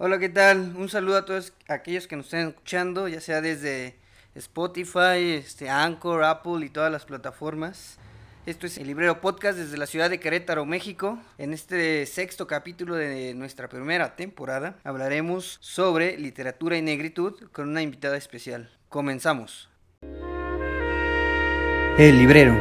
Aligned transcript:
Hola, 0.00 0.20
¿qué 0.20 0.28
tal? 0.28 0.74
Un 0.76 0.88
saludo 0.88 1.16
a 1.16 1.24
todos 1.24 1.52
aquellos 1.66 2.06
que 2.06 2.14
nos 2.14 2.26
estén 2.26 2.50
escuchando, 2.50 3.08
ya 3.08 3.20
sea 3.20 3.40
desde 3.40 3.96
Spotify, 4.36 5.34
este, 5.36 5.70
Anchor, 5.70 6.22
Apple 6.22 6.64
y 6.64 6.68
todas 6.68 6.92
las 6.92 7.04
plataformas. 7.04 7.98
Esto 8.46 8.68
es 8.68 8.78
el 8.78 8.86
Librero 8.86 9.20
Podcast 9.20 9.58
desde 9.58 9.76
la 9.76 9.86
ciudad 9.86 10.08
de 10.08 10.20
Querétaro, 10.20 10.64
México. 10.66 11.18
En 11.36 11.52
este 11.52 12.06
sexto 12.06 12.46
capítulo 12.46 12.94
de 12.94 13.34
nuestra 13.34 13.68
primera 13.68 14.14
temporada 14.14 14.76
hablaremos 14.84 15.58
sobre 15.60 16.16
literatura 16.16 16.76
y 16.76 16.82
negritud 16.82 17.34
con 17.50 17.68
una 17.68 17.82
invitada 17.82 18.16
especial. 18.16 18.70
Comenzamos. 18.88 19.68
El 21.98 22.18
Librero. 22.18 22.56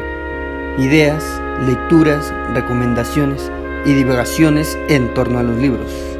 Ideas, 0.80 1.24
lecturas, 1.68 2.34
recomendaciones 2.56 3.52
y 3.86 3.94
divagaciones 3.94 4.76
en 4.90 5.14
torno 5.14 5.38
a 5.38 5.44
los 5.44 5.56
libros. 5.60 6.17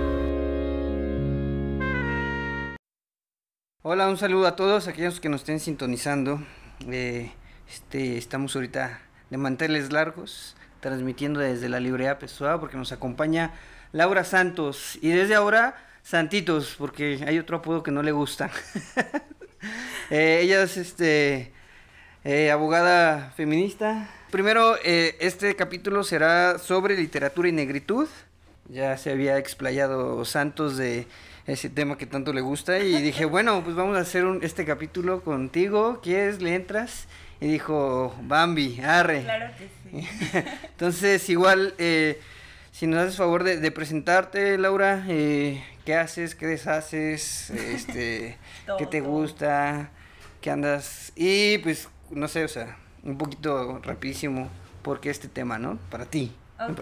Hola, 3.90 4.10
un 4.10 4.18
saludo 4.18 4.48
a 4.48 4.58
todos 4.58 4.90
aquellos 4.90 5.22
que 5.22 5.30
nos 5.30 5.40
estén 5.40 5.62
sintonizando. 5.62 6.44
Eh, 6.92 7.32
este, 7.70 8.18
estamos 8.18 8.54
ahorita 8.54 9.00
de 9.30 9.38
manteles 9.38 9.94
largos, 9.94 10.58
transmitiendo 10.82 11.40
desde 11.40 11.70
la 11.70 11.80
librería 11.80 12.20
Pessoa, 12.20 12.60
porque 12.60 12.76
nos 12.76 12.92
acompaña 12.92 13.54
Laura 13.94 14.26
Santos. 14.26 15.00
Y 15.02 15.08
desde 15.08 15.36
ahora, 15.36 15.78
Santitos, 16.04 16.76
porque 16.78 17.24
hay 17.26 17.40
otro 17.40 17.60
apodo 17.60 17.82
que 17.82 17.92
no 17.92 18.04
le 18.04 18.12
gusta. 18.12 18.52
Eh, 20.10 20.40
ella 20.44 20.64
es 20.64 20.78
este, 20.78 21.52
eh, 22.24 22.52
abogada 22.52 23.32
feminista. 23.36 24.10
Primero, 24.32 24.78
este 24.84 25.56
capítulo 25.56 26.04
será 26.04 26.60
sobre 26.60 26.96
literatura 26.96 27.50
y 27.50 27.52
negritud. 27.52 28.08
Ya 28.70 28.98
se 28.98 29.12
había 29.12 29.38
explayado 29.38 30.24
Santos 30.24 30.78
de 30.78 31.08
ese 31.48 31.70
tema 31.70 31.98
que 31.98 32.06
tanto 32.06 32.34
le 32.34 32.42
gusta 32.42 32.80
y 32.80 33.02
dije, 33.02 33.26
bueno, 33.26 33.64
pues 33.64 33.76
vamos 33.76 33.98
a 33.98 34.02
hacer 34.02 34.26
un, 34.26 34.44
este 34.44 34.66
capítulo 34.66 35.24
contigo, 35.24 36.02
¿quieres? 36.04 36.42
¿Le 36.42 36.54
entras? 36.54 37.08
Y 37.40 37.48
dijo, 37.48 38.16
Bambi, 38.24 38.82
arre. 38.82 39.24
Claro 39.24 39.54
que 39.58 39.68
sí. 39.68 40.08
Entonces, 40.70 41.30
igual, 41.30 41.74
eh, 41.78 42.20
si 42.72 42.86
nos 42.86 43.00
haces 43.00 43.16
favor 43.16 43.44
de, 43.44 43.72
presentarte, 43.72 44.58
Laura, 44.58 45.06
eh, 45.08 45.64
¿qué 45.86 45.96
haces? 45.96 46.36
¿Qué 46.36 46.48
deshaces? 46.48 47.50
Este, 47.52 48.38
¿Qué 48.78 48.86
te 48.86 49.02
gusta? 49.02 49.92
¿Qué 50.42 50.52
andas? 50.52 51.14
Y 51.16 51.60
pues, 51.60 51.90
no 52.12 52.28
sé, 52.28 52.44
o 52.44 52.48
sea, 52.48 52.76
un 53.04 53.18
poquito 53.18 53.80
rapidísimo, 53.84 54.50
¿por 54.82 55.00
qué 55.00 55.12
este 55.12 55.28
tema, 55.28 55.58
no? 55.58 55.78
Para 55.90 56.06
ti. 56.06 56.36
Ok. 56.60 56.82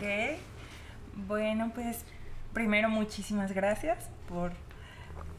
Bueno, 1.28 1.72
pues 1.75 2.06
primero 2.56 2.89
muchísimas 2.89 3.52
gracias 3.52 4.09
por 4.30 4.53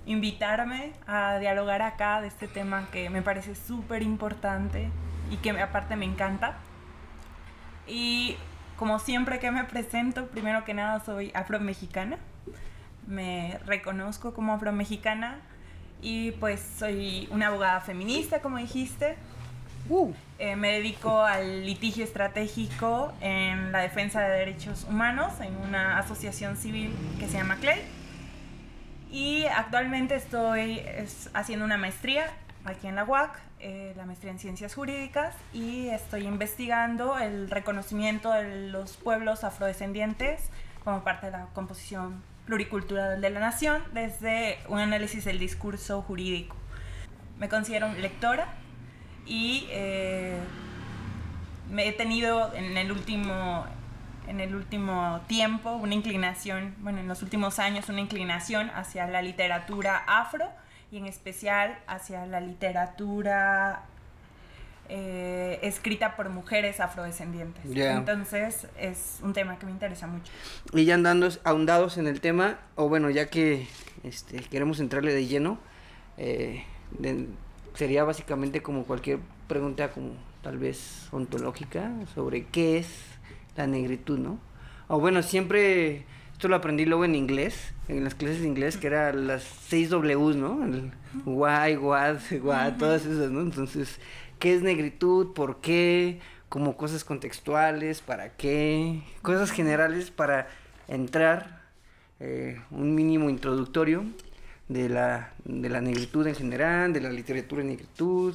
invitarme 0.05 0.93
a 1.09 1.39
dialogar 1.39 1.81
acá 1.81 2.21
de 2.21 2.29
este 2.29 2.47
tema 2.47 2.89
que 2.93 3.09
me 3.09 3.23
parece 3.23 3.55
súper 3.57 4.03
importante 4.03 4.91
y 5.31 5.39
que 5.39 5.51
aparte 5.51 5.97
me 5.97 6.05
encanta. 6.05 6.59
Y 7.89 8.37
como 8.77 8.99
siempre 8.99 9.39
que 9.41 9.51
me 9.51 9.65
presento, 9.65 10.27
primero 10.27 10.65
que 10.65 10.75
nada 10.75 11.01
soy 11.01 11.33
afromexicana. 11.35 12.19
Me 13.07 13.59
reconozco 13.65 14.35
como 14.35 14.53
afromexicana 14.53 15.39
y 16.03 16.33
pues 16.33 16.61
soy 16.79 17.29
una 17.31 17.47
abogada 17.47 17.81
feminista, 17.81 18.43
como 18.43 18.59
dijiste. 18.59 19.17
Uh. 19.89 20.13
Eh, 20.39 20.57
me 20.57 20.73
dedico 20.73 21.23
al 21.23 21.65
litigio 21.65 22.05
estratégico 22.05 23.13
en 23.21 23.73
la 23.73 23.81
defensa 23.81 24.21
de 24.21 24.37
derechos 24.37 24.85
humanos 24.85 25.33
en 25.41 25.57
una 25.57 25.99
asociación 25.99 26.57
civil 26.57 26.95
que 27.19 27.27
se 27.27 27.35
llama 27.35 27.57
CLEI. 27.57 27.81
Y 29.11 29.45
actualmente 29.47 30.17
estoy 30.17 30.83
haciendo 31.33 31.65
una 31.65 31.79
maestría 31.79 32.27
aquí 32.65 32.89
en 32.89 32.97
la 32.97 33.05
UAC, 33.05 33.39
eh, 33.61 33.95
la 33.97 34.05
maestría 34.05 34.33
en 34.33 34.39
ciencias 34.39 34.75
jurídicas, 34.75 35.35
y 35.55 35.89
estoy 35.89 36.27
investigando 36.27 37.19
el 37.19 37.49
reconocimiento 37.49 38.33
de 38.33 38.69
los 38.69 38.97
pueblos 38.97 39.45
afrodescendientes 39.45 40.51
como 40.85 41.03
parte 41.03 41.27
de 41.27 41.33
la 41.33 41.47
composición 41.55 42.23
pluricultural 42.45 43.21
de 43.21 43.31
la 43.31 43.41
nación 43.41 43.83
desde 43.93 44.59
un 44.69 44.81
análisis 44.81 45.25
del 45.25 45.39
discurso 45.39 46.03
jurídico. 46.03 46.57
Me 47.39 47.49
considero 47.49 47.93
lectora 47.95 48.49
y 49.27 49.67
eh, 49.71 50.39
me 51.71 51.89
he 51.89 51.93
tenido 51.93 52.55
en 52.55 52.77
el 52.77 52.93
último 52.93 53.65
en 54.29 54.41
el 54.41 54.57
último 54.57 55.21
tiempo 55.29 55.73
una 55.77 55.95
inclinación, 55.95 56.75
bueno, 56.79 56.99
en 56.99 57.07
los 57.07 57.23
últimos 57.23 57.61
años 57.61 57.89
una 57.89 58.01
inclinación 58.01 58.71
hacia 58.71 59.07
la 59.07 59.23
literatura 59.23 60.03
afro 60.07 60.47
y 60.91 60.99
en 60.99 61.07
especial 61.07 61.79
hacia 61.87 62.27
la 62.27 62.41
literatura 62.41 63.85
eh, 64.89 65.59
escrita 65.63 66.17
por 66.17 66.29
mujeres 66.29 66.81
afrodescendientes. 66.81 67.65
Entonces 67.65 68.69
es 68.79 69.19
un 69.23 69.33
tema 69.33 69.59
que 69.59 69.67
me 69.67 69.73
interesa 69.73 70.07
mucho. 70.07 70.33
Y 70.73 70.85
ya 70.85 70.95
andando 70.95 71.29
ahondados 71.45 71.99
en 71.99 72.07
el 72.07 72.21
tema, 72.21 72.59
o 72.75 72.89
bueno, 72.89 73.11
ya 73.11 73.29
que 73.29 73.67
este, 74.05 74.41
queremos 74.41 74.81
entrarle 74.81 75.13
de 75.13 75.27
lleno, 75.27 75.59
eh, 76.19 76.65
sería 77.77 78.05
básicamente 78.05 78.63
como 78.63 78.85
cualquier 78.85 79.19
pregunta 79.47 79.93
como 79.93 80.15
tal 80.43 80.59
vez 80.59 81.09
ontológica 81.13 81.93
sobre 82.15 82.47
qué 82.47 82.79
es 82.79 82.89
la 83.57 83.67
negritud, 83.67 84.19
¿no? 84.19 84.39
O 84.89 84.99
bueno, 84.99 85.23
siempre, 85.23 86.05
esto 86.33 86.49
lo 86.49 86.57
aprendí 86.57 86.85
luego 86.85 87.05
en 87.05 87.15
inglés, 87.15 87.75
en 87.89 88.05
las 88.05 88.15
clases 88.15 88.41
de 88.41 88.47
inglés, 88.47 88.77
que 88.77 88.87
eran 88.87 89.27
las 89.27 89.43
seis 89.43 89.91
Ws, 89.91 90.37
¿no? 90.37 90.65
El 90.65 90.93
why, 91.25 91.77
what, 91.77 92.19
what, 92.43 92.75
todas 92.79 93.05
esas, 93.05 93.31
¿no? 93.31 93.41
Entonces, 93.41 93.99
¿qué 94.39 94.55
es 94.55 94.63
negritud? 94.63 95.33
¿Por 95.35 95.61
qué? 95.61 96.21
Como 96.49 96.77
cosas 96.77 97.05
contextuales, 97.05 98.01
¿para 98.01 98.37
qué? 98.37 99.03
Cosas 99.23 99.51
generales 99.51 100.11
para 100.11 100.49
entrar, 100.87 101.63
eh, 102.21 102.61
un 102.71 102.95
mínimo 102.95 103.29
introductorio 103.29 104.05
de 104.69 104.89
la, 104.89 105.33
de 105.45 105.69
la 105.69 105.81
negritud 105.81 106.27
en 106.27 106.35
general, 106.35 106.93
de 106.93 107.01
la 107.01 107.11
literatura 107.11 107.63
en 107.63 107.69
negritud. 107.69 108.35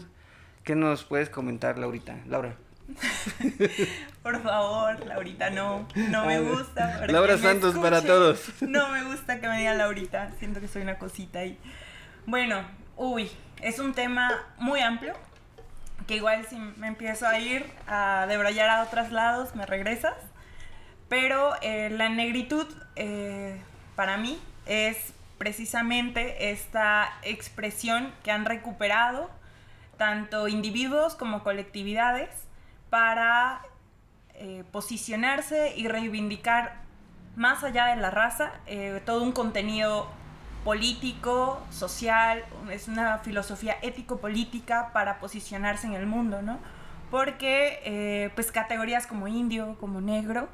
¿Qué 0.64 0.76
nos 0.76 1.04
puedes 1.04 1.30
comentar, 1.30 1.78
Laurita? 1.78 2.18
Laura. 2.28 2.56
Por 4.24 4.42
favor, 4.42 5.06
Laurita, 5.06 5.50
no, 5.50 5.88
no 5.96 6.26
me 6.26 6.42
gusta. 6.42 7.06
Laura 7.08 7.38
Santos 7.38 7.76
para 7.78 8.02
todos. 8.02 8.52
No 8.62 8.90
me 8.90 9.04
gusta 9.04 9.40
que 9.40 9.48
me 9.48 9.58
digan 9.58 9.78
Laurita, 9.78 10.32
siento 10.40 10.60
que 10.60 10.68
soy 10.68 10.82
una 10.82 10.98
cosita 10.98 11.40
ahí. 11.40 11.58
Bueno, 12.26 12.64
uy, 12.98 13.32
es 13.62 13.80
un 13.80 13.94
tema 13.94 14.32
muy 14.58 14.82
amplio, 14.82 15.14
que 16.08 16.16
igual 16.16 16.46
si 16.48 16.58
me 16.58 16.88
empiezo 16.88 17.28
a 17.28 17.40
ir 17.40 17.66
a 17.88 18.26
debrayar 18.28 18.70
a 18.70 18.84
otros 18.84 19.12
lados, 19.12 19.56
me 19.56 19.66
regresas. 19.66 20.16
Pero 21.10 21.54
eh, 21.62 21.90
la 21.90 22.10
negritud, 22.10 22.68
eh, 22.96 23.62
para 23.96 24.18
mí, 24.18 24.40
es 24.66 25.14
precisamente 25.42 26.52
esta 26.52 27.18
expresión 27.24 28.14
que 28.22 28.30
han 28.30 28.46
recuperado 28.46 29.28
tanto 29.98 30.48
individuos 30.48 31.16
como 31.16 31.42
colectividades 31.42 32.30
para 32.92 33.64
eh, 34.36 34.64
posicionarse 34.72 35.74
y 35.76 35.88
reivindicar 35.88 36.84
más 37.36 37.64
allá 37.64 37.88
de 37.88 37.96
la 37.96 38.12
raza 38.12 38.52
eh, 38.68 39.02
todo 39.04 39.24
un 39.24 39.32
contenido 39.32 40.12
político, 40.64 41.60
social, 41.72 42.46
es 42.70 42.88
una 42.88 43.18
filosofía 43.18 43.78
ético-política 43.82 44.92
para 44.94 45.20
posicionarse 45.20 45.88
en 45.88 45.94
el 45.94 46.06
mundo, 46.06 46.44
¿no? 46.44 46.60
Porque 47.10 47.82
eh, 47.84 48.30
pues 48.36 48.52
categorías 48.52 49.08
como 49.08 49.28
indio, 49.28 49.76
como 49.80 50.02
negro, 50.02 50.50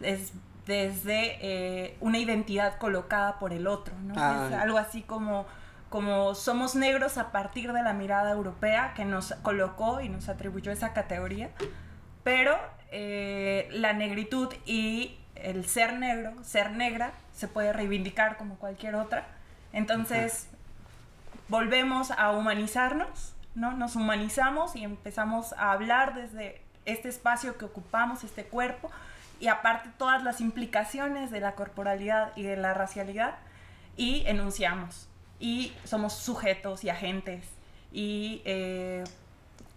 es 0.00 0.32
desde 0.68 1.96
una 2.00 2.18
identidad 2.18 2.78
colocada 2.78 3.40
por 3.40 3.52
el 3.52 3.66
otro, 3.66 3.94
¿no? 4.04 4.14
Ah. 4.16 4.46
Es 4.48 4.54
algo 4.54 4.78
así 4.78 5.02
como 5.02 5.46
como 5.88 6.34
somos 6.34 6.74
negros 6.74 7.16
a 7.18 7.32
partir 7.32 7.72
de 7.72 7.82
la 7.82 7.94
mirada 7.94 8.32
europea 8.32 8.92
que 8.94 9.04
nos 9.04 9.32
colocó 9.42 10.00
y 10.00 10.08
nos 10.08 10.28
atribuyó 10.28 10.70
esa 10.70 10.92
categoría, 10.92 11.50
pero 12.24 12.58
eh, 12.90 13.68
la 13.72 13.92
negritud 13.94 14.52
y 14.66 15.18
el 15.34 15.66
ser 15.66 15.94
negro, 15.94 16.32
ser 16.42 16.72
negra, 16.72 17.12
se 17.34 17.48
puede 17.48 17.72
reivindicar 17.72 18.36
como 18.36 18.56
cualquier 18.56 18.96
otra. 18.96 19.26
Entonces, 19.72 20.48
volvemos 21.48 22.10
a 22.10 22.32
humanizarnos, 22.32 23.34
¿no? 23.54 23.72
Nos 23.72 23.96
humanizamos 23.96 24.76
y 24.76 24.84
empezamos 24.84 25.52
a 25.54 25.72
hablar 25.72 26.14
desde 26.14 26.60
este 26.84 27.08
espacio 27.08 27.56
que 27.56 27.64
ocupamos, 27.64 28.24
este 28.24 28.44
cuerpo, 28.44 28.90
y 29.40 29.48
aparte 29.48 29.90
todas 29.98 30.22
las 30.22 30.40
implicaciones 30.40 31.30
de 31.30 31.40
la 31.40 31.54
corporalidad 31.54 32.32
y 32.36 32.42
de 32.42 32.56
la 32.56 32.74
racialidad, 32.74 33.36
y 33.96 34.22
enunciamos 34.26 35.08
y 35.40 35.72
somos 35.84 36.14
sujetos 36.14 36.84
y 36.84 36.88
agentes 36.88 37.44
y 37.92 38.42
eh, 38.44 39.04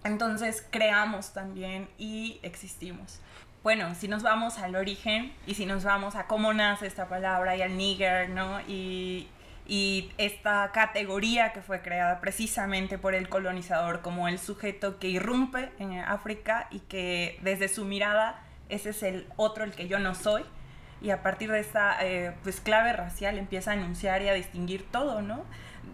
entonces 0.03 0.65
creamos 0.69 1.33
también 1.33 1.89
y 1.97 2.39
existimos. 2.43 3.19
Bueno, 3.63 3.93
si 3.93 4.07
nos 4.07 4.23
vamos 4.23 4.57
al 4.57 4.75
origen 4.75 5.33
y 5.45 5.53
si 5.53 5.65
nos 5.65 5.83
vamos 5.83 6.15
a 6.15 6.25
cómo 6.25 6.53
nace 6.53 6.87
esta 6.87 7.07
palabra 7.07 7.55
y 7.55 7.61
al 7.61 7.77
nigger, 7.77 8.29
¿no? 8.29 8.59
Y, 8.61 9.27
y 9.67 10.11
esta 10.17 10.71
categoría 10.73 11.53
que 11.53 11.61
fue 11.61 11.81
creada 11.81 12.19
precisamente 12.21 12.97
por 12.97 13.13
el 13.13 13.29
colonizador 13.29 14.01
como 14.01 14.27
el 14.27 14.39
sujeto 14.39 14.97
que 14.97 15.09
irrumpe 15.09 15.71
en 15.77 15.99
África 15.99 16.67
y 16.71 16.79
que 16.79 17.39
desde 17.43 17.67
su 17.67 17.85
mirada 17.85 18.41
ese 18.71 18.89
es 18.89 19.03
el 19.03 19.27
otro 19.35 19.63
el 19.63 19.71
que 19.71 19.88
yo 19.88 20.00
no 20.00 20.15
soy 20.15 20.44
y 21.01 21.09
a 21.09 21.23
partir 21.23 21.51
de 21.51 21.59
esta 21.59 21.97
eh, 22.01 22.33
pues 22.44 22.62
clave 22.62 22.94
racial 22.94 23.38
empieza 23.38 23.71
a 23.71 23.73
enunciar 23.73 24.21
y 24.21 24.29
a 24.29 24.33
distinguir 24.33 24.85
todo, 24.91 25.21
¿no? 25.21 25.44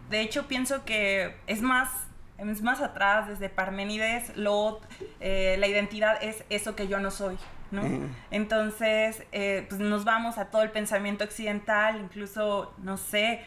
De 0.09 0.21
hecho 0.21 0.47
pienso 0.47 0.85
que 0.85 1.35
es 1.47 1.61
más 1.61 1.89
es 2.37 2.61
más 2.61 2.81
atrás, 2.81 3.27
desde 3.27 3.49
Parménides, 3.49 4.35
lo, 4.37 4.79
eh, 5.19 5.55
la 5.59 5.67
identidad 5.67 6.23
es 6.23 6.43
eso 6.49 6.75
que 6.75 6.87
yo 6.87 6.99
no 6.99 7.09
soy, 7.09 7.35
¿no? 7.71 7.81
Entonces, 8.29 9.23
eh, 9.31 9.65
pues 9.67 9.81
nos 9.81 10.05
vamos 10.05 10.37
a 10.37 10.45
todo 10.45 10.61
el 10.61 10.69
pensamiento 10.69 11.23
occidental, 11.23 11.99
incluso, 11.99 12.73
no 12.77 12.97
sé, 12.97 13.41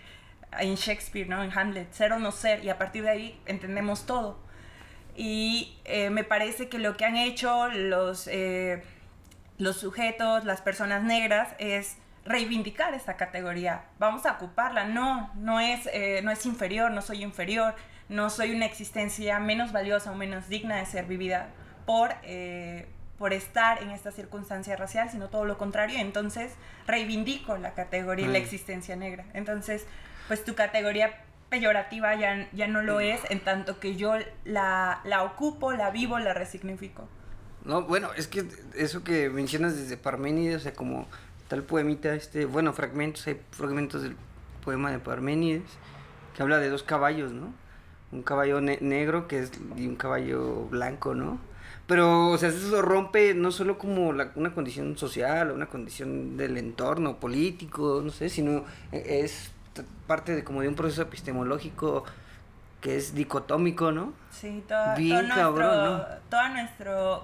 en 0.59 0.75
Shakespeare, 0.75 1.29
¿no? 1.29 1.43
En 1.45 1.57
Hamlet, 1.57 1.93
ser 1.93 2.13
o 2.13 2.19
no 2.19 2.33
ser, 2.33 2.65
y 2.65 2.69
a 2.69 2.79
partir 2.79 3.05
de 3.05 3.11
ahí 3.11 3.41
entendemos 3.47 4.07
todo. 4.07 4.39
Y 5.15 5.79
eh, 5.85 6.11
me 6.11 6.25
parece 6.25 6.69
que 6.69 6.79
lo 6.79 6.97
que 6.97 7.05
han 7.05 7.17
hecho 7.17 7.69
los, 7.69 8.29
los 9.61 9.77
sujetos, 9.77 10.45
las 10.45 10.61
personas 10.61 11.05
negras, 11.05 11.55
es 11.59 11.97
reivindicar 12.25 12.95
esta 12.95 13.17
categoría. 13.17 13.85
Vamos 13.99 14.27
a 14.27 14.33
ocuparla. 14.33 14.85
No, 14.85 15.31
no 15.37 15.61
es, 15.61 15.89
no 16.25 16.31
es 16.31 16.45
inferior, 16.47 16.91
no 16.91 17.03
soy 17.03 17.23
inferior 17.23 17.75
no 18.11 18.29
soy 18.29 18.51
una 18.51 18.67
existencia 18.67 19.39
menos 19.39 19.73
valiosa 19.73 20.11
o 20.11 20.17
menos 20.17 20.49
digna 20.49 20.77
de 20.77 20.87
ser 20.87 21.07
vivida 21.07 21.47
por, 21.87 22.13
eh, 22.25 22.89
por 23.19 23.33
estar 23.33 23.83
en 23.83 23.91
esta 23.91 24.11
circunstancia 24.11 24.77
racial, 24.77 25.09
sino 25.11 25.29
todo 25.29 25.45
lo 25.45 25.57
contrario. 25.57 25.97
Entonces 25.99 26.53
reivindico 26.87 27.57
la 27.57 27.73
categoría 27.73 28.27
y 28.27 28.33
la 28.33 28.41
mm. 28.41 28.43
existencia 28.43 28.97
negra. 28.97 29.25
Entonces, 29.33 29.87
pues 30.27 30.45
tu 30.45 30.57
categoría 30.57 31.23
peyorativa 31.51 32.15
ya, 32.17 32.49
ya 32.53 32.67
no 32.67 32.83
lo 32.83 32.99
es, 32.99 33.21
en 33.31 33.41
tanto 33.41 33.79
que 33.79 33.95
yo 33.95 34.15
la, 34.45 35.01
la 35.05 35.23
ocupo, 35.23 35.73
la 35.73 35.91
vivo, 35.91 36.19
la 36.19 36.35
resignifico. 36.35 37.09
No, 37.65 37.83
bueno, 37.83 38.11
es 38.17 38.27
que 38.27 38.47
eso 38.75 39.05
que 39.05 39.29
mencionas 39.31 39.77
desde 39.77 39.97
Parménides, 39.97 40.57
o 40.57 40.61
sea, 40.61 40.73
como 40.73 41.07
tal 41.49 41.63
poemita, 41.63 42.15
este, 42.15 42.45
bueno, 42.45 42.73
fragmentos, 42.73 43.27
hay 43.27 43.41
fragmentos 43.51 44.03
del 44.03 44.17
poema 44.65 44.91
de 44.91 44.99
Parménides 44.99 45.63
que 46.35 46.43
habla 46.43 46.59
de 46.59 46.69
dos 46.71 46.83
caballos, 46.83 47.33
¿no? 47.33 47.53
un 48.13 48.23
caballo 48.23 48.61
negro 48.61 49.29
que 49.29 49.41
es 49.41 49.53
y 49.77 49.87
un 49.87 49.97
caballo 49.97 50.67
blanco, 50.67 51.15
¿no? 51.15 51.39
Pero, 51.87 52.29
o 52.29 52.39
sea, 52.39 52.51
eso 52.51 52.83
rompe 52.83 53.35
no 53.35 53.51
solo 53.51 53.79
como 53.79 54.09
una 54.09 54.55
condición 54.55 54.97
social 54.97 55.51
o 55.51 55.55
una 55.55 55.67
condición 55.67 56.37
del 56.37 56.57
entorno 56.57 57.17
político, 57.17 58.01
no 58.05 58.11
sé, 58.11 58.29
sino 58.29 58.65
e, 58.93 59.21
es 59.25 59.51
parte 60.07 60.35
de 60.35 60.45
como 60.45 60.63
de 60.63 60.69
un 60.69 60.75
proceso 60.75 61.03
epistemológico 61.03 62.05
que 62.81 62.97
es 62.97 63.15
dicotómico, 63.15 63.93
¿no? 63.93 64.13
Sí, 64.31 64.63
todo, 64.67 64.97
Bien 64.97 65.29
cabrón, 65.29 66.03
toda 66.29 66.49
nuestra 66.51 67.21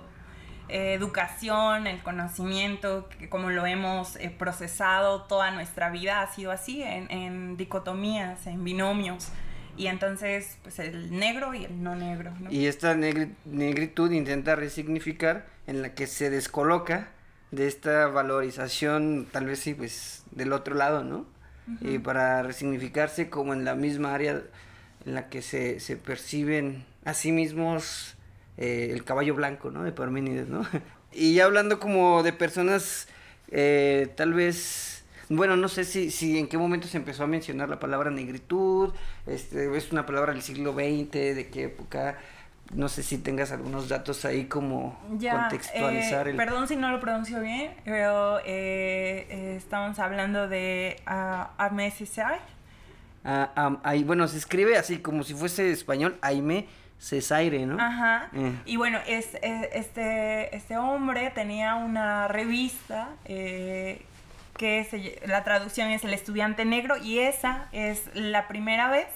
eh, 0.69 0.95
educación, 0.95 1.87
el 1.87 2.03
conocimiento, 2.03 3.09
que 3.19 3.29
como 3.29 3.51
lo 3.51 3.67
hemos 3.67 4.17
eh, 4.17 4.35
procesado 4.37 5.23
toda 5.23 5.51
nuestra 5.51 5.91
vida 5.91 6.23
ha 6.23 6.33
sido 6.33 6.51
así, 6.51 6.83
en, 6.83 7.11
en 7.11 7.57
dicotomías, 7.57 8.47
en 8.47 8.65
binomios 8.65 9.31
y 9.77 9.89
entonces 9.89 10.59
pues 10.63 10.79
el 10.79 11.11
negro 11.11 11.55
y 11.55 11.65
el 11.65 11.83
no 11.83 11.95
negro. 11.95 12.33
Y 12.51 12.67
esta 12.67 12.95
negritud 12.95 14.11
intenta 14.11 14.57
resignificar 14.57 15.47
en 15.67 15.83
la 15.83 15.95
que 15.95 16.07
se 16.07 16.31
descoloca 16.31 17.09
de 17.51 17.67
esta 17.67 18.07
valorización 18.09 19.27
tal 19.31 19.47
vez 19.47 19.61
sí 19.61 19.75
pues 19.75 20.25
del 20.31 20.53
otro 20.53 20.75
lado, 20.75 21.05
¿no? 21.05 21.27
Y 21.81 21.99
para 21.99 22.43
resignificarse 22.45 23.29
como 23.29 23.53
en 23.53 23.65
la 23.65 23.75
misma 23.75 24.15
área 24.15 24.43
en 25.05 25.15
la 25.15 25.29
que 25.29 25.43
se, 25.43 25.81
se 25.81 25.97
perciben 25.97 26.85
a 27.05 27.13
sí 27.13 27.33
mismos 27.33 28.16
eh, 28.59 28.91
el 28.93 29.05
caballo 29.05 29.35
blanco, 29.35 29.71
¿no? 29.71 29.83
De 29.83 29.93
Parménides, 29.93 30.49
¿no? 30.49 30.67
y 31.13 31.35
ya 31.35 31.45
hablando 31.45 31.79
como 31.79 32.23
de 32.23 32.33
personas 32.33 33.09
eh, 33.51 34.13
tal 34.17 34.35
vez 34.35 34.97
bueno, 35.29 35.57
no 35.57 35.69
sé 35.69 35.85
si, 35.85 36.11
si 36.11 36.39
en 36.39 36.49
qué 36.49 36.57
momento 36.57 36.87
se 36.87 36.99
empezó 36.99 37.25
a 37.25 37.27
mencionar 37.27 37.69
la 37.69 37.81
palabra 37.81 38.11
negritud, 38.11 38.93
este, 39.27 39.77
es 39.77 39.91
una 39.91 40.07
palabra 40.07 40.33
del 40.33 40.43
siglo 40.43 40.73
XX, 40.73 41.11
de 41.11 41.49
qué 41.53 41.65
época, 41.65 42.19
no 42.73 42.89
sé 42.89 43.03
si 43.03 43.19
tengas 43.19 43.51
algunos 43.51 43.89
datos 43.89 44.25
ahí 44.25 44.45
como 44.45 45.01
contextualizar. 45.09 46.29
Eh, 46.29 46.35
Perdón 46.35 46.69
si 46.69 46.77
no 46.77 46.91
lo 46.93 47.01
pronuncio 47.01 47.41
bien, 47.41 47.73
pero 47.85 48.39
eh, 48.41 49.27
eh, 49.29 49.55
estamos 49.57 49.99
hablando 49.99 50.49
de 50.49 50.97
uh, 51.01 51.03
ah, 51.07 51.51
Aime 51.59 51.93
ah, 53.25 53.81
ahí, 53.83 54.05
bueno, 54.05 54.29
se 54.29 54.39
escribe 54.39 54.77
así 54.77 54.99
como 54.99 55.25
si 55.25 55.35
fuese 55.35 55.73
español, 55.73 56.19
Aime 56.23 56.67
Cesaire, 56.99 57.67
¿no? 57.67 57.81
Ajá. 57.81 58.31
Eh. 58.35 58.53
Y 58.65 58.77
bueno, 58.77 58.99
es, 59.07 59.37
este, 59.43 60.55
este 60.57 60.77
hombre 60.79 61.31
tenía 61.31 61.75
una 61.75 62.29
revista 62.29 63.11
eh, 63.25 64.03
que 64.57 65.21
la 65.27 65.45
traducción 65.45 65.91
es 65.91 66.05
el 66.05 66.15
estudiante 66.15 66.65
negro 66.65 66.97
y 66.97 67.19
esa 67.19 67.69
es 67.73 68.09
la 68.15 68.49
primera 68.49 68.91
vez 68.91 69.07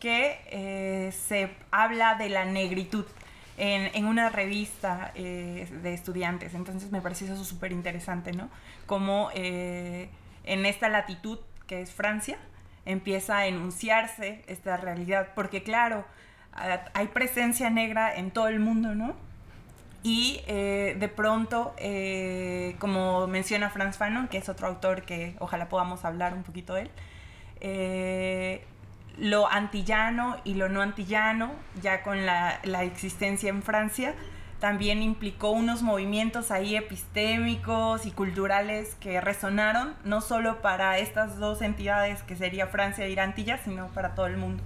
que 0.00 0.40
eh, 0.50 1.12
se 1.12 1.50
habla 1.70 2.14
de 2.14 2.28
la 2.28 2.44
negritud 2.44 3.04
en, 3.56 4.04
una 4.04 4.28
revista 4.28 5.10
eh, 5.16 5.68
de 5.82 5.94
estudiantes. 5.94 6.54
Entonces 6.54 6.92
me 6.92 7.00
parece 7.00 7.24
eso 7.24 7.44
súper 7.44 7.72
interesante, 7.72 8.32
¿no? 8.32 8.48
Como 8.86 9.30
eh, 9.34 10.08
en 10.44 10.64
esta 10.64 10.88
latitud 10.88 11.38
que 11.66 11.82
es 11.82 11.90
Francia 11.90 12.38
empieza 12.86 13.38
a 13.38 13.46
enunciarse 13.46 14.42
esta 14.46 14.76
realidad, 14.76 15.30
porque 15.34 15.62
claro, 15.62 16.06
hay 16.94 17.06
presencia 17.08 17.70
negra 17.70 18.14
en 18.14 18.30
todo 18.30 18.48
el 18.48 18.60
mundo, 18.60 18.94
¿no? 18.94 19.14
Y 20.02 20.40
eh, 20.46 20.96
de 20.98 21.08
pronto, 21.08 21.74
eh, 21.76 22.76
como 22.78 23.26
menciona 23.26 23.68
Franz 23.68 23.96
Fanon, 23.96 24.28
que 24.28 24.38
es 24.38 24.48
otro 24.48 24.68
autor 24.68 25.02
que 25.02 25.34
ojalá 25.40 25.68
podamos 25.68 26.04
hablar 26.04 26.34
un 26.34 26.44
poquito 26.44 26.74
de 26.74 26.82
él, 26.82 26.90
eh, 27.60 28.64
lo 29.16 29.48
antillano 29.50 30.36
y 30.44 30.54
lo 30.54 30.68
no 30.68 30.82
antillano, 30.82 31.50
ya 31.82 32.02
con 32.02 32.24
la, 32.24 32.60
la, 32.62 32.84
existencia 32.84 33.48
en 33.48 33.62
Francia, 33.62 34.14
también 34.60 35.02
implicó 35.02 35.50
unos 35.50 35.82
movimientos 35.82 36.52
ahí 36.52 36.76
epistémicos 36.76 38.06
y 38.06 38.12
culturales 38.12 38.94
que 39.00 39.20
resonaron, 39.20 39.94
no 40.04 40.20
solo 40.20 40.62
para 40.62 40.98
estas 40.98 41.38
dos 41.38 41.60
entidades 41.60 42.22
que 42.22 42.36
sería 42.36 42.68
Francia 42.68 43.08
y 43.08 43.18
Antillas, 43.18 43.60
sino 43.64 43.88
para 43.88 44.14
todo 44.14 44.26
el 44.26 44.36
mundo. 44.36 44.62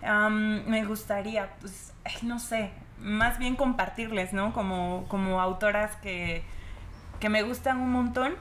Ya. 0.00 0.28
me 0.28 0.84
gustaría, 0.84 1.50
pues, 1.60 1.92
no 2.22 2.38
sé, 2.38 2.70
más 3.00 3.38
bien 3.38 3.56
compartirles, 3.56 4.32
¿no? 4.32 4.52
Como, 4.52 5.06
como 5.08 5.40
autoras 5.40 5.96
que, 5.96 6.42
que 7.20 7.28
me 7.28 7.42
gustan 7.42 7.80
un 7.80 7.92
montón 7.92 8.34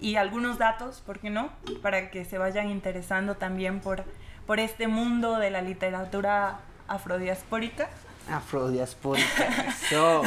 y 0.00 0.16
algunos 0.16 0.58
datos, 0.58 1.02
¿por 1.04 1.18
qué 1.18 1.30
no? 1.30 1.50
Para 1.82 2.10
que 2.10 2.24
se 2.24 2.38
vayan 2.38 2.70
interesando 2.70 3.36
también 3.36 3.80
por, 3.80 4.04
por 4.46 4.58
este 4.58 4.88
mundo 4.88 5.38
de 5.38 5.50
la 5.50 5.62
literatura 5.62 6.60
afrodiaspórica. 6.88 7.90
Afrodiaspórica, 8.30 9.66
eso. 9.68 10.22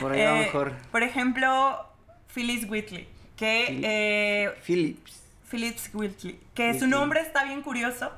por 0.00 0.12
ahí 0.12 0.22
a 0.22 0.30
lo 0.30 0.36
eh, 0.36 0.40
mejor. 0.40 0.72
Por 0.92 1.02
ejemplo, 1.02 1.84
Phyllis 2.32 2.68
Whitley, 2.68 3.08
que... 3.36 3.80
Eh, 3.82 4.54
Phillips. 4.64 5.20
Phillips 5.50 5.90
Whitley, 5.92 6.38
que 6.54 6.78
su 6.78 6.86
nombre 6.86 7.20
está 7.20 7.42
bien 7.42 7.62
curioso. 7.62 8.12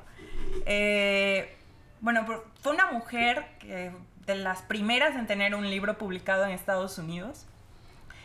Eh, 0.67 1.57
bueno, 2.01 2.27
fue 2.61 2.73
una 2.73 2.91
mujer 2.93 3.47
que 3.59 3.93
de 4.27 4.35
las 4.37 4.63
primeras 4.63 5.17
en 5.17 5.27
tener 5.27 5.55
un 5.55 5.69
libro 5.69 5.99
publicado 5.99 6.45
en 6.45 6.51
Estados 6.51 6.99
Unidos. 6.99 7.47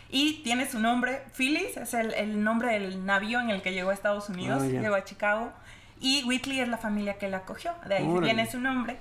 Y 0.10 0.42
tiene 0.44 0.70
su 0.70 0.80
nombre, 0.80 1.22
Phyllis, 1.36 1.76
es 1.76 1.94
el, 1.94 2.44
nombre 2.44 2.72
del 2.72 3.06
navío 3.06 3.42
en 3.42 3.50
el 3.50 3.62
que 3.62 3.74
llegó 3.74 3.90
a 3.90 3.94
Estados 3.94 4.30
Unidos, 4.30 4.64
ah, 4.64 4.68
llegó 4.68 4.96
a 4.96 5.04
Chicago. 5.04 5.52
Y 6.00 6.24
Whitley 6.24 6.62
es 6.62 6.70
la 6.70 6.78
familia 6.78 7.16
que 7.18 7.28
la 7.28 7.38
acogió, 7.38 7.74
de 7.88 7.96
ahí 7.96 8.08
viene 8.22 8.50
su 8.50 8.60
nombre. 8.60 8.98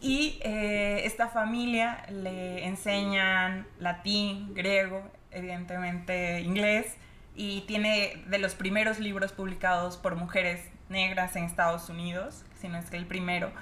Y 0.00 0.40
eh, 0.42 1.02
esta 1.04 1.28
familia 1.28 2.04
le 2.10 2.66
enseñan 2.66 3.66
latín, 3.78 4.52
griego, 4.52 5.02
evidentemente 5.30 6.40
inglés, 6.40 6.96
y 7.36 7.60
tiene 7.62 8.24
de 8.26 8.38
los 8.38 8.54
primeros 8.54 8.98
libros 8.98 9.32
publicados 9.32 9.96
por 9.96 10.16
mujeres 10.16 10.60
negras 10.88 11.36
en 11.36 11.44
Estados 11.44 11.88
Unidos, 11.88 12.44
si 12.62 12.68
no 12.68 12.78
es 12.78 12.88
que 12.88 12.96
el 12.96 13.06
primero. 13.06 13.52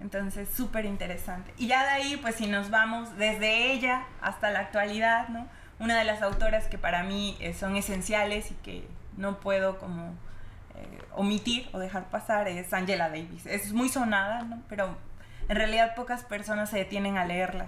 Entonces, 0.00 0.48
súper 0.48 0.84
interesante. 0.84 1.52
Y 1.58 1.66
ya 1.66 1.82
de 1.82 1.90
ahí, 1.90 2.16
pues 2.16 2.36
si 2.36 2.46
nos 2.46 2.70
vamos 2.70 3.16
desde 3.18 3.72
ella 3.72 4.06
hasta 4.22 4.50
la 4.50 4.60
actualidad, 4.60 5.28
¿no? 5.28 5.46
Una 5.78 5.98
de 5.98 6.04
las 6.04 6.22
autoras 6.22 6.66
que 6.68 6.78
para 6.78 7.02
mí 7.02 7.36
eh, 7.40 7.54
son 7.54 7.76
esenciales 7.76 8.50
y 8.50 8.54
que 8.54 8.86
no 9.16 9.40
puedo 9.40 9.78
como 9.78 10.14
eh, 10.76 11.02
omitir 11.16 11.68
o 11.72 11.78
dejar 11.78 12.08
pasar 12.10 12.48
es 12.48 12.72
Angela 12.72 13.08
Davis. 13.08 13.46
Es 13.46 13.72
muy 13.72 13.88
sonada, 13.88 14.42
¿no? 14.42 14.62
Pero 14.68 14.96
en 15.48 15.56
realidad 15.56 15.94
pocas 15.94 16.22
personas 16.22 16.70
se 16.70 16.78
detienen 16.78 17.18
a 17.18 17.24
leerla. 17.24 17.66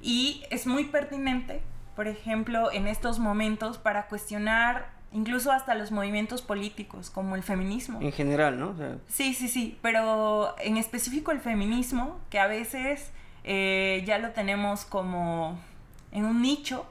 Y 0.00 0.44
es 0.50 0.66
muy 0.66 0.84
pertinente, 0.84 1.62
por 1.96 2.08
ejemplo, 2.08 2.70
en 2.70 2.86
estos 2.86 3.18
momentos 3.18 3.78
para 3.78 4.06
cuestionar 4.06 4.93
incluso 5.14 5.52
hasta 5.52 5.74
los 5.74 5.92
movimientos 5.92 6.42
políticos, 6.42 7.08
como 7.08 7.36
el 7.36 7.42
feminismo. 7.42 8.00
En 8.02 8.12
general, 8.12 8.58
¿no? 8.58 8.74
Sí, 9.06 9.32
sí, 9.32 9.48
sí, 9.48 9.78
pero 9.80 10.54
en 10.58 10.76
específico 10.76 11.30
el 11.30 11.40
feminismo, 11.40 12.18
que 12.28 12.38
a 12.38 12.48
veces 12.48 13.12
eh, 13.44 14.02
ya 14.06 14.18
lo 14.18 14.32
tenemos 14.32 14.84
como 14.84 15.58
en 16.10 16.24
un 16.24 16.42
nicho 16.42 16.84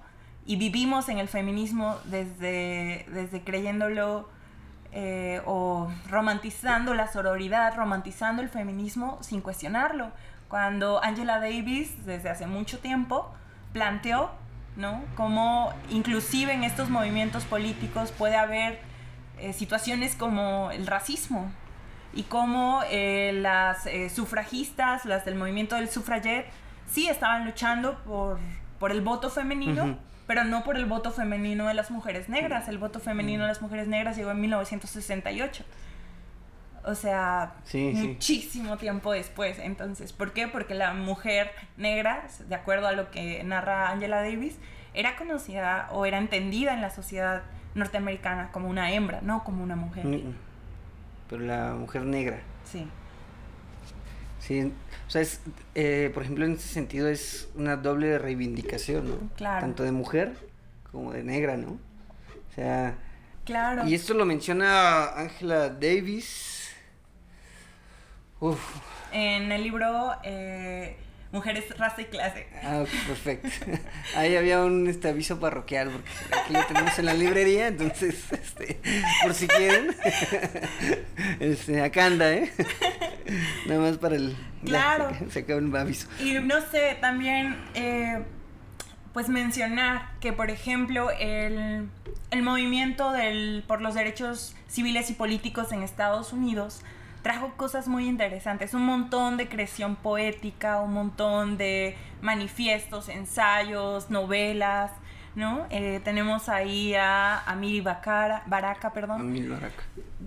y 0.46 0.56
vivimos 0.56 1.10
en 1.10 1.20
el 1.20 1.28
feminismo 1.28 1.98
desde, 2.06 3.06
desde 3.10 3.42
creyéndolo 3.44 4.30
eh, 4.94 5.42
o 5.46 5.92
romantizando 6.10 6.94
la 6.94 7.12
sororidad, 7.12 7.76
romantizando 7.76 8.42
el 8.42 8.50
feminismo 8.50 9.18
sin 9.22 9.42
cuestionarlo. 9.42 10.12
Cuando 10.48 11.04
Angela 11.04 11.40
Davis, 11.40 12.06
desde 12.06 12.30
hace 12.30 12.48
mucho 12.48 12.80
tiempo, 12.80 13.34
planteó, 13.74 14.32
¿no? 14.76 15.04
Cómo 15.16 15.74
inclusive 15.90 16.54
en 16.54 16.64
estos 16.64 16.90
movimientos 16.90 17.44
políticos 17.46 18.12
puede 18.12 18.36
haber 18.36 18.80
eh, 19.38 19.54
situaciones 19.54 20.16
como 20.16 20.72
el 20.72 20.88
racismo 20.88 21.52
y 22.14 22.24
cómo 22.24 22.82
eh, 22.90 23.32
las 23.34 23.88
sufragistas, 24.14 25.06
las 25.06 25.26
del 25.26 25.36
movimiento 25.36 25.76
del 25.76 25.90
sufragette, 25.90 26.48
sí 26.92 27.08
estaban 27.08 27.46
luchando 27.46 27.98
por, 28.04 28.40
por 28.80 28.92
el 28.92 29.02
voto 29.02 29.30
femenino 29.30 29.98
pero 30.28 30.44
no 30.44 30.64
por 30.64 30.78
el 30.78 30.86
voto 30.86 31.12
femenino 31.12 31.68
de 31.68 31.74
las 31.74 31.92
mujeres 31.92 32.30
negras. 32.30 32.68
El 32.70 32.78
voto 32.78 33.00
femenino 33.00 33.44
de 33.44 33.50
las 33.50 33.62
mujeres 33.62 33.88
negras 33.88 34.16
llegó 34.16 34.32
en 34.32 34.42
1968. 34.42 35.64
O 36.86 36.96
sea, 36.96 37.56
muchísimo 37.74 38.78
tiempo 38.78 39.14
después. 39.14 39.58
Entonces, 39.60 40.12
¿por 40.12 40.34
qué? 40.34 40.48
Porque 40.48 40.74
la 40.74 40.94
mujer 40.94 41.52
negra, 41.78 42.28
de 42.48 42.56
acuerdo 42.56 42.88
a 42.88 42.92
lo 42.92 43.10
que 43.10 43.42
narra 43.44 43.90
Angela 43.90 44.22
Davis, 44.22 44.58
era 44.94 45.16
conocida 45.16 45.88
o 45.92 46.06
era 46.06 46.18
entendida 46.18 46.74
en 46.74 46.82
la 46.82 46.90
sociedad 46.90 47.44
norteamericana 47.76 48.52
como 48.52 48.70
una 48.70 48.92
hembra, 48.92 49.22
no 49.22 49.44
como 49.44 49.64
una 49.64 49.76
mujer. 49.76 50.06
Pero 51.30 51.44
la 51.44 51.74
mujer 51.74 52.04
negra. 52.04 52.42
Sí. 52.66 52.88
Sí, 54.40 54.74
o 55.08 55.10
sea, 55.10 55.22
es, 55.22 55.40
eh, 55.74 56.12
por 56.14 56.24
ejemplo, 56.24 56.44
en 56.44 56.54
ese 56.54 56.68
sentido 56.68 57.08
es 57.08 57.50
una 57.56 57.78
doble 57.78 58.20
reivindicación, 58.20 59.10
¿no? 59.10 59.30
Claro. 59.38 59.62
Tanto 59.62 59.84
de 59.84 59.94
mujer 59.94 60.34
como 60.92 61.14
de 61.14 61.24
negra, 61.24 61.56
¿no? 61.56 61.72
O 61.72 62.54
sea... 62.56 62.98
Claro. 63.46 63.88
Y 63.88 63.94
esto 63.94 64.14
lo 64.14 64.26
menciona 64.26 65.06
Angela 65.14 65.70
Davis. 65.70 66.53
Uf. 68.44 68.60
En 69.14 69.54
el 69.54 69.64
libro 69.64 70.12
eh, 70.22 70.98
Mujeres, 71.32 71.64
Raza 71.78 72.02
y 72.02 72.06
Clase. 72.06 72.46
Ah, 72.62 72.84
perfecto. 73.08 73.48
Ahí 74.18 74.36
había 74.36 74.60
un 74.66 74.86
este, 74.90 75.08
aviso 75.08 75.40
parroquial, 75.40 75.92
porque 75.92 76.10
aquí 76.38 76.52
lo 76.52 76.66
tenemos 76.66 77.00
en 77.00 77.06
la 77.06 77.14
librería, 77.14 77.68
entonces, 77.68 78.34
este, 78.34 78.82
por 79.24 79.34
si 79.34 79.48
quieren. 79.48 79.96
Este, 81.40 81.82
acá 81.82 82.08
anda, 82.08 82.34
¿eh? 82.34 82.52
Nada 83.66 83.80
más 83.80 83.98
para 83.98 84.18
el... 84.18 84.36
Claro. 84.66 85.10
se, 85.30 85.40
acaba 85.40 85.60
un 85.60 85.74
aviso. 85.74 86.10
Y 86.20 86.34
no 86.34 86.60
sé, 86.70 86.98
también, 87.00 87.56
eh, 87.76 88.24
pues 89.14 89.30
mencionar 89.30 90.12
que, 90.20 90.34
por 90.34 90.50
ejemplo, 90.50 91.12
el, 91.12 91.88
el 92.32 92.42
movimiento 92.42 93.14
del, 93.14 93.64
por 93.68 93.82
los 93.82 93.96
derechos 93.96 94.54
civiles 94.68 95.10
y 95.10 95.14
políticos 95.14 95.72
en 95.72 95.82
Estados 95.82 96.34
Unidos 96.34 96.82
trajo 97.24 97.54
cosas 97.56 97.88
muy 97.88 98.08
interesantes, 98.08 98.74
un 98.74 98.86
montón 98.86 99.38
de 99.38 99.48
creación 99.48 99.96
poética, 99.96 100.82
un 100.82 100.94
montón 100.94 101.58
de 101.58 101.96
manifiestos, 102.22 103.08
ensayos, 103.08 104.10
novelas, 104.10 104.92
¿no? 105.34 105.66
Eh, 105.70 106.02
tenemos 106.04 106.50
ahí 106.50 106.94
a 106.94 107.40
Amiri 107.50 107.80
Baraka, 107.80 108.92
perdón. 108.94 109.22
Amiri 109.22 109.48
Baraka. 109.48 109.84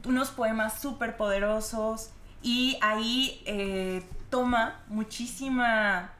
Unos 0.06 0.30
poemas 0.30 0.80
súper 0.80 1.18
poderosos 1.18 2.12
y 2.42 2.78
ahí 2.80 3.42
eh, 3.44 4.02
toma 4.30 4.80
muchísima 4.88 6.12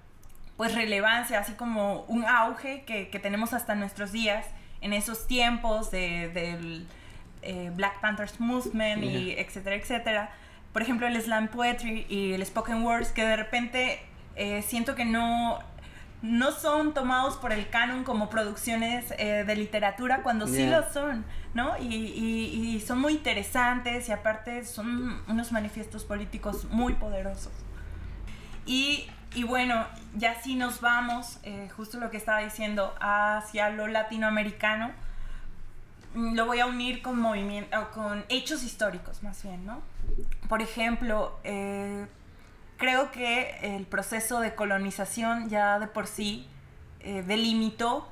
pues 0.59 0.75
relevancia, 0.75 1.39
así 1.39 1.53
como 1.53 2.03
un 2.03 2.25
auge 2.25 2.85
que, 2.85 3.19
tenemos 3.19 3.55
hasta 3.55 3.75
nuestros 3.75 4.13
días 4.13 4.47
en 4.83 4.93
esos 4.93 5.27
tiempos 5.27 5.91
de, 5.91 6.29
del 6.29 6.87
eh, 7.43 7.71
Black 7.75 8.01
Panthers 8.01 8.41
Movement 8.41 9.03
y 9.05 9.33
etcétera, 9.33 9.77
etcétera 9.77 10.31
por 10.77 10.83
ejemplo, 10.83 11.07
el 11.07 11.19
slam 11.23 11.49
poetry 11.49 12.05
y 12.11 12.35
el 12.35 12.45
spoken 12.45 12.85
words, 12.85 13.09
que 13.09 13.25
de 13.25 13.35
repente 13.35 13.99
eh, 14.35 14.61
siento 14.61 14.95
que 14.95 15.07
no, 15.07 15.59
no 16.21 16.53
son 16.53 16.93
tomados 16.93 17.39
por 17.39 17.51
el 17.51 17.71
canon 17.71 18.05
como 18.05 18.29
producciones 18.29 19.07
eh, 19.17 19.45
de 19.47 19.57
literatura, 19.57 20.23
cuando 20.23 20.47
sí 20.47 20.67
lo 20.67 20.87
son, 20.93 21.25
¿no? 21.55 21.79
Y, 21.79 21.95
y, 21.95 22.81
son 22.87 23.01
muy 23.01 23.15
interesantes 23.15 24.11
y 24.11 24.13
aparte 24.13 24.67
son 24.67 25.23
unos 25.29 25.51
manifiestos 25.51 26.05
políticos 26.05 26.67
muy 26.71 26.93
poderosos. 26.93 27.55
Y, 28.67 29.09
y 29.35 29.45
bueno, 29.45 29.87
ya 30.15 30.39
sí 30.43 30.57
nos 30.57 30.83
vamos, 30.83 31.39
eh, 31.43 31.71
justo 31.75 31.99
lo 31.99 32.11
que 32.11 32.19
estaba 32.19 32.41
diciendo, 32.41 32.95
hacia 33.01 33.71
lo 33.71 33.87
latinoamericano 33.87 34.91
lo 36.17 36.47
voy 36.47 36.61
a 36.61 36.67
unir 36.67 37.03
con 37.03 37.21
movimiento, 37.21 37.91
con 37.93 38.25
hechos 38.29 38.63
históricos 38.63 39.23
más 39.23 39.43
bien, 39.43 39.65
¿no? 39.65 39.81
por 40.49 40.63
ejemplo, 40.63 41.39
eh, 41.45 42.07
creo 42.77 43.11
que 43.11 43.59
el 43.63 43.87
proceso 43.87 44.41
de 44.41 44.55
colonización 44.55 45.49
ya 45.49 45.79
de 45.79 45.87
por 45.87 46.07
sí 46.07 46.47
eh, 47.01 47.23
delimitó, 47.23 48.09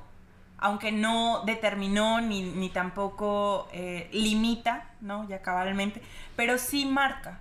aunque 0.57 0.91
no 0.91 1.43
determinó 1.45 2.21
ni, 2.21 2.69
tampoco 2.69 3.67
eh, 3.71 4.09
limita, 4.11 4.89
¿no? 5.01 5.27
Ya 5.27 5.41
cabalmente, 5.41 6.01
pero 6.35 6.57
sí 6.57 6.85
marca, 6.85 7.39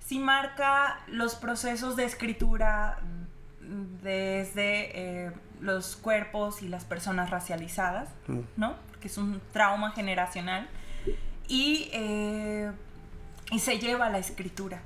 sí 0.00 0.18
marca 0.18 1.00
los 1.08 1.34
procesos 1.34 1.96
de 1.96 2.04
escritura 2.04 2.98
desde 4.02 5.32
los 5.60 5.96
cuerpos 5.96 6.62
y 6.62 6.68
las 6.68 6.84
personas 6.84 7.30
racializadas, 7.30 8.08
mm. 8.26 8.40
¿no? 8.56 8.74
Que 9.00 9.08
es 9.08 9.18
un 9.18 9.40
trauma 9.52 9.92
generacional. 9.92 10.68
Y 11.48 11.90
y 13.52 13.58
se 13.58 13.78
lleva 13.78 14.06
a 14.06 14.10
la 14.10 14.18
escritura. 14.18 14.80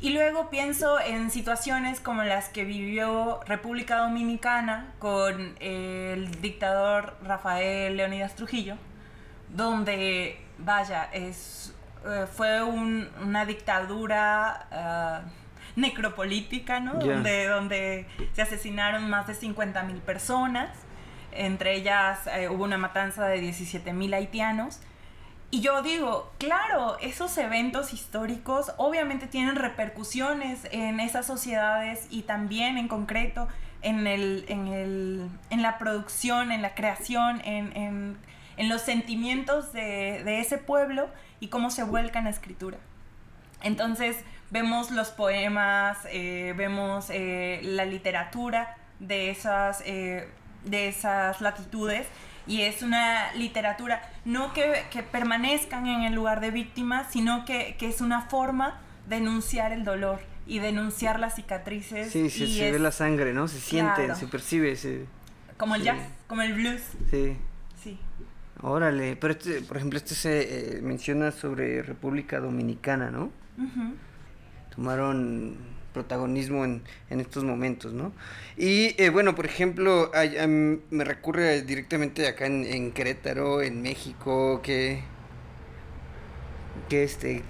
Y 0.00 0.10
luego 0.10 0.48
pienso 0.48 1.00
en 1.00 1.30
situaciones 1.30 2.00
como 2.00 2.22
las 2.22 2.48
que 2.48 2.64
vivió 2.64 3.40
República 3.46 3.98
Dominicana 3.98 4.92
con 4.98 5.56
el 5.58 6.40
dictador 6.40 7.16
Rafael 7.22 7.96
Leonidas 7.96 8.36
Trujillo, 8.36 8.76
donde, 9.48 10.38
vaya, 10.58 11.08
es, 11.12 11.74
eh, 12.06 12.26
fue 12.32 12.62
una 12.62 13.44
dictadura 13.44 14.68
ah, 14.70 15.22
necropolítica, 15.76 16.80
¿no? 16.80 16.94
Donde, 16.94 17.46
donde 17.46 18.06
se 18.32 18.42
asesinaron 18.42 19.08
más 19.08 19.26
de 19.26 19.34
50 19.34 19.82
mil 19.84 19.98
personas, 19.98 20.70
entre 21.32 21.74
ellas 21.74 22.26
eh, 22.34 22.48
hubo 22.48 22.64
una 22.64 22.78
matanza 22.78 23.26
de 23.26 23.40
17 23.40 23.92
mil 23.92 24.14
haitianos 24.14 24.80
y 25.50 25.60
yo 25.60 25.80
digo, 25.82 26.32
claro, 26.38 26.98
esos 27.00 27.36
eventos 27.38 27.92
históricos 27.92 28.72
obviamente 28.78 29.26
tienen 29.26 29.54
repercusiones 29.54 30.66
en 30.72 30.98
esas 30.98 31.24
sociedades 31.24 32.08
y 32.10 32.22
también 32.22 32.78
en 32.78 32.88
concreto 32.88 33.46
en, 33.82 34.06
el, 34.08 34.44
en, 34.48 34.66
el, 34.66 35.28
en 35.50 35.62
la 35.62 35.78
producción, 35.78 36.50
en 36.50 36.62
la 36.62 36.74
creación, 36.74 37.40
en, 37.44 37.76
en, 37.76 38.16
en 38.56 38.68
los 38.68 38.82
sentimientos 38.82 39.72
de, 39.72 40.22
de, 40.24 40.40
ese 40.40 40.58
pueblo 40.58 41.08
y 41.38 41.48
cómo 41.48 41.70
se 41.70 41.84
vuelca 41.84 42.18
en 42.18 42.24
la 42.24 42.30
escritura. 42.30 42.78
Entonces 43.62 44.16
vemos 44.50 44.90
los 44.90 45.08
poemas, 45.08 45.98
eh, 46.10 46.54
vemos 46.56 47.06
eh, 47.10 47.60
la 47.62 47.84
literatura 47.84 48.76
de 49.00 49.30
esas, 49.30 49.82
eh, 49.84 50.28
de 50.64 50.88
esas 50.88 51.40
latitudes 51.40 52.06
y 52.46 52.62
es 52.62 52.82
una 52.82 53.32
literatura, 53.34 54.02
no 54.24 54.52
que, 54.52 54.84
que 54.90 55.02
permanezcan 55.02 55.86
en 55.86 56.02
el 56.02 56.14
lugar 56.14 56.40
de 56.40 56.50
víctimas, 56.50 57.08
sino 57.10 57.44
que, 57.44 57.76
que, 57.78 57.88
es 57.88 58.00
una 58.00 58.22
forma 58.22 58.80
de 59.08 59.16
denunciar 59.16 59.72
el 59.72 59.84
dolor 59.84 60.20
y 60.46 60.60
denunciar 60.60 61.18
las 61.18 61.34
cicatrices. 61.34 62.12
Sí, 62.12 62.30
sí 62.30 62.46
se 62.56 62.70
ve 62.70 62.78
la 62.78 62.92
sangre, 62.92 63.32
¿no? 63.32 63.48
Se 63.48 63.58
siente, 63.58 64.14
se 64.14 64.28
percibe. 64.28 64.76
Se... 64.76 65.06
Como 65.56 65.74
el 65.74 65.82
jazz, 65.82 65.98
como 66.28 66.42
el 66.42 66.54
blues. 66.54 66.82
Sí. 67.10 67.36
Sí. 67.82 67.98
Órale, 68.62 69.16
pero 69.16 69.32
este, 69.32 69.60
por 69.62 69.76
ejemplo, 69.76 69.98
este 69.98 70.14
se 70.14 70.76
eh, 70.76 70.82
menciona 70.82 71.32
sobre 71.32 71.82
República 71.82 72.38
Dominicana, 72.38 73.10
¿no? 73.10 73.30
Tomaron 74.76 75.56
protagonismo 75.92 76.64
en, 76.64 76.82
en 77.08 77.20
estos 77.20 77.42
momentos, 77.42 77.92
¿no? 77.94 78.12
Y 78.56 78.94
eh, 79.02 79.08
bueno, 79.10 79.34
por 79.34 79.46
ejemplo, 79.46 80.10
me 80.90 81.04
recurre 81.04 81.62
directamente 81.62 82.28
acá 82.28 82.46
en, 82.46 82.92
Querétaro, 82.92 83.62
en 83.62 83.82
México, 83.82 84.60
que 84.62 85.02
que 86.90 87.02
este 87.02 87.42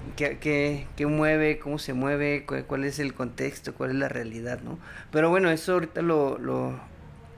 mueve 1.04 1.58
cómo 1.58 1.78
se 1.78 1.92
mueve 1.92 2.46
cuál, 2.46 2.84
es 2.84 3.00
el 3.00 3.12
contexto 3.12 3.74
cuál 3.74 3.90
es 3.90 3.96
la 3.96 4.08
realidad 4.08 4.60
no 4.62 4.78
pero 5.10 5.28
bueno 5.28 5.50
eso 5.50 5.74
ahorita 5.74 6.00
lo, 6.00 6.38
lo, 6.38 6.78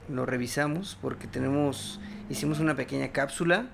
lo 0.07 0.25
revisamos 0.25 0.97
porque 1.01 1.27
tenemos 1.27 1.99
hicimos 2.29 2.59
una 2.59 2.75
pequeña 2.75 3.11
cápsula 3.11 3.65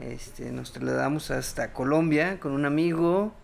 este, 0.00 0.50
nos 0.50 0.72
trasladamos 0.72 1.30
hasta 1.30 1.74
Colombia 1.74 2.40
con 2.40 2.52
un 2.52 2.64
amigo, 2.64 3.34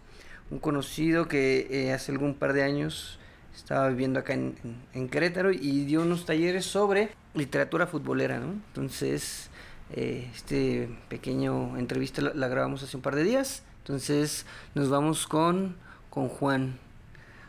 un 0.50 0.58
conocido 0.58 1.28
que 1.28 1.66
eh, 1.70 1.92
hace 1.92 2.12
algún 2.12 2.34
par 2.34 2.52
de 2.52 2.62
años 2.62 3.18
estaba 3.54 3.88
viviendo 3.88 4.20
acá 4.20 4.34
en, 4.34 5.08
Querétaro 5.10 5.50
y 5.50 5.84
dio 5.84 6.02
unos 6.02 6.26
talleres 6.26 6.66
sobre 6.66 7.10
literatura 7.34 7.86
futbolera, 7.86 8.38
¿no? 8.38 8.52
Entonces, 8.52 9.50
eh, 9.90 10.30
este 10.34 10.88
pequeño 11.08 11.76
entrevista 11.78 12.20
la, 12.22 12.48
grabamos 12.48 12.82
hace 12.82 12.96
un 12.96 13.02
par 13.02 13.14
de 13.14 13.24
días. 13.24 13.64
Entonces, 13.78 14.46
nos 14.74 14.90
vamos 14.90 15.26
con, 15.26 15.76
con 16.10 16.28
Juan. 16.28 16.78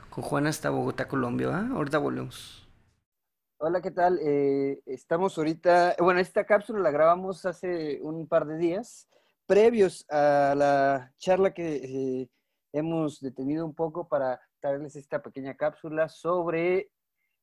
Con 0.09 0.23
Juan 0.23 0.47
hasta 0.47 0.69
Bogotá, 0.69 1.07
Colombia, 1.07 1.49
¿va? 1.49 1.67
Ahorita 1.67 1.97
volvemos. 1.97 2.67
Hola, 3.59 3.81
¿qué 3.81 3.91
tal? 3.91 4.19
Eh, 4.23 4.79
estamos 4.85 5.37
ahorita, 5.37 5.95
bueno, 5.99 6.19
esta 6.19 6.45
cápsula 6.45 6.79
la 6.79 6.91
grabamos 6.91 7.45
hace 7.45 7.99
un 8.01 8.27
par 8.27 8.45
de 8.45 8.57
días, 8.57 9.07
previos 9.47 10.05
a 10.09 10.53
la 10.55 11.11
charla 11.17 11.53
que 11.53 11.75
eh, 11.77 12.29
hemos 12.74 13.19
detenido 13.19 13.65
un 13.65 13.74
poco 13.74 14.07
para 14.07 14.41
traerles 14.59 14.95
esta 14.95 15.21
pequeña 15.21 15.55
cápsula 15.55 16.09
sobre 16.09 16.89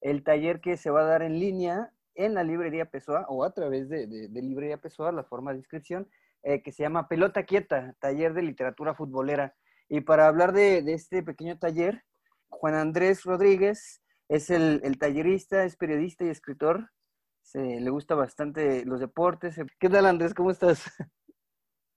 el 0.01 0.23
taller 0.23 0.61
que 0.61 0.77
se 0.77 0.91
va 0.91 1.01
a 1.01 1.05
dar 1.05 1.23
en 1.23 1.39
línea 1.39 1.93
en 2.15 2.35
la 2.35 2.45
librería 2.45 2.85
Pessoa 2.87 3.27
o 3.29 3.45
a 3.45 3.53
través 3.53 3.89
de, 3.89 4.07
librería 4.07 4.77
Pessoa, 4.77 5.13
la 5.13 5.25
forma 5.25 5.53
de 5.53 5.59
inscripción, 5.59 6.09
eh, 6.43 6.63
que 6.63 6.73
se 6.73 6.83
llama 6.83 7.09
Pelota 7.09 7.45
Quieta, 7.45 7.95
taller 8.01 8.35
de 8.35 8.43
literatura 8.43 8.95
futbolera. 8.95 9.55
Y 9.89 10.03
para 10.03 10.29
hablar 10.29 10.53
de, 10.53 10.79
este 10.93 11.23
pequeño 11.23 11.59
taller, 11.59 12.05
Juan 12.49 12.75
Andrés 12.75 13.25
Rodríguez 13.25 14.03
es 14.29 14.51
el, 14.51 14.99
tallerista, 14.99 15.65
es 15.65 15.77
periodista 15.77 16.25
y 16.25 16.29
escritor. 16.29 16.91
Se, 17.43 17.81
le 17.81 17.91
gusta 17.91 18.15
bastante 18.15 18.85
los 18.85 19.01
deportes. 19.01 19.57
¿Qué 19.79 19.89
tal 19.89 20.07
Andrés? 20.07 20.35
¿Cómo 20.35 20.51
estás? 20.51 20.85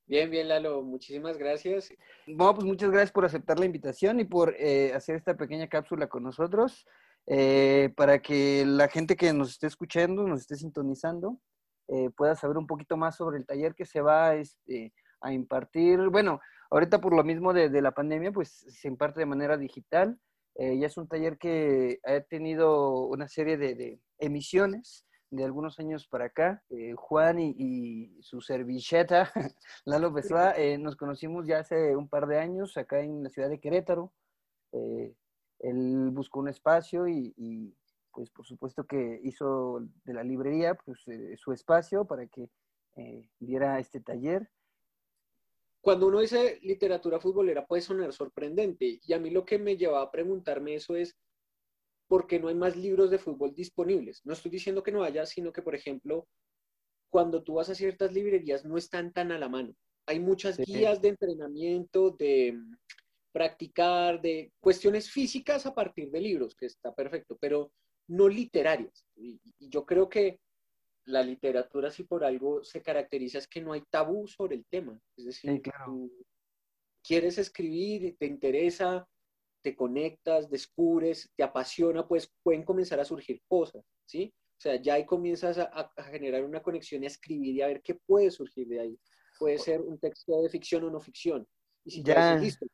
Bien, 0.08 0.32
bien, 0.32 0.48
Lalo, 0.48 0.84
muchísimas 0.84 1.38
gracias. 1.38 1.94
Bueno, 2.28 2.56
pues 2.56 2.66
muchas 2.66 2.90
gracias 2.90 3.12
por 3.12 3.26
aceptar 3.26 3.60
la 3.60 3.66
invitación 3.66 4.22
y 4.22 4.24
por 4.24 4.56
eh, 4.58 4.94
hacer 4.96 5.18
esta 5.18 5.36
pequeña 5.36 5.68
cápsula 5.68 6.08
con 6.08 6.24
nosotros, 6.24 6.88
eh, 7.26 7.92
para 7.98 8.22
que 8.22 8.64
la 8.66 8.88
gente 8.88 9.18
que 9.18 9.34
nos 9.34 9.50
esté 9.50 9.68
escuchando, 9.68 10.26
nos 10.26 10.40
esté 10.40 10.56
sintonizando, 10.56 11.42
eh, 11.90 12.10
pueda 12.16 12.38
saber 12.38 12.58
un 12.58 12.68
poquito 12.68 12.96
más 12.96 13.18
sobre 13.18 13.38
el 13.38 13.46
taller 13.46 13.76
que 13.76 13.86
se 13.86 14.00
va 14.00 14.36
este, 14.36 14.94
a 15.20 15.34
impartir. 15.34 16.00
Bueno, 16.08 16.40
ahorita 16.72 17.02
por 17.02 17.14
lo 17.14 17.26
mismo 17.26 17.52
de, 17.52 17.70
la 17.82 17.92
pandemia, 17.92 18.32
pues 18.32 18.50
se 18.50 18.88
imparte 18.88 19.20
de 19.20 19.26
manera 19.26 19.58
digital. 19.58 20.18
ya 20.56 20.88
es 20.88 20.96
un 20.96 21.10
taller 21.10 21.38
que 21.38 22.00
ha 22.06 22.22
tenido 22.22 23.08
una 23.08 23.28
serie 23.28 23.58
de 23.58 24.00
emisiones 24.20 25.07
de 25.30 25.44
algunos 25.44 25.80
años 25.80 26.08
para 26.08 26.26
acá. 26.26 26.64
Eh, 26.70 26.94
Juan 26.96 27.40
y, 27.40 28.22
su 28.22 28.42
servilleta, 28.42 29.32
Lalo 29.86 30.14
Pessoa, 30.14 30.52
eh, 30.58 30.78
nos 30.78 30.96
conocimos 30.96 31.48
ya 31.48 31.60
hace 31.60 31.96
un 31.96 32.08
par 32.08 32.28
de 32.28 32.40
años 32.40 32.78
acá 32.78 33.02
en 33.02 33.24
la 33.24 33.30
ciudad 33.30 33.50
de 33.50 33.60
Querétaro. 33.60 34.14
Eh, 34.72 35.14
él 35.60 36.10
buscó 36.12 36.40
un 36.40 36.50
espacio 36.50 37.08
y, 37.08 37.76
pues 38.12 38.30
por 38.32 38.46
supuesto 38.46 38.86
que 38.86 39.20
hizo 39.24 39.80
de 40.04 40.14
la 40.14 40.24
librería 40.24 40.76
pues, 40.76 41.06
su 41.36 41.52
espacio 41.52 42.06
para 42.06 42.28
que 42.28 42.50
diera 43.40 43.80
este 43.80 44.02
taller. 44.02 44.50
Cuando 45.82 46.08
uno 46.08 46.20
dice 46.20 46.60
literatura 46.64 47.20
futbolera 47.20 47.66
puede 47.66 47.82
sonar 47.82 48.12
sorprendente 48.12 49.00
y 49.04 49.14
a 49.14 49.20
mí 49.20 49.30
lo 49.30 49.46
que 49.46 49.60
me 49.60 49.78
lleva 49.78 50.02
a 50.02 50.12
preguntarme 50.12 50.76
eso 50.76 50.96
es, 50.96 51.16
porque 52.08 52.40
no 52.40 52.48
hay 52.48 52.56
más 52.56 52.76
libros 52.76 53.10
de 53.10 53.20
fútbol 53.20 53.54
disponibles. 53.54 54.22
No 54.26 54.34
estoy 54.34 54.52
diciendo 54.52 54.84
que 54.84 54.92
no 54.92 55.04
haya, 55.04 55.26
sino 55.26 55.52
que, 55.52 55.62
por 55.62 55.76
ejemplo, 55.76 56.28
cuando 57.10 57.44
tú 57.44 57.56
vas 57.56 57.70
a 57.70 57.76
ciertas 57.76 58.14
librerías 58.14 58.66
no 58.66 58.78
están 58.78 59.12
tan 59.12 59.32
a 59.32 59.40
la 59.40 59.50
mano. 59.50 59.74
Hay 60.06 60.20
muchas 60.20 60.58
guías 60.58 61.02
de 61.02 61.10
entrenamiento, 61.10 62.12
de 62.12 62.54
mm, 62.54 62.78
practicar, 63.34 64.22
de 64.22 64.52
cuestiones 64.60 65.12
físicas 65.12 65.66
a 65.66 65.76
partir 65.76 66.10
de 66.12 66.22
libros, 66.22 66.56
que 66.56 66.66
está 66.66 66.94
perfecto, 66.94 67.38
pero 67.40 67.72
no 68.08 68.30
literarias. 68.30 69.06
Y, 69.16 69.40
yo 69.60 69.86
creo 69.86 70.08
que 70.08 70.40
la 71.06 71.24
literatura, 71.24 71.92
si 71.92 72.04
por 72.04 72.24
algo 72.24 72.64
se 72.64 72.82
caracteriza, 72.82 73.38
es 73.38 73.48
que 73.48 73.62
no 73.62 73.74
hay 73.74 73.84
tabú 73.90 74.28
sobre 74.28 74.56
el 74.56 74.66
tema. 74.66 75.00
Es 75.18 75.26
decir, 75.26 75.62
tú 75.86 76.12
quieres 77.04 77.38
escribir, 77.38 78.16
te 78.18 78.26
interesa, 78.26 79.08
te 79.68 79.76
conectas, 79.76 80.50
descubres, 80.50 81.30
te 81.36 81.44
apasiona, 81.44 82.08
pues 82.08 82.32
pueden 82.42 82.64
comenzar 82.64 83.02
a 83.02 83.04
surgir 83.04 83.42
cosas, 83.50 83.84
¿sí? 84.06 84.34
O 84.58 84.62
sea, 84.62 84.82
ya 84.82 84.94
ahí 84.94 85.06
comienzas 85.06 85.58
a, 85.58 85.92
generar 86.10 86.46
una 86.46 86.62
conexión 86.64 87.04
y 87.04 87.06
a 87.06 87.10
escribir 87.10 87.54
y 87.54 87.62
a 87.62 87.68
ver 87.68 87.82
qué 87.82 87.96
puede 87.96 88.32
surgir 88.32 88.66
de 88.70 88.80
ahí. 88.80 89.00
Puede 89.38 89.58
ser 89.58 89.82
un 89.82 90.00
texto 90.00 90.42
de 90.42 90.48
ficción 90.50 90.86
o 90.86 90.90
no 90.90 91.02
ficción. 91.02 91.46
Y 91.84 91.92
si 91.92 92.02
ya 92.02 92.36
listo, 92.38 92.66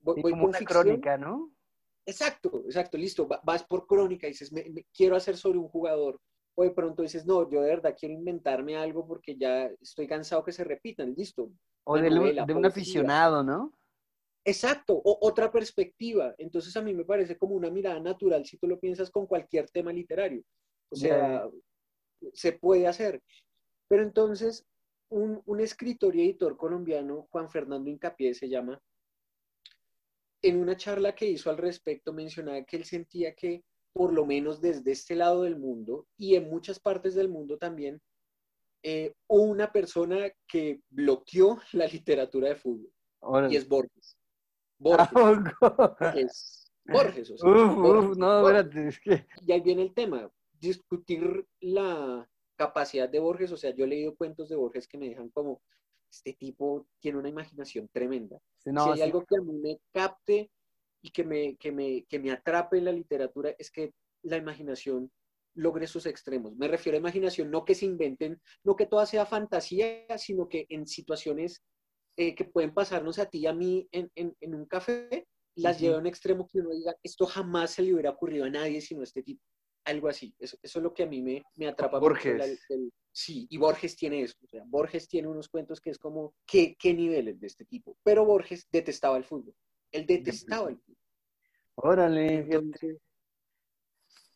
voy, 0.00 0.22
como 0.22 0.46
una 0.46 0.58
crónica, 0.58 1.16
¿no? 1.16 1.52
Exacto, 2.04 2.64
exacto, 2.64 2.98
listo. 2.98 3.28
Vas 3.44 3.62
por 3.62 3.86
crónica 3.86 4.26
y 4.26 4.30
dices, 4.30 4.52
me, 4.52 4.84
quiero 4.92 5.14
hacer 5.14 5.36
sobre 5.36 5.58
un 5.58 5.68
jugador. 5.68 6.20
O 6.56 6.64
de 6.64 6.72
pronto 6.72 7.02
dices, 7.02 7.24
no, 7.24 7.48
yo 7.48 7.60
de 7.60 7.68
verdad 7.68 7.94
quiero 7.96 8.12
inventarme 8.12 8.76
algo 8.76 9.06
porque 9.06 9.36
ya 9.36 9.70
estoy 9.80 10.08
cansado 10.08 10.42
que 10.42 10.50
se 10.50 10.64
repitan, 10.64 11.14
listo. 11.16 11.52
O 11.84 11.96
de, 11.96 12.10
de 12.44 12.54
un 12.54 12.66
aficionado, 12.66 13.44
¿no? 13.44 13.72
Exacto, 14.44 14.94
o 14.94 15.18
otra 15.22 15.50
perspectiva. 15.50 16.34
Entonces 16.38 16.76
a 16.76 16.82
mí 16.82 16.92
me 16.92 17.04
parece 17.04 17.38
como 17.38 17.54
una 17.54 17.70
mirada 17.70 17.98
natural 18.00 18.44
si 18.44 18.58
tú 18.58 18.66
lo 18.66 18.78
piensas 18.78 19.10
con 19.10 19.26
cualquier 19.26 19.70
tema 19.70 19.92
literario. 19.92 20.42
O 20.90 20.96
sea, 20.96 21.48
se 22.32 22.52
puede 22.52 22.86
hacer. 22.86 23.22
Pero 23.88 24.02
entonces, 24.02 24.66
un, 25.08 25.42
escritor 25.60 26.14
y 26.16 26.22
editor 26.22 26.56
colombiano, 26.56 27.26
Juan 27.30 27.48
Fernando 27.48 27.90
Incapié 27.90 28.34
se 28.34 28.48
llama, 28.48 28.80
en 30.42 30.56
una 30.58 30.76
charla 30.76 31.14
que 31.14 31.26
hizo 31.26 31.48
al 31.48 31.56
respecto 31.56 32.12
mencionaba 32.12 32.62
que 32.64 32.76
él 32.76 32.84
sentía 32.84 33.34
que 33.34 33.64
por 33.94 34.12
lo 34.12 34.26
menos 34.26 34.60
desde 34.60 34.92
este 34.92 35.14
lado 35.14 35.44
del 35.44 35.56
mundo 35.56 36.06
y 36.18 36.34
en 36.34 36.50
muchas 36.50 36.80
partes 36.80 37.14
del 37.14 37.28
mundo 37.28 37.56
también, 37.56 38.02
eh, 38.82 39.14
una 39.28 39.72
persona 39.72 40.30
que 40.46 40.80
bloqueó 40.90 41.58
la 41.72 41.86
literatura 41.86 42.48
de 42.48 42.56
fútbol. 42.56 42.92
Y 43.50 43.56
es 43.56 43.66
Borges. 43.66 44.18
Borges. 44.78 46.72
Borges, 46.86 47.30
o 47.30 47.38
sea, 47.38 47.50
no, 47.50 48.40
espérate, 48.40 48.88
es 48.88 49.00
que... 49.00 49.26
Y 49.46 49.52
ahí 49.52 49.60
viene 49.60 49.82
el 49.82 49.94
tema, 49.94 50.30
discutir 50.60 51.46
la 51.60 52.28
capacidad 52.56 53.08
de 53.08 53.20
Borges, 53.20 53.52
o 53.52 53.56
sea, 53.56 53.74
yo 53.74 53.84
he 53.84 53.88
leído 53.88 54.14
cuentos 54.14 54.48
de 54.48 54.56
Borges 54.56 54.86
que 54.86 54.98
me 54.98 55.08
dejan 55.08 55.30
como, 55.30 55.62
este 56.10 56.34
tipo 56.34 56.86
tiene 57.00 57.18
una 57.18 57.28
imaginación 57.28 57.88
tremenda. 57.88 58.38
si 58.58 58.70
hay 58.70 59.02
algo 59.02 59.24
que 59.24 59.36
a 59.36 59.40
mí 59.40 59.52
me 59.54 59.80
capte 59.92 60.50
y 61.02 61.10
que 61.10 61.24
me, 61.24 61.56
que, 61.56 61.72
me, 61.72 62.04
que 62.04 62.18
me 62.18 62.30
atrape 62.30 62.78
en 62.78 62.84
la 62.84 62.92
literatura, 62.92 63.54
es 63.58 63.70
que 63.70 63.92
la 64.22 64.36
imaginación 64.36 65.10
logre 65.54 65.86
sus 65.86 66.06
extremos. 66.06 66.56
Me 66.56 66.68
refiero 66.68 66.96
a 66.96 67.00
imaginación, 67.00 67.50
no 67.50 67.64
que 67.64 67.74
se 67.74 67.86
inventen, 67.86 68.40
no 68.62 68.76
que 68.76 68.86
toda 68.86 69.06
sea 69.06 69.26
fantasía, 69.26 70.06
sino 70.18 70.48
que 70.48 70.66
en 70.68 70.86
situaciones 70.86 71.62
eh, 72.16 72.34
que 72.34 72.44
pueden 72.44 72.72
pasarnos 72.72 73.18
a 73.18 73.26
ti 73.26 73.38
y 73.38 73.46
a 73.46 73.52
mí 73.52 73.88
en, 73.90 74.10
en, 74.14 74.54
un 74.54 74.66
café, 74.66 75.26
las 75.56 75.80
lleva 75.80 75.96
a 75.96 76.00
un 76.00 76.06
extremo 76.06 76.46
que 76.46 76.60
uno 76.60 76.70
diga, 76.70 76.94
esto 77.02 77.26
jamás 77.26 77.72
se 77.72 77.82
le 77.82 77.92
hubiera 77.92 78.10
ocurrido 78.10 78.44
a 78.44 78.50
nadie 78.50 78.80
sino 78.80 79.00
a 79.00 79.04
este 79.04 79.22
tipo. 79.22 79.42
Algo 79.84 80.08
así. 80.08 80.34
Eso, 80.38 80.56
eso 80.62 80.78
es 80.78 80.82
lo 80.82 80.94
que 80.94 81.02
a 81.02 81.06
mí 81.06 81.20
me, 81.20 81.42
me 81.56 81.68
atrapa. 81.68 81.98
Borges. 81.98 82.64
sí, 83.12 83.46
y 83.50 83.58
Borges 83.58 83.96
tiene 83.96 84.22
eso. 84.22 84.36
O 84.42 84.46
sea, 84.46 84.62
Borges 84.66 85.08
tiene 85.08 85.28
unos 85.28 85.48
cuentos 85.48 85.80
que 85.80 85.90
es 85.90 85.98
como, 85.98 86.34
¿qué, 86.46 86.74
qué 86.78 86.94
niveles 86.94 87.38
de 87.38 87.46
este 87.48 87.64
tipo? 87.64 87.96
Pero 88.02 88.24
Borges 88.24 88.66
detestaba 88.70 89.16
el 89.18 89.24
fútbol. 89.24 89.54
Él 89.92 90.06
detestaba 90.06 90.70
el 90.70 90.78
fútbol. 90.78 90.98
Órale. 91.76 92.38
el, 92.48 92.72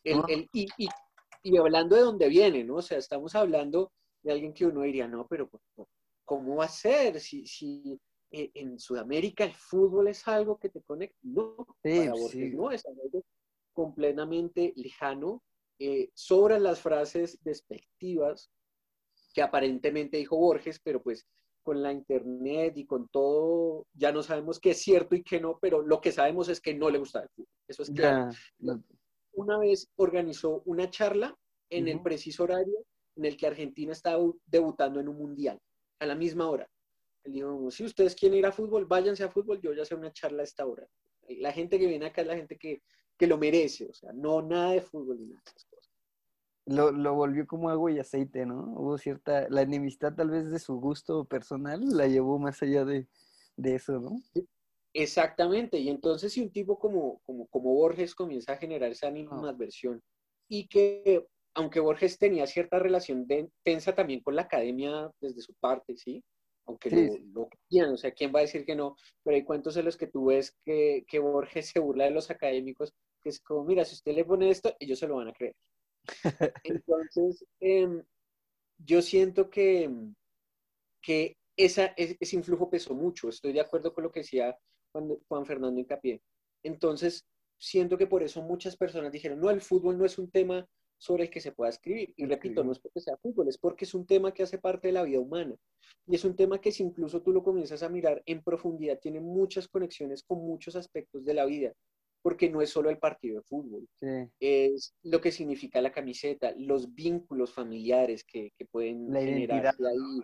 el, 0.03 0.49
y, 0.53 0.67
y, 0.77 0.87
y, 1.43 1.57
hablando 1.57 1.95
de 1.95 2.01
dónde 2.01 2.27
viene, 2.27 2.63
¿no? 2.63 2.75
O 2.75 2.81
sea, 2.81 2.97
estamos 2.97 3.33
hablando 3.35 3.91
de 4.21 4.33
alguien 4.33 4.53
que 4.53 4.65
uno 4.65 4.81
diría, 4.81 5.07
no, 5.07 5.25
pero 5.27 5.49
¿cómo 6.29 6.57
va 6.57 6.65
a 6.65 6.69
ser? 6.69 7.19
Si, 7.19 7.47
si 7.47 7.99
eh, 8.29 8.51
en 8.53 8.77
Sudamérica 8.77 9.43
el 9.45 9.55
fútbol 9.55 10.09
es 10.09 10.27
algo 10.27 10.59
que 10.59 10.69
te 10.69 10.79
conecta, 10.83 11.17
no, 11.23 11.55
no 11.83 12.71
es 12.71 12.85
algo 12.85 13.25
completamente 13.73 14.71
lejano. 14.75 15.41
Eh, 15.79 16.11
sobran 16.13 16.61
las 16.61 16.81
frases 16.81 17.39
despectivas 17.41 18.51
que 19.33 19.41
aparentemente 19.41 20.17
dijo 20.17 20.37
Borges, 20.37 20.79
pero 20.79 21.01
pues 21.01 21.25
con 21.63 21.81
la 21.81 21.91
internet 21.91 22.77
y 22.77 22.85
con 22.85 23.07
todo, 23.07 23.87
ya 23.93 24.11
no 24.11 24.21
sabemos 24.21 24.59
qué 24.59 24.71
es 24.71 24.81
cierto 24.83 25.15
y 25.15 25.23
qué 25.23 25.39
no, 25.39 25.57
pero 25.59 25.81
lo 25.81 25.99
que 25.99 26.11
sabemos 26.11 26.47
es 26.49 26.61
que 26.61 26.75
no 26.75 26.91
le 26.91 26.99
gusta 26.99 27.23
el 27.23 27.29
fútbol. 27.29 27.49
Eso 27.67 27.81
es 27.81 27.89
claro. 27.89 28.29
Una 29.33 29.57
vez 29.57 29.89
organizó 29.95 30.61
una 30.65 30.91
charla 30.91 31.35
en 31.71 31.87
el 31.87 32.03
preciso 32.03 32.43
horario 32.43 32.85
en 33.15 33.25
el 33.25 33.35
que 33.35 33.47
Argentina 33.47 33.93
estaba 33.93 34.23
debutando 34.45 34.99
en 34.99 35.07
un 35.07 35.17
mundial 35.17 35.59
a 35.99 36.05
la 36.05 36.15
misma 36.15 36.49
hora. 36.49 36.69
Él 37.23 37.33
dijo, 37.33 37.71
si 37.71 37.83
ustedes 37.83 38.15
quieren 38.15 38.39
ir 38.39 38.45
a 38.45 38.51
fútbol, 38.51 38.85
váyanse 38.85 39.23
a 39.23 39.29
fútbol, 39.29 39.61
yo 39.61 39.73
ya 39.73 39.85
sé 39.85 39.95
una 39.95 40.11
charla 40.11 40.41
a 40.41 40.45
esta 40.45 40.65
hora. 40.65 40.87
La 41.27 41.51
gente 41.51 41.77
que 41.77 41.87
viene 41.87 42.07
acá 42.07 42.21
es 42.21 42.27
la 42.27 42.35
gente 42.35 42.57
que, 42.57 42.81
que 43.17 43.27
lo 43.27 43.37
merece, 43.37 43.87
o 43.87 43.93
sea, 43.93 44.11
no 44.13 44.41
nada 44.41 44.71
de 44.71 44.81
fútbol 44.81 45.19
ni 45.19 45.27
nada 45.27 45.41
de 45.45 45.49
esas 45.51 45.65
cosas. 45.65 45.91
lo, 46.65 46.91
lo, 46.91 47.13
volvió 47.13 47.45
como 47.45 47.69
agua 47.69 47.91
y 47.91 47.99
aceite, 47.99 48.45
¿no? 48.45 48.73
Hubo 48.77 48.97
cierta, 48.97 49.47
la 49.49 49.61
enemistad 49.61 50.15
tal 50.15 50.29
vez 50.29 50.49
de 50.49 50.59
su 50.59 50.79
gusto 50.79 51.25
personal 51.25 51.81
la 51.89 52.07
llevó 52.07 52.39
más 52.39 52.61
allá 52.63 52.85
de, 52.85 53.07
de 53.57 53.75
eso, 53.75 53.99
¿no? 53.99 54.19
Exactamente, 54.93 55.77
y 55.77 55.89
entonces 55.89 56.33
si 56.33 56.41
un 56.41 56.51
tipo 56.51 56.79
como, 56.79 57.21
como, 57.25 57.45
como 57.47 57.73
Borges 57.75 58.15
comienza 58.15 58.53
a 58.53 58.57
generar 58.57 58.91
esa 58.91 59.07
animadversión 59.07 60.01
y 60.47 60.67
que 60.67 61.27
aunque 61.59 61.81
Borges 61.81 62.17
tenía 62.17 62.47
cierta 62.47 62.79
relación 62.79 63.27
de, 63.27 63.49
tensa 63.63 63.93
también 63.93 64.21
con 64.21 64.33
la 64.33 64.43
academia 64.43 65.11
desde 65.19 65.41
su 65.41 65.53
parte, 65.55 65.97
¿sí? 65.97 66.23
Aunque 66.65 66.89
Lo, 67.33 67.49
quieran, 67.67 67.93
o 67.93 67.97
sea, 67.97 68.11
¿quién 68.11 68.33
va 68.33 68.39
a 68.39 68.43
decir 68.43 68.63
que 68.63 68.77
no? 68.77 68.95
Pero 69.23 69.35
hay 69.35 69.43
cuentos 69.43 69.75
en 69.75 69.83
los 69.83 69.97
que 69.97 70.07
tú 70.07 70.27
ves 70.27 70.55
que, 70.63 71.03
que 71.05 71.19
Borges 71.19 71.67
se 71.67 71.79
burla 71.79 72.05
de 72.05 72.11
los 72.11 72.31
académicos, 72.31 72.93
que 73.21 73.29
es 73.29 73.41
como, 73.41 73.65
mira, 73.65 73.83
si 73.83 73.95
usted 73.95 74.13
le 74.13 74.23
pone 74.23 74.49
esto, 74.49 74.73
ellos 74.79 74.99
se 74.99 75.07
lo 75.07 75.17
van 75.17 75.27
a 75.27 75.33
creer. 75.33 75.53
Entonces, 76.63 77.43
em, 77.59 78.03
yo 78.77 79.01
siento 79.01 79.49
que, 79.49 79.91
que 81.01 81.35
esa, 81.57 81.87
ese 81.97 82.35
influjo 82.37 82.69
pesó 82.69 82.93
mucho. 82.95 83.27
Estoy 83.27 83.51
de 83.51 83.61
acuerdo 83.61 83.93
con 83.93 84.05
lo 84.05 84.11
que 84.13 84.21
decía 84.21 84.57
Juan, 84.93 85.09
Juan 85.27 85.45
Fernando 85.45 85.81
Incapié. 85.81 86.21
Entonces, 86.63 87.27
siento 87.57 87.97
que 87.97 88.07
por 88.07 88.23
eso 88.23 88.41
muchas 88.41 88.77
personas 88.77 89.11
dijeron, 89.11 89.41
no, 89.41 89.49
el 89.49 89.59
fútbol 89.59 89.97
no 89.97 90.05
es 90.05 90.17
un 90.17 90.31
tema 90.31 90.65
sobre 90.99 91.23
el 91.23 91.29
que 91.29 91.41
se 91.41 91.51
pueda 91.51 91.69
escribir. 91.69 92.13
Y 92.17 92.25
repito, 92.25 92.63
no 92.63 92.71
es 92.71 92.79
porque 92.79 92.99
sea 92.99 93.17
fútbol, 93.17 93.47
es 93.47 93.57
porque 93.57 93.85
es 93.85 93.93
un 93.95 94.05
tema 94.05 94.33
que 94.33 94.43
hace 94.43 94.59
parte 94.59 94.89
de 94.89 94.93
la 94.93 95.03
vida 95.03 95.19
humana. 95.19 95.55
Y 96.05 96.15
es 96.15 96.25
un 96.25 96.35
tema 96.35 96.61
que 96.61 96.71
si 96.71 96.83
incluso 96.83 97.21
tú 97.21 97.31
lo 97.31 97.41
comienzas 97.41 97.81
a 97.81 97.89
mirar 97.89 98.21
en 98.25 98.43
profundidad, 98.43 98.99
tiene 98.99 99.19
muchas 99.19 99.67
conexiones 99.67 100.23
con 100.23 100.39
muchos 100.39 100.75
aspectos 100.75 101.25
de 101.25 101.33
la 101.33 101.45
vida 101.45 101.73
porque 102.21 102.49
no 102.49 102.61
es 102.61 102.69
solo 102.69 102.89
el 102.89 102.97
partido 102.97 103.37
de 103.37 103.43
fútbol, 103.43 103.87
es 104.41 104.93
lo 105.03 105.21
que 105.21 105.31
significa 105.31 105.81
la 105.81 105.91
camiseta, 105.91 106.53
los 106.57 106.93
vínculos 106.93 107.53
familiares 107.53 108.23
que, 108.25 108.51
que 108.57 108.65
pueden 108.65 109.11
generarse 109.13 109.81
ahí. 109.87 110.21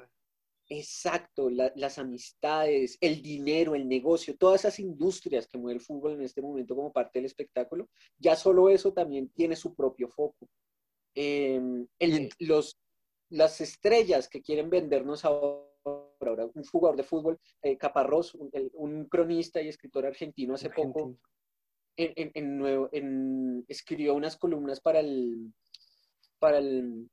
Exacto, 0.67 1.49
las 1.49 1.99
amistades, 1.99 2.97
el 2.99 3.21
dinero, 3.21 3.75
el 3.75 3.87
negocio, 3.87 4.35
todas 4.35 4.61
esas 4.61 4.79
industrias 4.79 5.47
que 5.47 5.59
mueve 5.59 5.77
el 5.77 5.85
fútbol 5.85 6.13
en 6.13 6.23
este 6.23 6.41
momento 6.41 6.75
como 6.75 6.91
parte 6.91 7.19
del 7.19 7.27
espectáculo, 7.27 7.87
ya 8.17 8.35
solo 8.35 8.69
eso 8.69 8.91
también 8.91 9.29
tiene 9.29 9.55
su 9.55 9.75
propio 9.75 10.09
foco. 10.09 10.49
Em, 11.13 11.87
los, 12.39 12.79
las 13.29 13.61
estrellas 13.61 14.27
que 14.27 14.41
quieren 14.41 14.71
vendernos 14.71 15.23
ahora, 15.23 16.45
un 16.53 16.63
jugador 16.63 16.97
de 16.97 17.03
fútbol, 17.03 17.39
eh, 17.61 17.77
Caparrós, 17.77 18.33
un, 18.33 19.05
cronista 19.05 19.61
y 19.61 19.67
escritor 19.67 20.07
argentino 20.07 20.55
hace 20.55 20.71
poco, 20.71 21.15
en, 21.95 23.65
escribió 23.67 24.15
unas 24.15 24.35
columnas 24.35 24.81
para 24.81 24.99
el, 24.99 25.53
para 26.39 26.57
el 26.57 27.07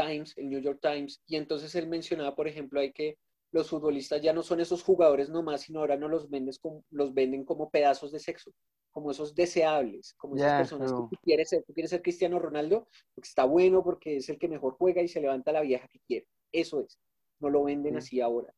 Times, 0.00 0.36
el 0.36 0.48
New 0.48 0.60
York 0.60 0.78
Times, 0.80 1.20
y 1.26 1.36
entonces 1.36 1.74
él 1.74 1.88
mencionaba, 1.88 2.34
por 2.34 2.48
ejemplo, 2.48 2.80
hay 2.80 2.92
que 2.92 3.18
los 3.52 3.68
futbolistas 3.68 4.22
ya 4.22 4.32
no 4.32 4.42
son 4.42 4.60
esos 4.60 4.82
jugadores 4.82 5.28
nomás, 5.28 5.62
sino 5.62 5.80
ahora 5.80 5.96
no 5.96 6.08
los, 6.08 6.30
vendes 6.30 6.58
como, 6.58 6.84
los 6.90 7.12
venden 7.12 7.44
como 7.44 7.70
pedazos 7.70 8.12
de 8.12 8.20
sexo, 8.20 8.52
como 8.90 9.10
esos 9.10 9.34
deseables, 9.34 10.14
como 10.14 10.36
esas 10.36 10.54
personas 10.54 10.92
que 10.92 10.98
tú 10.98 11.16
quieres 11.22 11.48
ser. 11.48 11.64
Tú 11.64 11.72
quieres 11.72 11.90
ser 11.90 12.02
Cristiano 12.02 12.38
Ronaldo 12.38 12.86
porque 13.14 13.28
está 13.28 13.44
bueno, 13.44 13.82
porque 13.82 14.18
es 14.18 14.28
el 14.28 14.38
que 14.38 14.48
mejor 14.48 14.76
juega 14.78 15.02
y 15.02 15.08
se 15.08 15.20
levanta 15.20 15.52
la 15.52 15.62
vieja 15.62 15.88
que 15.88 16.00
quiere. 16.06 16.26
Eso 16.52 16.80
es. 16.80 16.98
No 17.40 17.50
lo 17.50 17.64
venden 17.64 17.96
así 17.96 18.20
ahora. 18.20 18.54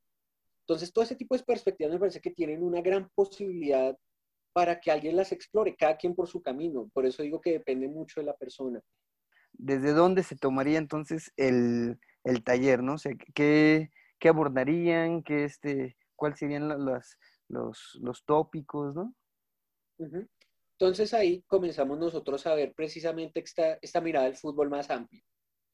Entonces, 0.60 0.92
todo 0.92 1.04
ese 1.04 1.16
tipo 1.16 1.36
de 1.36 1.42
perspectivas 1.42 1.92
me 1.92 1.98
parece 1.98 2.20
que 2.20 2.30
tienen 2.30 2.62
una 2.62 2.80
gran 2.82 3.08
posibilidad 3.14 3.96
para 4.52 4.78
que 4.78 4.90
alguien 4.90 5.16
las 5.16 5.32
explore, 5.32 5.74
cada 5.74 5.96
quien 5.96 6.14
por 6.14 6.28
su 6.28 6.42
camino. 6.42 6.90
Por 6.92 7.06
eso 7.06 7.22
digo 7.22 7.40
que 7.40 7.52
depende 7.52 7.88
mucho 7.88 8.20
de 8.20 8.26
la 8.26 8.36
persona. 8.36 8.80
¿Desde 9.52 9.92
dónde 9.92 10.22
se 10.22 10.36
tomaría 10.36 10.78
entonces 10.78 11.32
el, 11.36 11.98
taller, 12.44 12.82
no? 12.82 12.94
O 12.94 12.98
sea, 12.98 13.12
¿qué, 13.34 13.90
qué 14.18 14.28
abordarían? 14.28 15.22
¿Qué 15.22 15.44
este, 15.44 15.96
¿Cuáles 16.16 16.38
serían 16.38 16.68
los, 16.68 17.18
los, 17.48 17.98
los 18.00 18.24
tópicos, 18.24 18.94
no? 18.94 19.14
Entonces 20.78 21.14
ahí 21.14 21.42
comenzamos 21.46 21.98
nosotros 21.98 22.46
a 22.46 22.54
ver 22.54 22.72
precisamente 22.74 23.40
esta, 23.40 23.78
esta 23.80 24.00
mirada 24.00 24.26
del 24.26 24.36
fútbol 24.36 24.68
más 24.68 24.90
amplia 24.90 25.22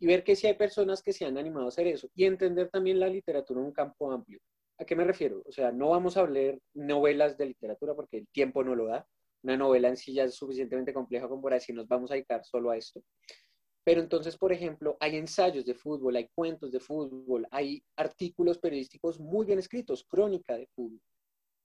y 0.01 0.07
ver 0.07 0.23
que 0.23 0.37
si 0.37 0.47
hay 0.47 0.55
personas 0.55 1.03
que 1.03 1.13
se 1.13 1.25
han 1.25 1.39
animado 1.39 1.67
a 1.67 1.69
hacer 1.69 1.87
eso 1.87 2.09
y 2.15 2.25
entender 2.25 2.69
también 2.71 3.01
la 3.01 3.09
literatura 3.09 3.61
en 3.61 3.67
un 3.67 3.73
campo 3.73 4.13
amplio. 4.13 4.41
¿A 4.79 4.85
qué 4.85 4.95
me 4.95 5.05
refiero? 5.05 5.43
O 5.45 5.51
sea, 5.51 5.73
no 5.73 5.89
vamos 5.89 6.17
a 6.17 6.21
hablar 6.21 6.59
novelas 6.75 7.37
de 7.37 7.47
literatura 7.47 7.95
porque 7.95 8.19
el 8.19 8.29
tiempo 8.29 8.63
no 8.63 8.77
lo 8.77 8.87
da. 8.87 9.07
Una 9.43 9.57
novela 9.57 9.89
en 9.89 9.97
sí 9.97 10.15
ya 10.15 10.25
es 10.25 10.37
suficientemente 10.37 10.93
compleja 10.93 11.29
como 11.29 11.43
para 11.43 11.57
decir 11.57 11.75
nos 11.75 11.89
vamos 11.89 12.11
a 12.11 12.15
dedicar 12.15 12.45
solo 12.45 12.71
a 12.71 12.77
esto. 12.77 13.03
Pero 13.89 14.03
entonces, 14.03 14.37
por 14.37 14.53
ejemplo, 14.53 14.99
hay 15.01 15.17
ensayos 15.17 15.65
de 15.65 15.73
fútbol, 15.73 16.15
hay 16.15 16.29
cuentos 16.35 16.71
de 16.71 16.79
fútbol, 16.79 17.49
hay 17.51 17.83
artículos 17.97 18.59
periodísticos 18.59 19.19
muy 19.19 19.47
bien 19.47 19.59
escritos, 19.59 20.05
crónica 20.05 20.59
de 20.59 20.67
fútbol, 20.67 21.01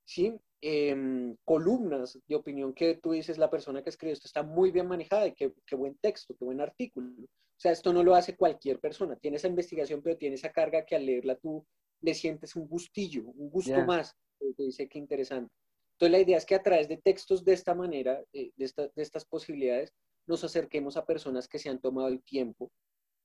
¿sí? 0.06 0.34
Em, 0.62 1.36
columnas 1.44 2.18
de 2.26 2.36
opinión 2.38 2.74
que 2.74 2.96
tú 2.96 3.12
dices, 3.12 3.38
la 3.38 3.50
persona 3.50 3.84
que 3.84 3.90
escribe 3.90 4.14
esto 4.14 4.28
está 4.28 4.42
muy 4.42 4.72
bien 4.72 4.88
manejada 4.88 5.28
y 5.28 5.34
qué, 5.34 5.54
qué 5.66 5.76
buen 5.76 5.96
texto, 5.96 6.34
qué 6.40 6.46
buen 6.46 6.62
artículo. 6.62 7.10
O 7.10 7.60
sea, 7.60 7.74
esto 7.74 7.92
no 7.92 8.04
lo 8.04 8.16
hace 8.16 8.38
cualquier 8.38 8.80
persona. 8.80 9.18
Tiene 9.18 9.36
esa 9.36 9.50
investigación, 9.50 10.02
pero 10.02 10.16
tiene 10.16 10.36
esa 10.36 10.54
carga 10.54 10.86
que 10.86 10.96
al 10.96 11.06
leerla 11.06 11.36
tú 11.36 11.66
le 12.00 12.14
sientes 12.14 12.56
un 12.56 12.70
gustillo, 12.70 13.24
un 13.36 13.50
gusto 13.50 13.84
más. 13.84 14.16
Te 14.40 14.64
dice 14.64 14.88
que 14.88 14.98
interesante. 14.98 15.54
Entonces 15.96 16.12
la 16.12 16.20
idea 16.22 16.38
es 16.38 16.46
que 16.46 16.56
a 16.56 16.64
través 16.64 16.88
de 16.88 16.96
textos 16.96 17.44
de 17.44 17.52
esta 17.52 17.76
manera, 17.76 18.24
eh, 18.32 18.52
de, 18.56 18.72
de 18.96 19.04
estas 19.04 19.26
posibilidades, 19.26 19.92
nos 20.26 20.44
acerquemos 20.44 20.98
a 20.98 21.06
personas 21.06 21.48
que 21.48 21.60
se 21.60 21.70
han 21.70 21.80
tomado 21.80 22.08
el 22.08 22.24
tiempo 22.24 22.72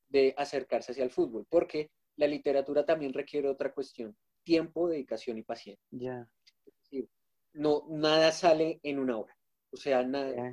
de 0.08 0.34
acercarse 0.36 0.92
hacia 0.92 1.04
el 1.04 1.10
fútbol, 1.10 1.46
porque 1.48 1.90
la 2.16 2.26
literatura 2.26 2.84
también 2.84 3.12
requiere 3.12 3.48
otra 3.48 3.72
cuestión, 3.72 4.16
tiempo, 4.42 4.88
dedicación 4.88 5.38
y 5.38 5.42
paciencia. 5.42 5.84
Ya. 5.90 6.28
no, 7.52 7.86
nada 7.88 8.32
sale 8.32 8.80
en 8.82 8.98
una 8.98 9.18
hora. 9.18 9.36
O 9.70 9.76
sea, 9.76 10.00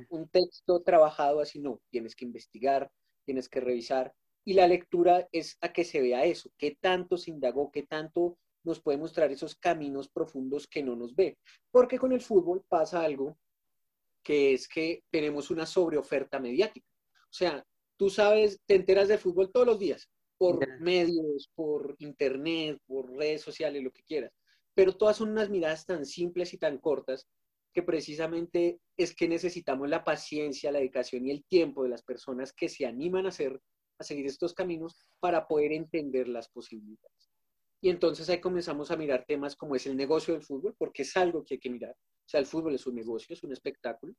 un 0.10 0.28
texto 0.28 0.82
trabajado 0.84 1.40
así 1.40 1.60
no, 1.60 1.80
tienes 1.90 2.16
que 2.16 2.26
investigar, 2.26 2.92
tienes 3.24 3.48
que 3.48 3.62
revisar, 3.62 4.14
y 4.44 4.54
la 4.54 4.68
lectura 4.68 5.28
es 5.32 5.58
a 5.62 5.74
que 5.74 5.84
se 5.84 6.02
vea 6.02 6.26
eso, 6.26 6.52
qué 6.58 6.78
tanto 6.80 7.18
se 7.18 7.32
indagó, 7.32 7.72
qué 7.72 7.84
tanto 7.84 8.38
nos 8.64 8.82
puede 8.82 8.98
mostrar 8.98 9.32
esos 9.32 9.56
caminos 9.56 10.10
profundos 10.10 10.68
que 10.68 10.84
no 10.84 10.96
nos 10.96 11.16
ve. 11.16 11.38
Porque 11.72 11.98
con 11.98 12.12
el 12.12 12.22
fútbol 12.22 12.64
pasa 12.68 13.02
algo 13.02 13.38
que 14.26 14.56
es 14.56 14.68
que 14.68 15.04
tenemos 15.12 15.52
una 15.52 15.68
sobreoferta 15.68 16.40
mediática. 16.40 16.90
O 17.26 17.34
sea, 17.34 17.64
tú 17.96 18.10
sabes, 18.10 18.60
te 18.66 18.76
enteras 18.76 19.08
de 19.08 19.20
fútbol 19.20 19.52
todos 19.52 19.68
los 19.68 19.80
días, 19.80 20.10
por 20.38 20.68
medios, 20.82 21.52
por 21.54 21.96
internet, 22.00 22.80
por 22.88 23.16
redes 23.16 23.42
sociales, 23.42 23.84
lo 23.84 23.92
que 23.92 24.04
quieras. 24.04 24.34
Pero 24.74 24.98
todas 24.98 25.18
son 25.18 25.30
unas 25.30 25.50
miradas 25.50 25.86
tan 25.86 26.06
simples 26.06 26.54
y 26.54 26.58
tan 26.58 26.80
cortas 26.80 27.28
que 27.72 27.84
precisamente 27.84 28.80
es 28.98 29.16
que 29.16 29.28
necesitamos 29.28 29.88
la 29.90 30.04
paciencia, 30.04 30.72
la 30.72 30.80
dedicación 30.80 31.28
y 31.28 31.32
el 31.32 31.46
tiempo 31.46 31.84
de 31.84 31.90
las 31.90 32.02
personas 32.02 32.52
que 32.52 32.68
se 32.68 32.86
animan 32.86 33.28
a 33.28 33.30
hacer 33.30 33.62
a 34.00 34.04
seguir 34.04 34.26
estos 34.26 34.54
caminos 34.54 34.98
para 35.20 35.48
poder 35.48 35.72
entender 35.72 36.28
las 36.28 36.50
posibilidades. 36.50 37.25
Y 37.86 37.90
entonces 37.90 38.28
ahí 38.30 38.42
comenzamos 38.42 38.90
a 38.90 38.98
mirar 38.98 39.26
temas 39.28 39.56
como 39.56 39.76
es 39.76 39.86
el 39.86 39.96
negocio 39.96 40.34
del 40.34 40.42
fútbol, 40.42 40.74
porque 40.76 41.04
es 41.04 41.16
algo 41.18 41.46
que 41.46 41.54
hay 41.54 41.60
que 41.60 41.70
mirar. 41.70 41.92
O 41.92 42.28
sea, 42.28 42.40
el 42.40 42.48
fútbol 42.48 42.74
es 42.74 42.88
un 42.88 42.96
negocio, 42.96 43.36
es 43.36 43.44
un 43.44 43.52
espectáculo. 43.52 44.16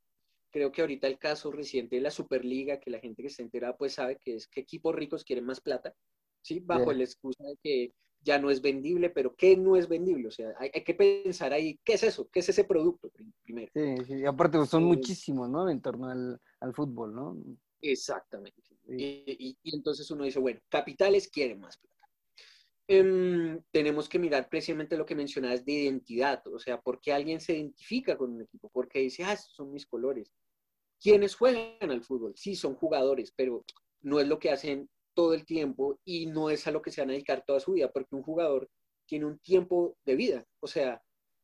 Creo 0.52 0.70
que 0.70 0.82
ahorita 0.82 1.08
el 1.08 1.18
caso 1.18 1.50
reciente 1.50 1.96
de 1.96 2.02
la 2.02 2.12
Superliga, 2.12 2.78
que 2.78 2.92
la 2.92 3.00
gente 3.00 3.22
que 3.22 3.26
está 3.26 3.42
enterada 3.42 3.76
pues 3.76 3.94
sabe 3.94 4.20
que 4.22 4.36
es 4.36 4.46
que 4.46 4.60
equipos 4.60 4.94
ricos 4.94 5.24
quieren 5.24 5.44
más 5.44 5.60
plata, 5.60 5.92
¿sí? 6.42 6.60
Bajo 6.60 6.92
la 6.92 7.02
excusa 7.02 7.42
de 7.42 7.56
que 7.60 7.92
ya 8.20 8.38
no 8.38 8.50
es 8.50 8.62
vendible, 8.62 9.10
pero 9.10 9.34
¿qué 9.34 9.56
no 9.56 9.74
es 9.74 9.88
vendible? 9.88 10.28
O 10.28 10.30
sea, 10.30 10.54
hay, 10.60 10.70
que 10.70 10.94
pensar 10.94 11.52
ahí, 11.52 11.76
¿qué 11.84 11.94
es 11.94 12.04
eso? 12.04 12.28
¿Qué 12.30 12.38
es 12.38 12.48
ese 12.48 12.62
producto 12.62 13.10
primero? 13.42 13.72
Sí, 13.74 13.96
sí, 14.06 14.24
aparte 14.24 14.58
pues, 14.58 14.70
son 14.70 14.84
eh, 14.84 14.86
muchísimos, 14.86 15.50
¿no? 15.50 15.68
En 15.68 15.82
torno 15.82 16.08
al, 16.08 16.40
al 16.60 16.72
fútbol, 16.72 17.16
¿no? 17.16 17.36
Exactamente. 17.80 18.62
Y, 18.88 19.58
entonces 19.64 20.08
uno 20.12 20.22
dice, 20.22 20.38
bueno, 20.38 20.60
capitales 20.68 21.28
quieren 21.28 21.58
más 21.58 21.76
plata. 21.76 21.95
Em, 22.88 23.60
tenemos 23.72 24.08
que 24.08 24.18
mirar 24.18 24.48
precisamente 24.48 24.96
lo 24.96 25.04
que 25.04 25.16
mencionabas 25.16 25.64
de 25.64 25.72
identidad, 25.72 26.46
o 26.46 26.58
sea, 26.58 26.80
¿por 26.80 27.00
qué 27.00 27.12
alguien 27.12 27.40
se 27.40 27.54
identifica 27.54 28.16
con 28.16 28.32
un 28.32 28.42
equipo? 28.42 28.68
¿Por 28.68 28.88
qué 28.88 29.00
dice, 29.00 29.24
ah, 29.24 29.32
estos 29.32 29.54
son 29.54 29.72
mis 29.72 29.86
colores? 29.86 30.32
¿Quiénes 31.00 31.34
juegan 31.34 31.90
al 31.90 32.04
fútbol? 32.04 32.34
Sí, 32.36 32.54
son 32.54 32.76
jugadores, 32.76 33.32
pero 33.36 33.64
no 34.02 34.20
es 34.20 34.28
lo 34.28 34.38
que 34.38 34.50
hacen 34.50 34.88
todo 35.14 35.34
el 35.34 35.44
tiempo 35.44 35.98
y 36.04 36.26
no 36.26 36.48
es 36.48 36.66
a 36.68 36.70
lo 36.70 36.80
que 36.80 36.92
se 36.92 37.00
van 37.00 37.10
a 37.10 37.14
dedicar 37.14 37.42
toda 37.44 37.58
su 37.58 37.72
vida, 37.72 37.90
porque 37.90 38.14
un 38.14 38.22
jugador 38.22 38.70
tiene 39.04 39.26
un 39.26 39.38
tiempo 39.40 39.96
de 40.04 40.14
vida, 40.14 40.46
o 40.60 40.68
sea, 40.68 41.02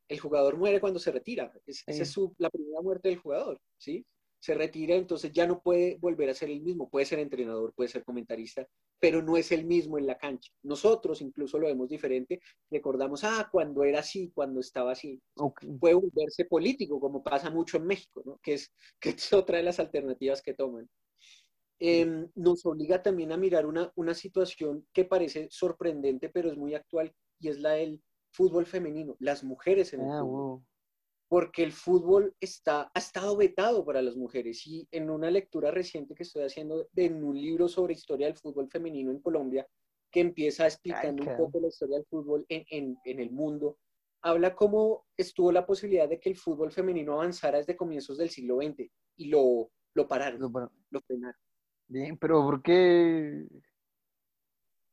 el 0.09 0.20
jugador 0.20 0.57
muere 0.57 0.81
cuando 0.81 1.00
se 1.00 1.11
retira, 1.11 1.52
esa 1.66 2.02
es 2.02 2.16
la 2.38 2.50
primera 2.50 2.83
muerte 2.83 3.09
del 3.09 3.18
jugador, 3.18 3.61
¿sí? 3.78 4.07
se 4.42 4.55
retira, 4.55 4.96
entonces 4.96 5.31
ya 5.33 5.46
no 5.46 5.62
puede 5.62 5.98
volver 6.00 6.28
a 6.28 6.35
ser 6.35 6.50
el 6.50 6.62
mismo. 6.62 6.90
Puede 6.90 7.07
ser 7.07 7.20
entrenador, 7.20 7.72
puede 7.74 7.88
ser 7.88 8.02
comentarista, 8.02 8.66
pero 9.03 9.21
no 9.21 9.37
es 9.37 9.51
el 9.53 9.65
mismo 9.67 9.99
en 9.99 10.07
la 10.07 10.17
cancha. 10.17 10.53
Nosotros 10.62 11.21
incluso 11.23 11.59
lo 11.59 11.67
vemos 11.67 11.88
diferente. 11.88 12.41
Recordamos, 12.71 13.25
ah, 13.25 13.49
cuando 13.51 13.83
era 13.85 13.99
así, 14.01 14.31
cuando 14.33 14.61
estaba 14.61 14.93
así. 14.93 15.21
Puede 15.81 15.95
volverse 15.97 16.45
político, 16.47 17.01
como 17.01 17.23
pasa 17.23 17.51
mucho 17.51 17.79
en 17.79 17.87
México, 17.87 18.23
¿no? 18.25 18.38
que, 18.43 18.55
es, 18.55 18.73
que 19.01 19.11
es 19.11 19.33
otra 19.33 19.59
de 19.59 19.65
las 19.65 19.81
alternativas 19.81 20.41
que 20.43 20.55
toman. 20.55 20.88
em, 21.81 22.31
nos 22.37 22.65
obliga 22.65 23.03
también 23.03 23.33
a 23.33 23.37
mirar 23.37 23.67
una, 23.67 23.93
una 23.97 24.15
situación 24.15 24.87
que 24.93 25.05
parece 25.05 25.49
sorprendente, 25.51 26.29
pero 26.31 26.49
es 26.51 26.57
muy 26.57 26.75
actual, 26.75 27.12
y 27.41 27.49
es 27.49 27.59
la 27.61 27.73
del 27.73 28.01
fútbol 28.33 28.67
femenino, 28.67 29.17
las 29.19 29.43
mujeres 29.43 29.93
en 29.95 30.03
el 30.03 30.12
Ah, 30.12 30.21
fútbol. 30.21 30.31
wow. 30.31 30.65
Porque 31.33 31.62
el 31.62 31.73
fútbol 31.73 32.37
está, 32.40 32.90
ha 32.92 32.99
estado 32.99 33.38
vetado 33.38 33.87
para 33.87 34.03
las 34.03 34.16
mujeres. 34.16 34.66
Y 34.66 34.87
en 34.90 35.09
una 35.09 35.31
lectura 35.31 35.71
reciente 35.71 36.14
que 36.14 36.25
estoy 36.25 36.42
haciendo 36.42 36.87
de, 36.92 37.07
en 37.07 37.25
un 37.25 37.35
libro 37.40 37.68
sobre 37.68 37.95
historia 37.95 38.27
del 38.27 38.37
fútbol 38.37 38.68
femenino 38.68 39.11
en 39.11 39.18
Colombia, 39.18 39.66
que 40.11 40.21
empieza 40.21 40.66
explicando 40.66 41.23
un 41.23 41.31
poco 41.38 41.59
la 41.59 41.68
historia 41.68 41.97
del 41.97 42.05
fútbol 42.05 42.45
en, 42.51 42.66
en- 42.68 42.99
en 43.07 43.18
el 43.18 43.31
mundo, 43.31 43.79
habla 44.21 44.55
cómo 44.55 45.07
estuvo 45.16 45.51
la 45.53 45.64
posibilidad 45.64 46.07
de 46.07 46.21
que 46.21 46.29
el 46.29 46.37
fútbol 46.37 46.71
femenino 46.71 47.14
avanzara 47.14 47.57
desde 47.57 47.77
comienzos 47.79 48.18
del 48.18 48.29
siglo 48.29 48.57
XX 48.59 48.90
y 49.16 49.29
lo, 49.29 49.71
lo 49.95 50.07
pararon, 50.07 50.38
Lo 50.38 50.53
para- 50.53 50.71
lo 50.90 51.01
frenaron. 51.01 51.40
Bien, 51.88 52.18
pero 52.18 52.42
¿por 52.42 52.62
qué? 52.62 53.47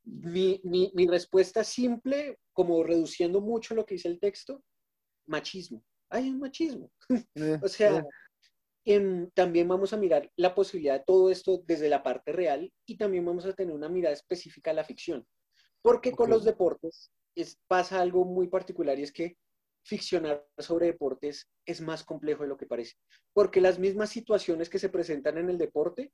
Mi, 0.06 0.62
mi, 0.64 0.90
mi 0.96 1.06
respuesta 1.06 1.66
simple, 1.66 2.40
como 2.54 2.82
reduciendo 2.82 3.42
mucho 3.42 3.76
lo 3.76 3.86
que 3.86 3.96
dice 3.96 4.08
el 4.08 4.22
texto, 4.22 4.64
machismo. 5.26 5.84
Hay 6.10 6.30
un 6.30 6.40
machismo. 6.40 6.92
Eh, 7.10 7.16
O 7.64 7.68
sea, 7.68 8.04
em, 8.86 9.30
también 9.32 9.68
vamos 9.68 9.94
a 9.94 9.98
mirar 9.98 10.32
la 10.36 10.54
posibilidad 10.56 11.00
de 11.00 11.04
todo 11.06 11.30
esto 11.30 11.62
desde 11.66 11.90
la 11.90 12.02
parte 12.04 12.32
real 12.32 12.72
y 12.88 12.98
también 12.98 13.26
vamos 13.26 13.46
a 13.46 13.54
tener 13.54 13.74
una 13.74 13.90
mirada 13.90 14.14
específica 14.14 14.72
a 14.72 14.74
la 14.74 14.84
ficción. 14.84 15.26
Porque 15.82 16.12
con 16.12 16.30
los 16.30 16.44
deportes 16.44 17.12
es, 17.36 17.58
pasa 17.68 18.02
algo 18.02 18.26
muy 18.26 18.48
particular 18.48 19.00
y 19.00 19.04
es 19.04 19.12
que 19.12 19.38
ficcionar 19.86 20.46
sobre 20.58 20.88
deportes 20.88 21.48
es 21.66 21.82
más 21.82 22.04
complejo 22.04 22.44
de 22.44 22.50
lo 22.50 22.58
que 22.58 22.66
parece. 22.66 22.96
Porque 23.34 23.62
las 23.62 23.80
mismas 23.80 24.10
situaciones 24.10 24.70
que 24.70 24.80
se 24.80 24.90
presentan 24.90 25.38
en 25.38 25.50
el 25.50 25.58
deporte 25.58 26.12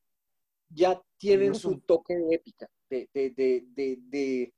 ya 0.70 1.02
tienen 1.18 1.50
No 1.50 1.56
su 1.56 1.80
toque 1.82 2.16
de 2.16 2.36
épica, 2.36 2.68
de, 2.90 3.10
de, 3.14 3.32
de, 3.36 4.54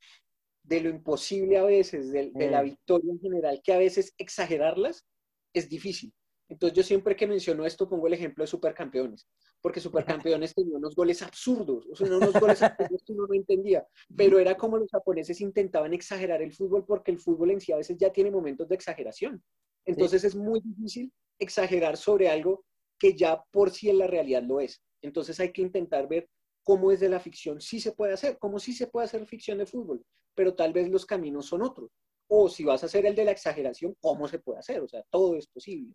de, 0.64 0.82
lo 0.82 0.90
imposible 0.90 1.58
a 1.58 1.64
veces, 1.64 2.12
de, 2.12 2.32
la 2.34 2.62
Eh. 2.62 2.64
victoria 2.66 3.12
en 3.12 3.20
general, 3.20 3.62
que 3.64 3.74
a 3.74 3.78
veces 3.78 4.14
exagerarlas 4.18 5.06
es 5.54 5.70
difícil. 5.70 6.14
Entonces 6.50 6.78
yo 6.78 6.84
siempre 6.84 7.16
que 7.16 7.28
menciono 7.28 7.66
esto 7.66 7.90
pongo 7.90 8.08
el 8.08 8.14
ejemplo 8.14 8.44
de 8.44 8.48
Supercampeones, 8.48 9.28
porque 9.62 9.82
Supercampeones 9.82 10.56
tenía 10.56 10.78
unos 10.78 10.96
goles 10.96 11.22
absurdos, 11.22 11.86
o 11.92 11.96
sea, 11.96 12.08
unos 12.08 12.40
goles 12.40 12.62
absurdos 12.62 13.04
que 13.06 13.14
uno 13.14 13.28
no 13.28 13.34
entendía, 13.34 13.86
pero 14.16 14.40
era 14.40 14.56
como 14.56 14.78
los 14.78 14.90
japoneses 14.90 15.42
intentaban 15.42 15.94
exagerar 15.94 16.42
el 16.42 16.54
fútbol 16.54 16.86
porque 16.86 17.12
el 17.12 17.20
fútbol 17.20 17.52
en 17.52 17.60
sí 17.60 17.74
a 17.74 17.78
veces 17.78 17.98
ya 17.98 18.12
tiene 18.12 18.32
momentos 18.32 18.70
de 18.70 18.76
exageración. 18.76 19.44
Entonces 19.86 20.24
es 20.24 20.36
muy 20.36 20.62
difícil 20.62 21.12
exagerar 21.40 21.98
sobre 21.98 22.30
algo 22.30 22.64
que 22.98 23.16
ya 23.16 23.44
por 23.52 23.72
sí 23.72 23.90
en 23.90 24.00
la 24.00 24.08
realidad 24.08 24.44
lo 24.44 24.60
es. 24.60 24.82
Entonces 25.02 25.40
hay 25.40 25.52
que 25.52 25.62
intentar 25.62 26.08
ver 26.08 26.30
cómo 26.64 26.92
desde 26.92 27.10
la 27.10 27.20
ficción 27.20 27.62
sí 27.62 27.80
se 27.80 27.92
puede 27.92 28.14
hacer, 28.14 28.38
cómo 28.40 28.60
sí 28.60 28.74
se 28.74 28.88
puede 28.88 29.06
hacer 29.06 29.26
ficción 29.26 29.58
de 29.58 29.66
fútbol, 29.66 30.04
pero 30.36 30.56
tal 30.56 30.74
vez 30.74 30.90
los 30.90 31.06
caminos 31.06 31.46
son 31.46 31.62
otros. 31.62 31.92
O 32.28 32.50
si 32.50 32.64
vas 32.64 32.84
a 32.84 32.88
hacer 32.88 33.06
el 33.06 33.16
de 33.16 33.26
la 33.26 33.32
exageración, 33.32 33.96
¿cómo 34.02 34.28
se 34.28 34.40
puede 34.40 34.60
hacer? 34.60 34.82
O 34.82 34.88
sea, 34.88 35.04
todo 35.10 35.36
es 35.36 35.48
posible. 35.48 35.94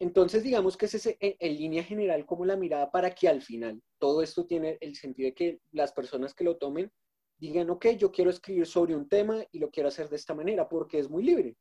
Entonces, 0.00 0.42
digamos 0.42 0.76
que 0.76 0.86
es 0.86 1.16
en, 1.18 1.56
línea 1.56 1.82
general 1.82 2.26
como 2.26 2.44
la 2.44 2.56
mirada 2.56 2.90
para 2.90 3.14
que 3.14 3.28
al 3.28 3.42
final 3.42 3.80
todo 3.98 4.22
esto 4.22 4.46
tiene 4.46 4.76
el 4.80 4.96
sentido 4.96 5.28
de 5.28 5.34
que 5.34 5.60
las 5.72 5.92
personas 5.92 6.34
que 6.34 6.44
lo 6.44 6.56
tomen 6.56 6.90
digan, 7.38 7.70
ok, 7.70 7.86
yo 7.96 8.10
quiero 8.10 8.30
escribir 8.30 8.66
sobre 8.66 8.96
un 8.96 9.08
tema 9.08 9.44
y 9.50 9.58
lo 9.58 9.70
quiero 9.70 9.88
hacer 9.88 10.08
de 10.08 10.16
esta 10.16 10.34
manera 10.34 10.68
porque 10.68 10.98
es 10.98 11.08
muy 11.08 11.22
libre. 11.22 11.56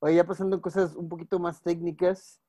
Oye, 0.00 0.16
ya 0.16 0.24
pasando 0.24 0.60
cosas 0.60 0.96
un 0.96 1.08
poquito 1.08 1.38
más 1.38 1.62
técnicas, 1.62 2.40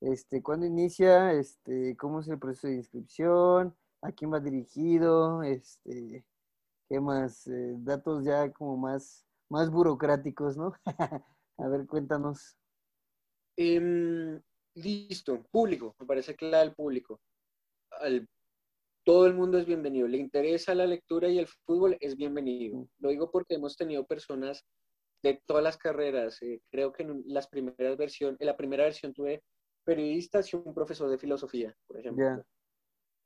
este, 0.00 0.42
¿cuándo 0.42 0.66
inicia? 0.66 1.32
Este, 1.32 1.96
¿cómo 1.96 2.20
es 2.20 2.28
el 2.28 2.38
proceso 2.38 2.68
de 2.68 2.74
inscripción? 2.74 3.74
¿A 4.02 4.12
quién 4.12 4.32
va 4.32 4.40
dirigido? 4.40 5.42
Este, 5.42 6.24
¿qué 6.88 7.00
más? 7.00 7.46
Eh, 7.46 7.74
datos 7.78 8.24
ya 8.24 8.52
como 8.52 8.76
más, 8.76 9.25
más 9.48 9.70
burocráticos, 9.70 10.56
¿no? 10.56 10.72
a 11.58 11.68
ver, 11.68 11.86
cuéntanos. 11.86 12.56
Em, 13.56 14.40
listo, 14.74 15.42
público, 15.50 15.94
me 15.98 16.06
parece 16.06 16.34
clave 16.34 16.64
el 16.64 16.74
público. 16.74 17.20
Al- 18.00 18.28
todo 19.04 19.26
el 19.26 19.34
mundo 19.34 19.56
es 19.58 19.66
bienvenido. 19.66 20.08
Le 20.08 20.18
interesa 20.18 20.74
la 20.74 20.84
lectura 20.86 21.28
y 21.28 21.38
el 21.38 21.46
fútbol, 21.46 21.96
es 22.00 22.16
bienvenido. 22.16 22.88
Lo 22.98 23.10
digo 23.10 23.30
porque 23.30 23.54
hemos 23.54 23.76
tenido 23.76 24.04
personas 24.04 24.64
de 25.22 25.40
todas 25.46 25.62
las 25.62 25.78
carreras. 25.78 26.42
eh, 26.42 26.60
creo 26.70 26.92
que 26.92 27.04
en 27.04 27.22
las 27.26 27.46
primeras 27.46 27.96
versiones, 27.96 28.40
en 28.40 28.46
la 28.46 28.56
primera 28.56 28.84
versión 28.84 29.12
tuve 29.14 29.42
periodistas 29.84 30.52
y 30.52 30.56
un 30.56 30.74
profesor 30.74 31.08
de 31.08 31.18
filosofía, 31.18 31.72
por 31.86 31.98
ejemplo. 32.00 32.24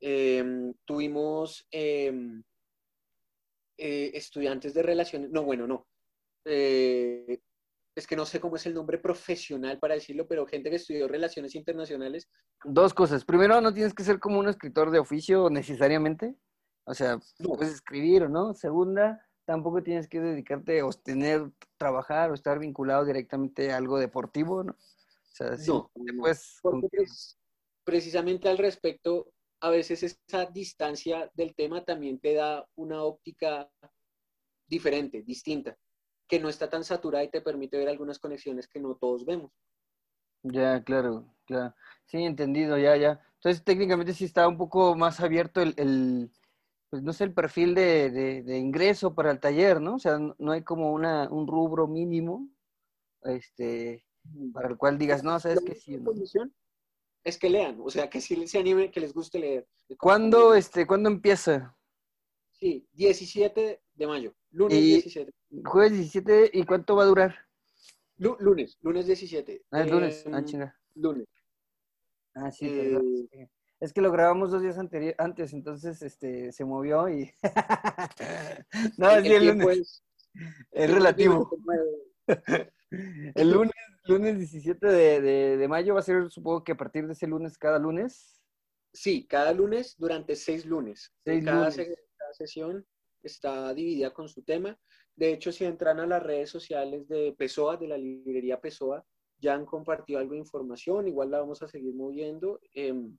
Em, 0.00 0.74
tuvimos 0.85 1.66
em, 1.70 2.42
eh, 3.78 4.11
estudiantes 4.14 4.74
de 4.74 4.83
relaciones, 4.83 5.30
no, 5.30 5.42
bueno, 5.44 5.66
no. 5.66 5.87
Eh, 6.44 7.40
es 7.94 8.07
que 8.07 8.16
no 8.16 8.24
sé 8.24 8.40
cómo 8.40 8.57
es 8.57 8.66
el 8.66 8.74
nombre 8.74 8.98
profesional 8.98 9.79
para 9.79 9.94
decirlo, 9.94 10.26
pero 10.26 10.46
gente 10.46 10.70
que 10.70 10.76
estudió 10.76 11.09
relaciones 11.09 11.55
internacionales. 11.55 12.29
Dos 12.64 12.94
cosas. 12.94 13.24
Primero, 13.24 13.61
no 13.61 13.74
tienes 13.74 13.94
que 13.94 14.05
ser 14.05 14.20
como 14.20 14.38
un 14.38 14.48
escritor 14.48 14.90
de 14.90 14.98
oficio 15.00 15.50
necesariamente. 15.50 16.35
O 16.85 16.94
sea, 16.94 17.18
No. 17.38 17.50
puedes 17.57 17.74
escribir 17.74 18.22
o 18.22 18.29
no. 18.29 18.55
Segunda, 18.55 19.26
tampoco 19.44 19.83
tienes 19.83 20.09
que 20.09 20.20
dedicarte 20.20 20.83
o 20.83 20.90
tener, 20.92 21.50
trabajar 21.76 22.31
o 22.31 22.35
estar 22.35 22.59
vinculado 22.59 23.05
directamente 23.05 23.72
a 23.72 23.76
algo 23.76 23.98
deportivo, 23.98 24.62
¿no? 24.62 24.72
O 24.72 25.35
sea, 25.35 25.57
sí, 25.57 25.70
No, 25.70 25.90
pues, 26.20 26.61
precisamente 27.85 28.48
al 28.48 28.59
respecto, 28.59 29.33
a 29.61 29.70
veces 29.70 30.03
esa 30.03 30.46
distancia 30.46 31.31
del 31.35 31.55
tema 31.55 31.85
también 31.85 32.18
te 32.18 32.35
da 32.35 32.66
una 32.76 33.03
óptica 33.03 33.70
diferente, 34.66 35.22
distinta, 35.22 35.76
que 36.30 36.38
no 36.38 36.48
está 36.48 36.70
tan 36.70 36.84
saturada 36.84 37.24
y 37.24 37.28
te 37.28 37.40
permite 37.40 37.76
ver 37.76 37.88
algunas 37.88 38.20
conexiones 38.20 38.68
que 38.68 38.78
no 38.78 38.94
todos 38.94 39.26
vemos. 39.26 39.50
Ya, 40.44 40.82
claro, 40.84 41.26
claro. 41.44 41.74
Sí, 42.06 42.18
entendido, 42.18 42.78
ya, 42.78 42.96
ya. 42.96 43.20
Entonces, 43.34 43.64
técnicamente 43.64 44.14
sí 44.14 44.24
está 44.24 44.46
un 44.46 44.56
poco 44.56 44.94
más 44.94 45.20
abierto 45.20 45.60
el, 45.60 45.74
el 45.76 46.30
pues 46.88 47.02
no 47.02 47.12
sé, 47.12 47.24
el 47.24 47.34
perfil 47.34 47.74
de, 47.74 48.10
de, 48.10 48.42
de 48.42 48.58
ingreso 48.58 49.14
para 49.14 49.30
el 49.30 49.40
taller, 49.40 49.80
¿no? 49.80 49.96
O 49.96 49.98
sea, 49.98 50.18
no 50.18 50.52
hay 50.52 50.62
como 50.62 50.92
una, 50.92 51.28
un 51.30 51.46
rubro 51.46 51.86
mínimo, 51.86 52.48
este, 53.22 54.04
para 54.52 54.68
el 54.68 54.76
cual 54.76 54.98
digas, 54.98 55.22
no, 55.22 55.38
sabes 55.38 55.60
que 55.60 55.74
sí. 55.74 55.98
es 57.24 57.38
que 57.38 57.50
lean, 57.50 57.78
o 57.80 57.90
sea, 57.90 58.08
que 58.08 58.20
sí 58.20 58.46
se 58.48 58.58
animen, 58.58 58.90
que 58.90 59.00
les 59.00 59.12
guste 59.14 59.38
leer. 59.38 59.68
¿Cuándo, 59.98 60.54
este, 60.54 60.86
¿cuándo 60.86 61.08
empieza? 61.08 61.76
Sí, 62.52 62.86
17 62.92 63.82
de 63.94 64.06
mayo, 64.06 64.34
lunes 64.50 64.78
Y- 64.78 64.90
17. 64.92 65.32
Jueves 65.64 65.92
17, 65.92 66.50
¿y 66.52 66.64
cuánto 66.64 66.96
va 66.96 67.02
a 67.02 67.06
durar? 67.06 67.34
Lu- 68.18 68.36
lunes, 68.40 68.78
lunes 68.82 69.06
17. 69.06 69.62
Ah, 69.70 69.82
el 69.82 69.90
lunes. 69.90 70.24
Ah, 70.26 70.38
Em, 70.38 70.44
chinga. 70.44 70.76
lunes. 70.94 71.26
Ah, 72.34 72.50
sí, 72.52 72.66
eh, 72.66 72.76
perdón, 72.76 73.14
es 73.14 73.30
que- 73.30 73.50
Es 73.80 73.96
lo 73.96 74.12
grabamos 74.12 74.50
dos 74.50 74.60
días 74.62 74.76
antes, 74.78 75.52
entonces 75.54 76.02
este 76.02 76.52
se 76.52 76.64
movió 76.64 77.08
y. 77.08 77.32
no, 78.98 79.10
el 79.16 79.22
sí, 79.24 79.32
el 79.32 79.46
lunes. 79.46 79.78
es- 79.78 80.04
Es 80.70 80.88
el 80.88 80.94
relativo. 80.94 81.50
El 83.34 83.50
lunes, 83.50 83.72
lunes 84.04 84.38
17 84.38 84.86
de, 84.86 85.20
de, 85.20 85.56
de 85.56 85.68
mayo 85.68 85.94
va 85.94 86.00
a 86.00 86.02
ser, 86.02 86.28
supongo 86.30 86.64
que 86.64 86.72
a 86.72 86.76
partir 86.76 87.06
de 87.06 87.12
ese 87.12 87.26
lunes, 87.28 87.56
cada 87.56 87.78
lunes. 87.78 88.40
Sí, 88.92 89.26
cada 89.28 89.52
lunes 89.52 89.94
durante 89.96 90.34
seis 90.36 90.66
lunes. 90.66 91.12
Seis 91.24 91.44
cada, 91.44 91.58
lunes. 91.60 91.74
se- 91.74 91.94
cada 92.16 92.32
sesión 92.34 92.84
está 93.22 93.72
dividida 93.74 94.12
con 94.12 94.28
su 94.28 94.42
tema. 94.42 94.76
De 95.16 95.32
hecho, 95.32 95.52
si 95.52 95.64
entran 95.64 96.00
a 96.00 96.06
las 96.06 96.22
redes 96.22 96.50
sociales 96.50 97.08
de 97.08 97.34
Pessoa, 97.36 97.76
de 97.76 97.88
la 97.88 97.98
librería 97.98 98.60
Pessoa, 98.60 99.04
ya 99.38 99.54
han 99.54 99.66
compartido 99.66 100.18
algo 100.18 100.32
de 100.32 100.38
información, 100.38 101.08
igual 101.08 101.30
la 101.30 101.40
vamos 101.40 101.62
a 101.62 101.68
seguir 101.68 101.94
moviendo, 101.94 102.60
em, 102.74 103.16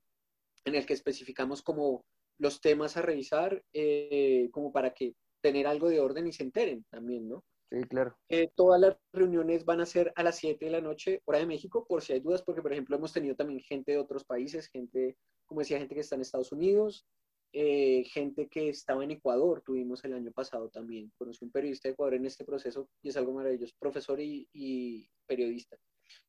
en 0.66 0.76
el 0.76 0.86
que 0.86 0.94
especificamos 0.94 1.62
como 1.62 2.06
los 2.38 2.62
temas 2.62 2.98
a 2.98 3.02
revisar, 3.02 3.64
eh, 3.74 4.50
como 4.52 4.72
para 4.72 4.94
que 4.94 5.16
tener 5.42 5.68
algo 5.68 5.90
de 5.90 6.00
orden 6.00 6.28
y 6.28 6.34
se 6.34 6.44
enteren 6.44 6.86
también, 6.90 7.28
¿no? 7.28 7.44
Sí, 7.72 7.84
claro. 7.84 8.18
Eh, 8.30 8.52
todas 8.56 8.82
las 8.82 8.98
reuniones 9.14 9.64
van 9.64 9.80
a 9.82 9.86
ser 9.86 10.12
a 10.16 10.24
las 10.24 10.36
7 10.36 10.66
de 10.66 10.72
la 10.72 10.82
noche, 10.82 11.22
hora 11.26 11.40
de 11.40 11.46
México, 11.46 11.86
por 11.88 12.02
si 12.02 12.14
hay 12.14 12.20
dudas, 12.20 12.44
porque 12.44 12.62
por 12.62 12.74
ejemplo 12.74 12.96
hemos 12.98 13.14
tenido 13.14 13.36
también 13.36 13.62
gente 13.62 13.94
de 13.94 13.98
otros 13.98 14.26
países, 14.26 14.68
gente, 14.68 15.18
como 15.46 15.62
decía, 15.62 15.80
gente 15.80 15.96
que 15.96 16.02
está 16.02 16.16
en 16.16 16.22
Estados 16.22 16.52
Unidos, 16.52 17.06
eh, 17.54 18.04
gente 18.06 18.48
que 18.50 18.70
estaba 18.70 19.04
en 19.04 19.12
Ecuador, 19.12 19.62
tuvimos 19.66 20.04
el 20.06 20.14
año 20.14 20.32
pasado 20.32 20.70
también. 20.70 21.12
Conocí 21.18 21.44
un 21.46 21.52
periodista 21.52 21.88
de 21.88 21.94
Ecuador 21.94 22.14
en 22.16 22.26
este 22.26 22.46
proceso 22.46 22.90
y 23.02 23.10
es 23.10 23.18
algo 23.18 23.34
maravilloso, 23.34 23.74
profesor 23.80 24.20
y, 24.20 24.48
y 24.54 25.08
periodista. 25.28 25.78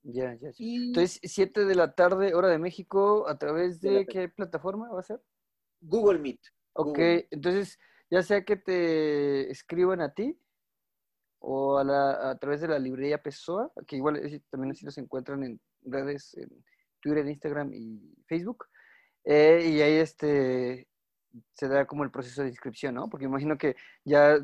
Ya, 0.03 0.35
ya, 0.35 0.51
ya. 0.51 0.55
Y 0.59 0.89
Entonces, 0.89 1.21
7 1.23 1.65
de 1.65 1.75
la 1.75 1.95
tarde, 1.95 2.35
hora 2.35 2.49
de 2.49 2.59
México, 2.59 3.29
¿a 3.29 3.37
través 3.39 3.81
De 3.81 4.07
qué 4.07 4.29
plataforma 4.29 4.89
va 4.91 5.01
a 5.01 5.05
ser? 5.05 5.21
Google 5.81 6.19
Meet. 6.21 6.41
Ok, 6.75 6.87
Google. 6.87 7.29
entonces, 7.31 7.79
ya 8.11 8.23
sea 8.23 8.45
que 8.45 8.57
te 8.57 9.51
escriban 9.51 10.01
a 10.01 10.13
ti 10.15 10.39
o 11.41 11.79
a, 11.79 11.85
la, 11.85 12.31
a 12.31 12.39
través 12.39 12.61
de 12.61 12.69
la 12.69 12.79
librería 12.79 13.23
Pessoa, 13.23 13.73
que 13.87 13.97
igual 13.97 14.17
es- 14.17 14.43
también 14.51 14.71
así 14.73 14.85
los 14.85 14.97
encuentran 14.99 15.43
en 15.43 15.61
redes, 15.83 16.35
en 16.37 16.49
Twitter, 17.01 17.27
Instagram 17.27 17.73
y 17.75 18.15
Facebook. 18.27 18.67
eh, 19.25 19.69
y 19.73 19.81
ahí 19.81 19.95
este 19.95 20.89
se 21.53 21.69
da 21.69 21.87
como 21.87 22.05
el 22.05 22.11
proceso 22.11 22.43
de 22.43 22.49
inscripción, 22.49 22.95
¿no? 22.95 23.09
Porque 23.09 23.27
imagino 23.27 23.57
que 23.57 23.77
ya 24.05 24.39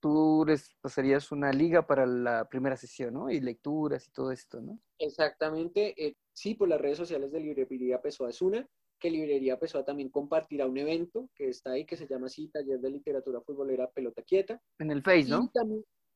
tú 0.00 0.44
les 0.46 0.74
pasarías 0.80 1.32
una 1.32 1.52
liga 1.52 1.86
para 1.86 2.06
la 2.06 2.48
primera 2.48 2.76
sesión, 2.76 3.14
¿no? 3.14 3.30
Y 3.30 3.40
lecturas 3.40 4.06
y 4.06 4.12
todo 4.12 4.30
esto, 4.30 4.60
¿no? 4.60 4.78
Exactamente. 4.98 5.94
Eh, 5.96 6.16
sí, 6.32 6.54
por 6.54 6.68
las 6.68 6.80
redes 6.80 6.98
sociales 6.98 7.32
de 7.32 7.40
Librería 7.40 8.00
Pessoa 8.00 8.30
es 8.30 8.40
una, 8.42 8.66
que 8.98 9.10
Librería 9.10 9.58
Pessoa 9.58 9.84
también 9.84 10.10
compartirá 10.10 10.66
un 10.66 10.78
evento 10.78 11.28
que 11.34 11.48
está 11.48 11.72
ahí, 11.72 11.84
que 11.84 11.96
se 11.96 12.06
llama 12.06 12.26
así, 12.26 12.48
Taller 12.48 12.80
de 12.80 12.90
Literatura 12.90 13.40
Futbolera 13.40 13.90
Pelota 13.90 14.22
Quieta. 14.22 14.60
En 14.78 14.90
el 14.90 15.02
Face, 15.02 15.28
¿no? 15.28 15.50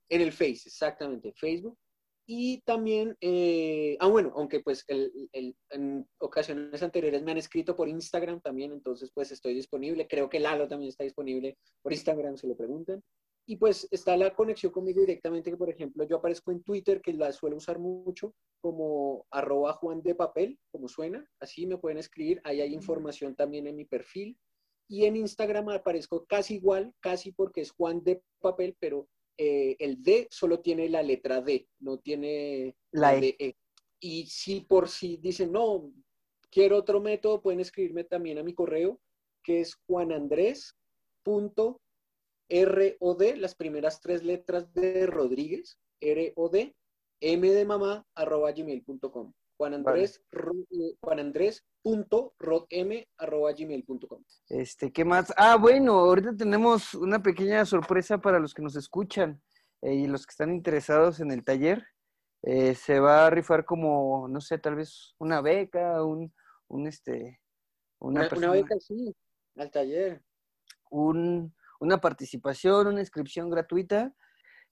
en 0.08 0.20
el 0.20 0.32
Face, 0.32 0.62
exactamente, 0.66 1.32
Facebook. 1.32 1.78
Y 2.32 2.60
también, 2.60 3.16
eh, 3.20 3.96
ah, 3.98 4.06
bueno, 4.06 4.32
aunque 4.36 4.60
pues 4.60 4.84
en 4.88 6.08
ocasiones 6.18 6.80
anteriores 6.80 7.24
me 7.24 7.32
han 7.32 7.38
escrito 7.38 7.74
por 7.74 7.88
Instagram 7.88 8.40
también, 8.40 8.70
entonces 8.70 9.10
pues 9.12 9.32
estoy 9.32 9.52
disponible. 9.52 10.06
Creo 10.06 10.30
que 10.30 10.38
Lalo 10.38 10.68
también 10.68 10.90
está 10.90 11.02
disponible 11.02 11.58
por 11.82 11.92
Instagram, 11.92 12.36
si 12.36 12.46
lo 12.46 12.56
preguntan. 12.56 13.02
Y 13.48 13.56
pues 13.56 13.88
está 13.90 14.16
la 14.16 14.32
conexión 14.32 14.70
conmigo 14.70 15.00
directamente, 15.00 15.50
que 15.50 15.56
por 15.56 15.70
ejemplo 15.70 16.04
yo 16.04 16.18
aparezco 16.18 16.52
en 16.52 16.62
Twitter, 16.62 17.00
que 17.00 17.14
la 17.14 17.32
suelo 17.32 17.56
usar 17.56 17.80
mucho, 17.80 18.32
como 18.60 19.26
arroba 19.32 19.72
Juan 19.72 20.00
de 20.00 20.14
Papel, 20.14 20.56
como 20.70 20.86
suena, 20.86 21.28
así 21.40 21.66
me 21.66 21.78
pueden 21.78 21.98
escribir, 21.98 22.40
ahí 22.44 22.60
hay 22.60 22.72
información 22.72 23.34
también 23.34 23.66
en 23.66 23.74
mi 23.74 23.86
perfil. 23.86 24.38
Y 24.88 25.04
en 25.04 25.16
Instagram 25.16 25.68
aparezco 25.70 26.24
casi 26.26 26.54
igual, 26.54 26.94
casi 27.00 27.32
porque 27.32 27.62
es 27.62 27.72
Juan 27.72 28.04
de 28.04 28.22
Papel, 28.40 28.76
pero 28.78 29.08
eh, 29.42 29.74
el 29.78 30.02
D 30.02 30.28
solo 30.30 30.60
tiene 30.60 30.90
la 30.90 31.02
letra 31.02 31.40
D, 31.40 31.66
no 31.78 31.96
tiene 31.96 32.76
la 32.92 33.16
E. 33.16 33.34
e. 33.38 33.56
Y 33.98 34.26
si 34.26 34.60
por 34.60 34.86
si 34.86 35.16
dicen, 35.16 35.50
no, 35.50 35.90
quiero 36.50 36.76
otro 36.76 37.00
método, 37.00 37.40
pueden 37.40 37.60
escribirme 37.60 38.04
también 38.04 38.36
a 38.36 38.42
mi 38.42 38.52
correo, 38.52 39.00
que 39.42 39.62
es 39.62 39.76
juanandrés.rod, 39.86 41.76
las 43.38 43.54
primeras 43.54 44.00
tres 44.02 44.22
letras 44.22 44.70
de 44.74 45.06
Rodríguez, 45.06 45.78
R-O-D, 46.00 46.74
M 47.22 47.50
de 47.50 47.64
mamá, 47.64 48.06
arroba 48.14 48.52
gmail.com. 48.52 49.32
Juan 49.56 49.72
Andrés, 49.72 50.22
eh, 50.32 50.96
Juan 51.00 51.18
Andrés 51.18 51.64
gmail.com 53.56 54.24
Este, 54.48 54.92
¿qué 54.92 55.04
más? 55.04 55.32
Ah, 55.36 55.56
bueno, 55.56 55.94
ahorita 55.94 56.36
tenemos 56.36 56.94
una 56.94 57.22
pequeña 57.22 57.64
sorpresa 57.64 58.18
para 58.18 58.38
los 58.38 58.54
que 58.54 58.62
nos 58.62 58.76
escuchan 58.76 59.42
eh, 59.82 59.94
y 59.94 60.06
los 60.06 60.26
que 60.26 60.32
están 60.32 60.52
interesados 60.52 61.20
en 61.20 61.30
el 61.30 61.44
taller. 61.44 61.86
Eh, 62.42 62.74
se 62.74 63.00
va 63.00 63.26
a 63.26 63.30
rifar 63.30 63.64
como, 63.64 64.26
no 64.28 64.40
sé, 64.40 64.58
tal 64.58 64.76
vez 64.76 65.14
una 65.18 65.40
beca, 65.40 66.02
un, 66.04 66.32
un 66.68 66.86
este, 66.86 67.40
una, 67.98 68.28
una, 68.34 68.50
beca, 68.50 68.76
sí, 68.80 69.14
al 69.56 69.70
taller. 69.70 70.22
Un, 70.90 71.54
una 71.80 72.00
participación, 72.00 72.86
una 72.86 73.00
inscripción 73.00 73.50
gratuita. 73.50 74.14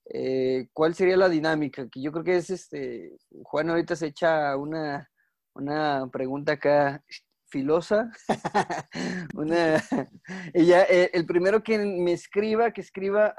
Eh, 0.07 0.69
¿Cuál 0.73 0.95
sería 0.95 1.19
la 1.19 1.29
dinámica? 1.29 1.87
Que 1.89 2.01
yo 2.01 2.11
creo 2.11 2.25
que 2.25 2.37
es 2.37 2.49
este, 2.49 3.19
Juan 3.43 3.69
ahorita 3.69 3.97
se 3.97 4.07
echa 4.07 4.57
una, 4.57 5.11
una 5.59 6.09
pregunta 6.11 6.53
acá 6.53 7.05
filosa. 7.49 8.11
una, 9.35 9.77
ella, 10.55 10.85
eh, 10.85 11.11
el 11.13 11.27
primero 11.27 11.63
que 11.63 11.79
me 11.79 12.13
escriba, 12.13 12.71
que 12.73 12.81
escriba, 12.81 13.35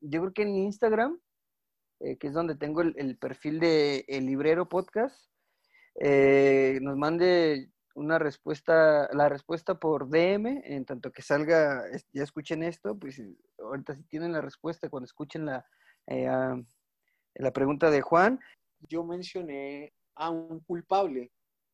yo 0.00 0.20
creo 0.20 0.32
que 0.32 0.42
en 0.42 0.56
Instagram, 0.56 1.18
eh, 2.00 2.16
que 2.16 2.28
es 2.28 2.34
donde 2.34 2.56
tengo 2.56 2.82
el, 2.82 3.16
perfil 3.18 3.60
de 3.60 4.04
El 4.08 4.26
Librero 4.26 4.68
Podcast, 4.68 5.30
eh, 6.00 6.78
nos 6.80 6.96
mande 6.96 7.70
una 7.94 8.18
respuesta, 8.18 9.08
la 9.12 9.28
respuesta 9.28 9.78
por 9.78 10.08
DM, 10.08 10.62
en 10.64 10.84
tanto 10.84 11.12
que 11.12 11.22
salga, 11.22 11.84
ya 12.12 12.22
escuchen 12.22 12.62
esto, 12.62 12.98
pues 12.98 13.20
ahorita 13.58 13.94
si 13.94 14.04
tienen 14.04 14.32
la 14.32 14.40
respuesta 14.40 14.88
cuando 14.88 15.04
escuchen 15.04 15.44
la, 15.44 15.66
la 16.06 17.52
pregunta 17.52 17.90
de 17.90 18.00
Juan. 18.00 18.40
Yo 18.88 19.04
mencioné 19.04 19.92
a 20.14 20.30
un 20.30 20.60
culpable 20.60 21.32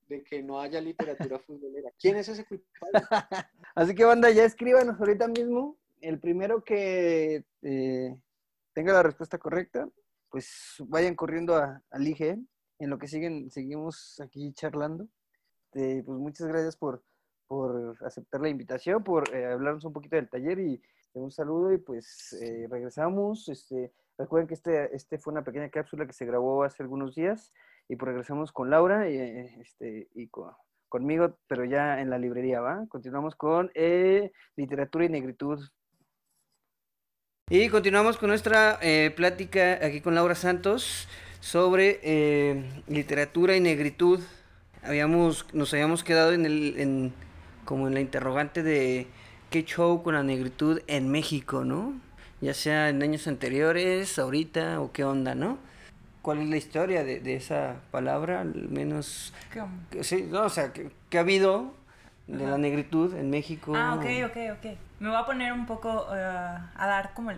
de 0.08 0.22
que 0.22 0.42
no 0.42 0.60
haya 0.60 0.80
literatura 0.80 1.38
futbolera. 1.46 1.90
¿Quién 1.98 2.16
es 2.16 2.28
ese 2.28 2.44
culpable? 2.44 2.92
Así 3.74 3.94
que, 3.94 4.04
banda, 4.04 4.30
ya 4.30 4.44
escríbanos 4.44 4.98
ahorita 4.98 5.28
mismo. 5.28 5.76
El 6.00 6.20
primero 6.20 6.62
que 6.62 7.44
eh, 7.62 8.16
tenga 8.72 8.92
la 8.92 9.02
respuesta 9.02 9.38
correcta, 9.38 9.88
pues 10.30 10.76
vayan 10.80 11.14
corriendo 11.14 11.56
a, 11.56 11.82
al 11.90 12.06
IGE. 12.06 12.38
En 12.78 12.90
lo 12.90 12.98
que 12.98 13.08
siguen, 13.08 13.50
seguimos 13.50 14.20
aquí 14.20 14.52
charlando. 14.52 15.08
Pues 15.72 16.06
muchas 16.06 16.46
gracias 16.46 16.76
por, 16.76 17.02
por 17.46 17.96
aceptar 18.04 18.40
la 18.40 18.48
invitación, 18.48 19.02
por 19.04 19.34
eh, 19.34 19.44
hablarnos 19.46 19.84
un 19.84 19.92
poquito 19.92 20.16
del 20.16 20.28
taller 20.28 20.58
y 20.58 20.80
un 21.12 21.30
saludo 21.30 21.72
y 21.72 21.78
pues 21.78 22.34
eh, 22.40 22.66
regresamos. 22.70 23.48
Este, 23.48 23.92
recuerden 24.16 24.46
que 24.48 24.54
este, 24.54 24.94
este 24.94 25.18
fue 25.18 25.32
una 25.32 25.44
pequeña 25.44 25.70
cápsula 25.70 26.06
que 26.06 26.12
se 26.12 26.26
grabó 26.26 26.62
hace 26.62 26.82
algunos 26.82 27.14
días 27.14 27.52
y 27.88 27.96
pues 27.96 28.08
regresamos 28.08 28.52
con 28.52 28.70
Laura 28.70 29.08
y, 29.08 29.16
eh, 29.16 29.56
este, 29.60 30.08
y 30.14 30.28
conmigo, 30.88 31.38
pero 31.46 31.64
ya 31.64 32.00
en 32.00 32.10
la 32.10 32.18
librería, 32.18 32.60
¿va? 32.60 32.84
Continuamos 32.88 33.36
con 33.36 33.70
eh, 33.74 34.32
literatura 34.56 35.04
y 35.04 35.08
negritud. 35.08 35.60
Y 37.48 37.68
continuamos 37.68 38.16
con 38.16 38.28
nuestra 38.28 38.78
eh, 38.82 39.12
plática 39.14 39.78
aquí 39.84 40.00
con 40.00 40.14
Laura 40.16 40.34
Santos 40.34 41.08
sobre 41.40 42.00
literatura 42.88 43.54
y 43.56 43.60
negritud. 43.60 44.20
Habíamos, 44.82 45.46
nos 45.54 45.72
habíamos 45.72 46.02
quedado 46.02 46.32
en 46.32 46.44
el, 46.44 46.74
en, 46.78 47.12
como 47.64 47.86
en 47.86 47.94
la 47.94 48.00
interrogante 48.00 48.64
de 48.64 49.06
qué 49.50 49.64
show 49.64 50.02
con 50.02 50.14
la 50.14 50.24
negritud 50.24 50.80
en 50.88 51.08
México, 51.08 51.64
¿no? 51.64 51.94
Ya 52.40 52.52
sea 52.52 52.88
en 52.88 53.02
años 53.02 53.28
anteriores, 53.28 54.18
ahorita 54.18 54.80
o 54.80 54.90
qué 54.92 55.04
onda, 55.04 55.36
¿no? 55.36 55.58
Cuál 56.26 56.42
es 56.42 56.48
la 56.48 56.56
historia 56.56 57.04
de, 57.04 57.20
de 57.20 57.36
esa 57.36 57.76
palabra, 57.92 58.40
al 58.40 58.68
menos... 58.68 59.32
¿Qué? 59.52 60.02
Sí, 60.02 60.26
no, 60.28 60.42
o 60.42 60.48
sea, 60.48 60.72
que, 60.72 60.90
ha 61.16 61.20
habido 61.20 61.72
de 62.26 62.44
la 62.44 62.58
negritud 62.58 63.14
en 63.14 63.30
México. 63.30 63.74
Ah, 63.76 63.94
ok, 63.94 64.04
ok, 64.24 64.36
ok. 64.58 64.76
Me 64.98 65.08
voy 65.08 65.18
a 65.18 65.24
poner 65.24 65.52
un 65.52 65.66
poco 65.66 66.04
eh, 66.12 66.18
a 66.18 66.86
dar 66.88 67.14
como 67.14 67.30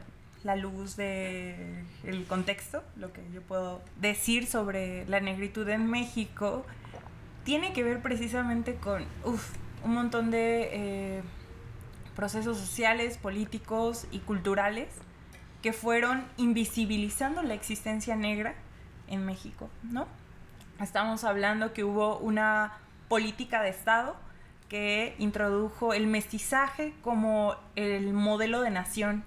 la 0.42 0.56
luz 0.56 0.96
de 0.96 1.84
el 2.02 2.24
contexto, 2.24 2.82
lo 2.96 3.12
que 3.12 3.20
yo 3.30 3.42
puedo 3.42 3.82
decir 4.00 4.46
sobre 4.46 5.06
la 5.06 5.20
negritud 5.20 5.68
en 5.68 5.90
México, 5.90 6.64
tiene 7.44 7.74
que 7.74 7.84
ver 7.84 8.00
precisamente 8.00 8.76
con 8.76 9.04
uf, 9.22 9.54
un 9.84 9.92
montón 9.92 10.30
de 10.30 10.70
eh, 10.72 11.22
procesos 12.16 12.56
sociales, 12.56 13.18
políticos 13.18 14.06
y 14.12 14.20
culturales 14.20 14.88
que 15.60 15.74
fueron 15.74 16.24
invisibilizando 16.38 17.42
la 17.42 17.52
existencia 17.52 18.16
negra 18.16 18.54
en 19.08 19.24
México, 19.24 19.68
¿no? 19.82 20.06
Estamos 20.80 21.24
hablando 21.24 21.72
que 21.72 21.84
hubo 21.84 22.18
una 22.18 22.72
política 23.08 23.62
de 23.62 23.70
Estado 23.70 24.16
que 24.68 25.14
introdujo 25.18 25.94
el 25.94 26.06
mestizaje 26.06 26.92
como 27.02 27.56
el 27.74 28.12
modelo 28.12 28.60
de 28.60 28.70
nación 28.70 29.24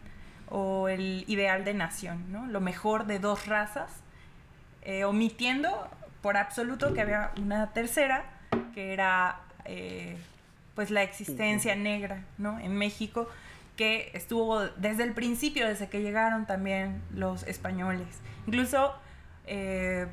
o 0.50 0.88
el 0.88 1.24
ideal 1.28 1.66
de 1.66 1.74
nación, 1.74 2.32
¿no? 2.32 2.46
Lo 2.46 2.62
mejor 2.62 3.06
de 3.06 3.20
dos 3.20 3.48
razas, 3.48 3.92
eh, 4.84 5.04
omitiendo 5.04 5.88
por 6.22 6.38
absoluto 6.38 6.94
que 6.94 7.02
había 7.02 7.32
una 7.42 7.72
tercera, 7.74 8.26
que 8.74 8.94
era 8.94 9.40
eh, 9.66 10.18
pues 10.76 10.92
la 10.92 11.04
existencia 11.04 11.76
negra, 11.76 12.24
¿no? 12.38 12.60
En 12.60 12.76
México, 12.76 13.28
que 13.76 14.12
estuvo 14.14 14.60
desde 14.60 15.04
el 15.04 15.14
principio, 15.14 15.68
desde 15.68 15.90
que 15.90 16.02
llegaron 16.02 16.46
también 16.46 17.02
los 17.14 17.44
españoles. 17.44 18.08
Incluso 18.46 18.94
eh, 19.48 20.08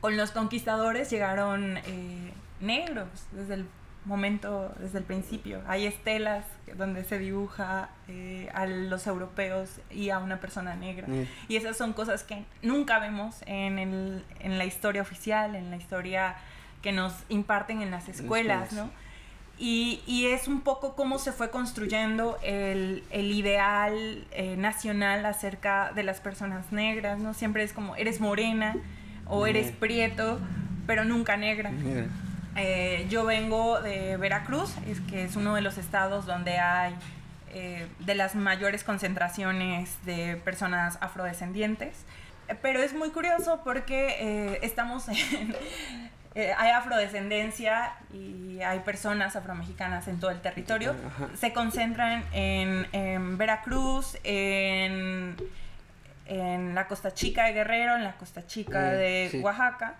con 0.00 0.16
los 0.16 0.30
conquistadores 0.30 1.10
llegaron 1.10 1.76
eh, 1.78 2.32
negros 2.60 3.08
desde 3.32 3.54
el 3.54 3.66
momento, 4.04 4.74
desde 4.78 4.98
el 4.98 5.04
principio. 5.04 5.60
Hay 5.66 5.86
estelas 5.86 6.44
donde 6.76 7.04
se 7.04 7.18
dibuja 7.18 7.90
eh, 8.08 8.48
a 8.54 8.66
los 8.66 9.06
europeos 9.06 9.80
y 9.90 10.10
a 10.10 10.18
una 10.18 10.40
persona 10.40 10.74
negra. 10.74 11.06
Mm. 11.06 11.26
Y 11.48 11.56
esas 11.56 11.76
son 11.76 11.92
cosas 11.92 12.24
que 12.24 12.44
nunca 12.62 12.98
vemos 12.98 13.36
en, 13.46 13.78
el, 13.78 14.24
en, 14.40 14.58
la 14.58 14.64
historia 14.64 15.02
oficial, 15.02 15.54
en 15.54 15.70
la 15.70 15.76
historia 15.76 16.36
que 16.82 16.92
nos 16.92 17.12
imparten 17.28 17.82
en 17.82 17.90
las 17.90 18.08
escuelas, 18.08 18.72
¿no? 18.72 18.90
Y, 19.60 20.02
y, 20.06 20.26
es 20.26 20.46
un 20.46 20.60
poco 20.60 20.94
cómo 20.94 21.18
se 21.18 21.32
fue 21.32 21.50
construyendo 21.50 22.38
el, 22.44 23.02
el 23.10 23.32
ideal 23.32 24.24
eh, 24.30 24.56
nacional 24.56 25.26
acerca 25.26 25.90
de 25.94 26.04
las 26.04 26.20
personas 26.20 26.70
negras, 26.70 27.18
¿no? 27.18 27.34
Siempre 27.34 27.64
es 27.64 27.72
como, 27.72 27.96
eres 27.96 28.20
morena 28.20 28.76
o 29.26 29.48
eres 29.48 29.72
prieto, 29.72 30.38
pero 30.86 31.04
nunca 31.04 31.36
negra. 31.36 31.72
Eh, 32.54 33.06
yo 33.10 33.24
vengo 33.24 33.80
de 33.80 34.16
Veracruz, 34.16 34.74
es 34.86 35.00
que 35.00 35.24
es 35.24 35.34
uno 35.34 35.56
de 35.56 35.60
los 35.60 35.76
estados 35.76 36.24
donde 36.24 36.58
hay 36.58 36.94
eh, 37.52 37.88
de 37.98 38.14
las 38.14 38.36
mayores 38.36 38.84
concentraciones 38.84 39.96
de 40.04 40.36
personas 40.36 40.98
afrodescendientes. 41.00 41.96
Pero 42.62 42.80
es 42.80 42.94
muy 42.94 43.10
curioso 43.10 43.60
porque 43.64 44.58
estamos 44.62 45.08
en, 45.08 45.54
eh, 46.38 46.54
hay 46.56 46.70
afrodescendencia 46.70 47.94
y 48.14 48.60
hay 48.60 48.78
personas 48.78 49.34
afromexicanas 49.34 50.06
en 50.06 50.20
todo 50.20 50.30
el 50.30 50.40
territorio. 50.40 50.94
Se 51.36 51.52
concentran 51.52 52.24
en, 52.32 53.36
Veracruz, 53.36 54.16
en, 54.22 55.34
en, 56.26 56.76
la 56.76 56.86
Costa 56.86 57.12
Chica 57.12 57.46
de 57.46 57.54
Guerrero, 57.54 57.96
en 57.96 58.04
la 58.04 58.12
Costa 58.12 58.46
Chica 58.46 58.92
de 58.92 59.40
Oaxaca, 59.42 59.96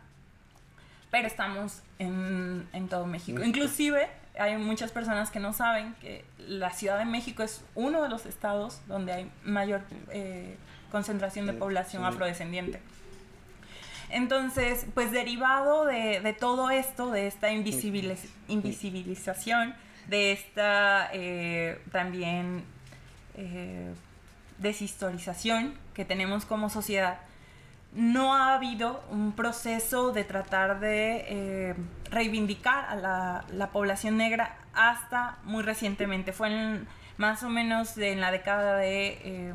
pero 1.10 1.26
estamos 1.26 1.82
en, 1.98 2.68
todo 2.88 3.04
México. 3.06 3.42
Inclusive 3.42 4.08
hay 4.38 4.56
muchas 4.58 4.92
personas 4.92 5.32
que 5.32 5.40
no 5.40 5.52
saben 5.52 5.96
que 6.00 6.24
la 6.38 6.70
Ciudad 6.70 7.00
de 7.00 7.04
México 7.04 7.42
es 7.42 7.64
uno 7.74 8.00
de 8.00 8.08
los 8.08 8.26
estados 8.26 8.80
donde 8.86 9.12
hay 9.12 9.32
mayor 9.42 9.80
eh, 10.12 10.56
concentración 10.92 11.46
de 11.46 11.54
población 11.54 12.04
afrodescendiente. 12.04 12.80
Entonces, 14.10 14.86
pues 14.94 15.12
derivado 15.12 15.84
de, 15.84 16.34
todo 16.38 16.70
esto, 16.70 17.10
de 17.10 17.26
esta 17.26 17.50
invisibilización, 17.50 19.74
de 20.08 20.32
esta 20.32 21.10
eh, 21.12 21.78
también 21.92 22.64
eh, 23.34 23.92
deshistorización 24.58 25.74
que 25.94 26.04
tenemos 26.04 26.44
como 26.46 26.70
sociedad, 26.70 27.18
no 27.92 28.34
ha 28.34 28.54
habido 28.54 29.02
un 29.10 29.32
proceso 29.32 30.12
de 30.12 30.24
tratar 30.24 30.80
de 30.80 31.24
eh, 31.28 31.74
reivindicar 32.10 32.86
a 32.86 33.44
la, 33.52 33.70
población 33.72 34.16
negra 34.16 34.56
hasta 34.74 35.38
muy 35.44 35.62
recientemente. 35.62 36.32
Fue 36.32 36.48
más 37.18 37.42
o 37.42 37.50
menos 37.50 37.98
en 37.98 38.20
la 38.20 38.30
década 38.30 38.76
de 38.76 39.52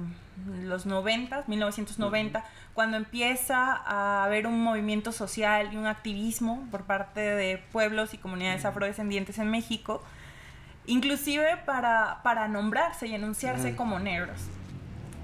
los 0.64 0.86
90, 0.86 1.46
1990, 1.48 2.44
cuando 2.74 2.98
empieza 2.98 3.74
a 3.74 4.26
haber 4.26 4.48
un 4.48 4.62
movimiento 4.62 5.12
social 5.12 5.70
y 5.72 5.78
un 5.78 5.86
activismo 5.86 6.68
por 6.72 6.84
parte 6.84 7.22
de 7.22 7.58
pueblos 7.72 8.14
y 8.14 8.18
comunidades 8.18 8.66
afrodescendientes 8.66 9.38
en 9.40 9.50
México, 9.50 10.04
inclusive 10.86 11.58
para, 11.66 12.20
para 12.24 12.48
nombrarse 12.48 13.08
y 13.08 13.16
enunciarse 13.16 13.76
como 13.76 14.00
negros. 14.00 14.40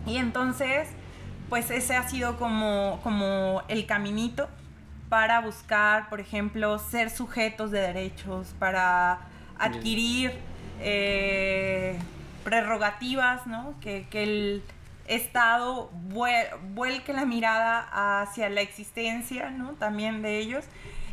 Y 0.06 0.18
entonces, 0.18 0.88
pues 1.50 1.70
ese 1.72 1.96
ha 1.96 2.08
sido 2.08 2.38
como, 2.38 3.00
como 3.04 3.64
el 3.68 3.86
caminito 3.86 4.48
para 5.10 5.42
buscar, 5.42 6.08
por 6.08 6.20
ejemplo, 6.22 6.80
ser 6.80 7.10
sujetos 7.10 7.72
de 7.72 7.82
derechos, 7.82 8.56
para 8.60 9.20
adquirir 9.58 10.32
eh, 10.80 12.00
prerrogativas, 12.44 13.48
¿no? 13.48 13.76
Que, 13.82 14.08
que 14.10 14.24
el 14.24 14.64
Estado 15.08 15.90
vuelque 15.92 17.14
la 17.14 17.26
mirada 17.26 18.22
hacia 18.22 18.50
la 18.50 18.62
existencia, 18.62 19.50
¿no? 19.50 19.72
También 19.74 20.22
de 20.22 20.38
ellos. 20.38 20.66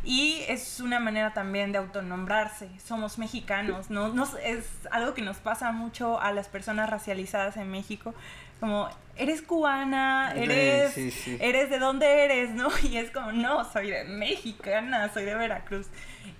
Y 0.03 0.43
es 0.47 0.79
una 0.79 1.01
manera 1.01 1.33
también 1.33 1.73
de 1.73 1.79
autonombrarse. 1.79 2.69
Somos 2.79 3.17
mexicanos, 3.17 3.89
¿no? 3.89 4.07
es 4.41 4.65
algo 4.89 5.13
que 5.13 5.21
nos 5.21 5.37
pasa 5.37 5.73
mucho 5.73 6.21
a 6.21 6.31
las 6.31 6.47
personas 6.47 6.89
racializadas 6.89 7.57
en 7.57 7.69
México. 7.69 8.13
Como, 8.61 8.87
eres 9.17 9.41
cubana, 9.41 10.31
eres, 10.33 10.95
eres 11.41 11.69
de 11.69 11.79
dónde 11.79 12.23
eres, 12.23 12.51
¿no? 12.51 12.69
Y 12.89 12.97
es 12.97 13.11
como, 13.11 13.33
no, 13.33 13.69
soy 13.69 13.89
de 13.89 14.05
mexicana, 14.05 15.11
soy 15.13 15.25
de 15.25 15.35
Veracruz. 15.35 15.87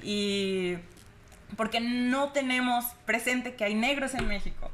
Y 0.01 0.77
porque 1.57 1.81
no 1.81 2.31
tenemos 2.31 2.85
presente 3.05 3.55
que 3.55 3.65
hay 3.65 3.75
negros 3.75 4.13
en 4.13 4.27
México. 4.29 4.71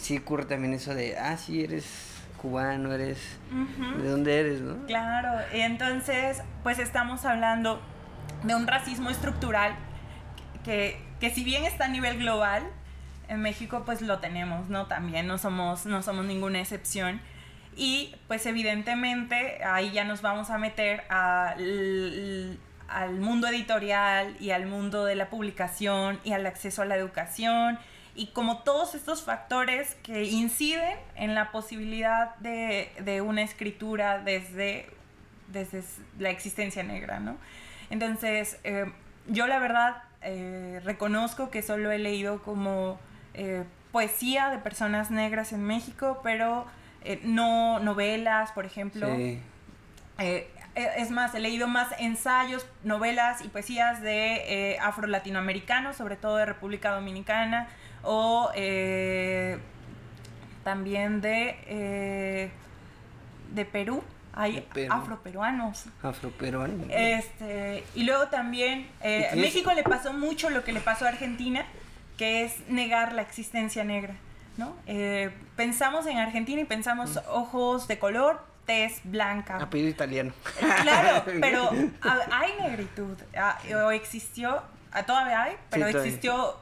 Sí 0.00 0.16
ocurre 0.16 0.46
también 0.46 0.72
eso 0.74 0.94
de, 0.94 1.18
ah, 1.18 1.36
sí, 1.36 1.62
eres 1.62 1.84
cubano, 2.40 2.92
eres... 2.92 3.38
¿De 3.98 4.08
dónde 4.08 4.40
eres, 4.40 4.60
no? 4.62 4.86
Claro, 4.86 5.40
y 5.54 5.60
entonces 5.60 6.42
pues 6.62 6.78
estamos 6.78 7.24
hablando 7.24 7.80
de 8.44 8.54
un 8.54 8.66
racismo 8.66 9.10
estructural 9.10 9.74
que, 10.64 11.00
que 11.20 11.30
si 11.30 11.44
bien 11.44 11.64
está 11.64 11.84
a 11.84 11.88
nivel 11.88 12.18
global, 12.18 12.62
en 13.28 13.42
México 13.42 13.82
pues 13.84 14.00
lo 14.00 14.18
tenemos, 14.18 14.68
¿no? 14.68 14.86
También 14.86 15.26
no 15.26 15.38
somos, 15.38 15.86
no 15.86 16.02
somos 16.02 16.24
ninguna 16.24 16.60
excepción. 16.60 17.20
Y 17.76 18.16
pues 18.26 18.44
evidentemente 18.46 19.62
ahí 19.64 19.92
ya 19.92 20.04
nos 20.04 20.22
vamos 20.22 20.50
a 20.50 20.58
meter 20.58 21.04
al, 21.08 22.58
al 22.88 23.20
mundo 23.20 23.46
editorial 23.48 24.36
y 24.40 24.50
al 24.50 24.66
mundo 24.66 25.04
de 25.04 25.14
la 25.14 25.30
publicación 25.30 26.18
y 26.24 26.32
al 26.32 26.46
acceso 26.46 26.82
a 26.82 26.84
la 26.86 26.96
educación 26.96 27.78
y 28.14 28.28
como 28.28 28.58
todos 28.58 28.94
estos 28.94 29.22
factores 29.22 29.94
que 30.02 30.24
inciden 30.24 30.98
en 31.14 31.34
la 31.34 31.52
posibilidad 31.52 32.34
de, 32.36 33.22
una 33.24 33.42
escritura 33.42 34.18
desde, 34.18 34.90
desde 35.48 35.82
la 36.18 36.30
existencia 36.30 36.82
negra, 36.82 37.20
¿no? 37.20 37.36
Entonces, 37.88 38.58
eh, 38.64 38.90
yo 39.26 39.46
la 39.46 39.58
verdad 39.58 40.02
eh, 40.22 40.80
reconozco 40.84 41.50
que 41.50 41.62
solo 41.62 41.90
he 41.92 41.98
leído 41.98 42.42
como 42.42 42.98
eh, 43.34 43.64
poesía 43.92 44.50
de 44.50 44.58
personas 44.58 45.10
negras 45.10 45.52
en 45.52 45.64
México, 45.64 46.20
pero 46.22 46.66
no 47.24 47.78
novelas, 47.78 48.52
por 48.52 48.66
ejemplo. 48.66 49.08
es 50.18 51.10
más, 51.10 51.34
he 51.34 51.40
leído 51.40 51.66
más 51.66 51.88
ensayos, 51.98 52.66
novelas 52.84 53.42
y 53.42 53.48
poesías 53.48 54.02
de 54.02 54.78
afro-latinoamericanos, 54.82 55.96
sobre 55.96 56.16
todo 56.16 56.36
de 56.36 56.44
República 56.44 56.90
Dominicana, 56.90 57.68
o 58.02 58.50
eh, 58.54 59.58
también 60.64 61.20
de, 61.20 61.56
eh, 61.66 62.50
de 63.52 63.64
Perú. 63.64 64.02
Hay 64.32 64.66
afroperuanos. 64.88 65.86
Afroperuanos. 66.02 66.86
Este, 66.88 67.84
y 67.94 68.04
luego 68.04 68.28
también, 68.28 68.88
eh, 69.02 69.28
a 69.32 69.34
México 69.34 69.72
le 69.74 69.82
pasó 69.82 70.12
mucho 70.12 70.50
lo 70.50 70.62
que 70.62 70.72
le 70.72 70.80
pasó 70.80 71.04
a 71.04 71.08
Argentina, 71.08 71.66
que 72.16 72.44
es 72.44 72.68
negar 72.68 73.12
la 73.12 73.22
existencia 73.22 73.84
negra. 73.84 74.14
¿no? 74.56 74.76
pensamos 75.56 76.04
en 76.06 76.18
Argentina 76.18 76.60
y 76.60 76.64
pensamos 76.66 77.14
mm. 77.14 77.18
ojos 77.30 77.88
de 77.88 77.98
color, 77.98 78.44
tez 78.66 79.00
blanca. 79.04 79.56
Apellido 79.56 79.88
italiano. 79.88 80.32
Claro, 80.82 81.24
pero 81.40 81.70
hay 82.02 82.52
negritud. 82.60 83.16
Ah, 83.34 83.58
o 83.74 83.90
existió, 83.90 84.62
ah, 84.92 85.02
todavía 85.04 85.44
hay, 85.44 85.56
pero 85.70 85.86
existió 85.86 86.56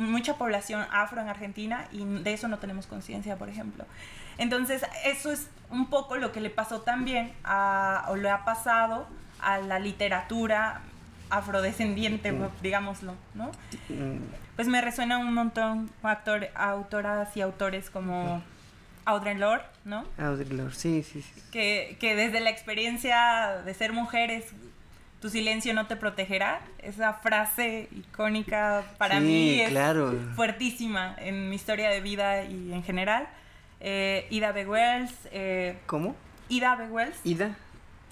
mucha 0.00 0.34
población 0.34 0.84
afro 0.90 1.20
en 1.20 1.28
Argentina 1.28 1.86
y 1.92 2.04
de 2.04 2.32
eso 2.32 2.48
no 2.48 2.58
tenemos 2.58 2.86
conciencia, 2.86 3.36
por 3.36 3.48
ejemplo. 3.48 3.84
Entonces, 4.38 4.82
eso 5.04 5.30
es 5.30 5.48
un 5.70 5.88
poco 5.90 6.16
lo 6.16 6.32
que 6.32 6.40
le 6.40 6.50
pasó 6.50 6.80
también 6.80 7.32
a, 7.44 8.06
o 8.08 8.16
le 8.16 8.30
ha 8.30 8.44
pasado 8.44 9.06
a 9.40 9.58
la 9.58 9.78
literatura 9.78 10.80
afrodescendiente, 11.28 12.32
mm. 12.32 12.48
digámoslo, 12.62 13.14
¿no? 13.34 13.52
Mm. 13.88 14.18
Pues 14.56 14.68
me 14.68 14.80
resuena 14.80 15.18
un 15.18 15.32
montón 15.32 15.90
actor, 16.02 16.48
autoras 16.54 17.36
y 17.36 17.40
autores 17.40 17.88
como 17.90 18.42
Audre 19.04 19.34
Lorde, 19.34 19.64
¿no? 19.84 20.04
Audre 20.18 20.52
Lorde, 20.54 20.74
sí, 20.74 21.02
sí, 21.02 21.22
sí. 21.22 21.42
Que, 21.52 21.96
que 22.00 22.16
desde 22.16 22.40
la 22.40 22.50
experiencia 22.50 23.62
de 23.64 23.74
ser 23.74 23.92
mujeres 23.92 24.46
tu 25.20 25.28
silencio 25.30 25.74
no 25.74 25.86
te 25.86 25.96
protegerá. 25.96 26.60
Esa 26.78 27.14
frase 27.14 27.88
icónica 27.92 28.82
para 28.98 29.20
mí 29.20 29.60
es 29.60 29.72
fuertísima 30.34 31.14
en 31.18 31.48
mi 31.50 31.56
historia 31.56 31.90
de 31.90 32.00
vida 32.00 32.44
y 32.44 32.72
en 32.72 32.82
general. 32.82 33.28
Eh, 33.80 34.26
Ida 34.30 34.52
B. 34.52 34.66
Wells. 34.66 35.12
Eh, 35.32 35.78
¿Cómo? 35.86 36.16
Ida 36.48 36.74
B. 36.76 36.86
Wells. 36.88 37.18
Ida. 37.24 37.56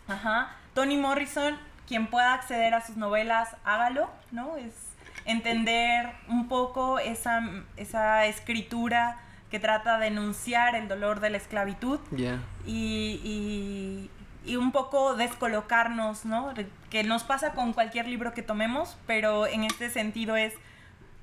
Ajá. 0.07 0.55
Toni 0.75 0.97
Morrison, 0.97 1.57
quien 1.87 2.07
pueda 2.07 2.35
acceder 2.35 2.75
a 2.75 2.87
sus 2.87 2.97
novelas, 2.97 3.49
hágalo, 3.65 4.11
¿no? 4.31 4.57
Es 4.57 4.73
entender 5.25 6.09
un 6.29 6.49
poco 6.49 6.99
esa, 6.99 7.43
esa 7.77 8.25
escritura 8.27 9.19
que 9.51 9.59
trata 9.59 9.99
de 9.99 10.05
denunciar 10.07 10.75
el 10.75 10.89
dolor 10.89 11.21
de 11.21 11.31
la 11.31 11.37
esclavitud 11.39 12.01
Ya. 12.13 12.39
y, 12.67 13.21
y 13.25 14.11
un 14.57 14.73
poco 14.73 15.15
descolocarnos, 15.15 16.25
¿no? 16.25 16.53
Que 16.91 17.05
nos 17.05 17.25
pasa 17.25 17.53
con 17.53 17.73
cualquier 17.73 18.07
libro 18.07 18.33
que 18.33 18.43
tomemos, 18.43 18.97
pero 19.07 19.47
en 19.47 19.65
este 19.65 19.91
sentido 19.91 20.37
es 20.37 20.55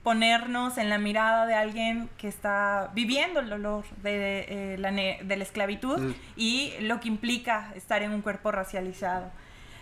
ponernos 0.03 0.78
en 0.78 0.89
la 0.89 0.99
mirada 0.99 1.47
de 1.47 1.55
alguien 1.55 2.09
que 2.19 2.28
está 2.28 2.91
viviendo 2.93 3.39
el 3.39 3.49
dolor 3.49 3.86
de, 4.03 4.45
eh, 4.47 4.78
la, 4.78 4.91
de 4.91 5.36
la, 5.36 5.43
esclavitud 5.43 5.99
mm. 5.99 6.15
y 6.36 6.73
lo 6.82 6.99
que 6.99 7.07
implica 7.07 7.71
estar 7.73 8.03
en 8.03 8.11
un 8.11 8.21
cuerpo 8.21 8.51
racializado. 8.51 9.32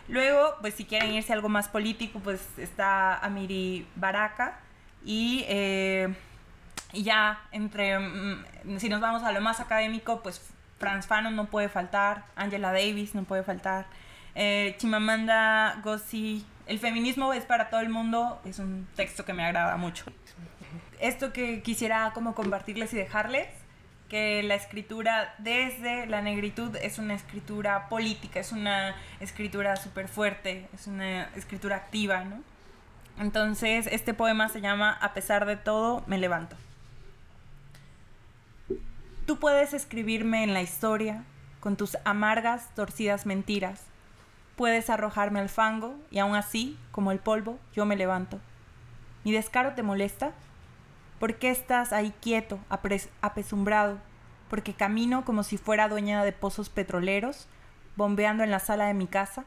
Luego, 0.07 0.55
pues 0.61 0.75
si 0.75 0.85
quieren 0.85 1.11
irse 1.11 1.33
a 1.33 1.35
algo 1.35 1.49
más 1.49 1.67
político, 1.67 2.19
pues 2.19 2.41
está 2.57 3.17
Amiri 3.17 3.85
Baraka 3.95 4.59
y, 5.03 5.43
eh, 5.49 6.15
ya 6.93 7.41
entre, 7.51 7.99
mm, 7.99 8.77
si 8.77 8.87
nos 8.87 9.01
vamos 9.01 9.23
a 9.23 9.31
lo 9.33 9.41
más 9.41 9.59
académico, 9.59 10.21
pues 10.23 10.41
Franz 10.83 11.07
Fanon 11.07 11.35
no 11.35 11.45
puede 11.45 11.69
faltar, 11.69 12.25
Angela 12.35 12.73
Davis 12.73 13.15
no 13.15 13.23
puede 13.23 13.43
faltar, 13.43 13.85
eh, 14.35 14.75
Chimamanda 14.77 15.75
Ngozi, 15.77 16.45
El 16.65 16.79
feminismo 16.79 17.33
es 17.33 17.45
para 17.45 17.69
todo 17.69 17.79
el 17.79 17.89
mundo, 17.89 18.41
es 18.43 18.59
un 18.59 18.85
texto 18.95 19.23
que 19.23 19.31
me 19.33 19.45
agrada 19.45 19.77
mucho. 19.77 20.05
Esto 20.99 21.31
que 21.31 21.61
quisiera 21.61 22.11
como 22.13 22.35
compartirles 22.35 22.93
y 22.93 22.97
dejarles 22.97 23.47
que 24.09 24.43
la 24.43 24.55
escritura 24.55 25.33
desde 25.37 26.05
la 26.05 26.21
negritud 26.21 26.75
es 26.75 26.99
una 26.99 27.13
escritura 27.13 27.87
política, 27.87 28.41
es 28.41 28.51
una 28.51 28.95
escritura 29.21 29.77
súper 29.77 30.09
fuerte, 30.09 30.67
es 30.73 30.87
una 30.87 31.29
escritura 31.35 31.77
activa, 31.77 32.25
¿no? 32.25 32.41
Entonces, 33.19 33.87
este 33.89 34.13
poema 34.13 34.49
se 34.49 34.59
llama 34.59 34.97
A 35.01 35.13
pesar 35.13 35.45
de 35.45 35.55
todo, 35.55 36.03
me 36.07 36.17
levanto. 36.17 36.57
Tú 39.25 39.39
puedes 39.39 39.73
escribirme 39.73 40.43
en 40.43 40.53
la 40.53 40.61
historia 40.61 41.23
con 41.61 41.77
tus 41.77 41.95
amargas, 42.03 42.75
torcidas 42.75 43.25
mentiras. 43.25 43.85
Puedes 44.57 44.89
arrojarme 44.89 45.39
al 45.39 45.47
fango 45.47 45.95
y 46.11 46.19
aún 46.19 46.35
así, 46.35 46.77
como 46.91 47.13
el 47.13 47.19
polvo, 47.19 47.57
yo 47.73 47.85
me 47.85 47.95
levanto. 47.95 48.41
¿Mi 49.23 49.31
descaro 49.31 49.75
te 49.75 49.81
molesta? 49.81 50.33
¿Por 51.19 51.35
qué 51.35 51.51
estás 51.51 51.93
ahí 51.93 52.13
quieto, 52.19 52.59
apesumbrado? 53.21 53.97
Porque 54.49 54.73
camino 54.73 55.23
como 55.23 55.43
si 55.43 55.57
fuera 55.57 55.87
dueña 55.87 56.25
de 56.25 56.33
pozos 56.33 56.67
petroleros, 56.69 57.47
bombeando 57.95 58.43
en 58.43 58.51
la 58.51 58.59
sala 58.59 58.87
de 58.87 58.93
mi 58.93 59.07
casa. 59.07 59.45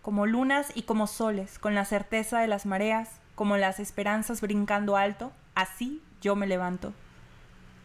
Como 0.00 0.24
lunas 0.24 0.72
y 0.74 0.84
como 0.84 1.06
soles, 1.08 1.58
con 1.58 1.74
la 1.74 1.84
certeza 1.84 2.40
de 2.40 2.48
las 2.48 2.64
mareas, 2.64 3.10
como 3.34 3.58
las 3.58 3.80
esperanzas 3.80 4.40
brincando 4.40 4.96
alto, 4.96 5.30
así 5.54 6.02
yo 6.22 6.36
me 6.36 6.46
levanto. 6.46 6.94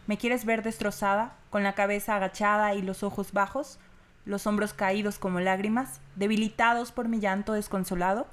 ¿Me 0.07 0.17
quieres 0.17 0.45
ver 0.45 0.63
destrozada, 0.63 1.35
con 1.49 1.63
la 1.63 1.73
cabeza 1.73 2.15
agachada 2.15 2.73
y 2.73 2.81
los 2.81 3.03
ojos 3.03 3.33
bajos, 3.33 3.77
los 4.25 4.47
hombros 4.47 4.73
caídos 4.73 5.19
como 5.19 5.41
lágrimas, 5.41 5.99
debilitados 6.15 6.93
por 6.93 7.09
mi 7.09 7.19
llanto 7.19 7.51
desconsolado? 7.51 8.25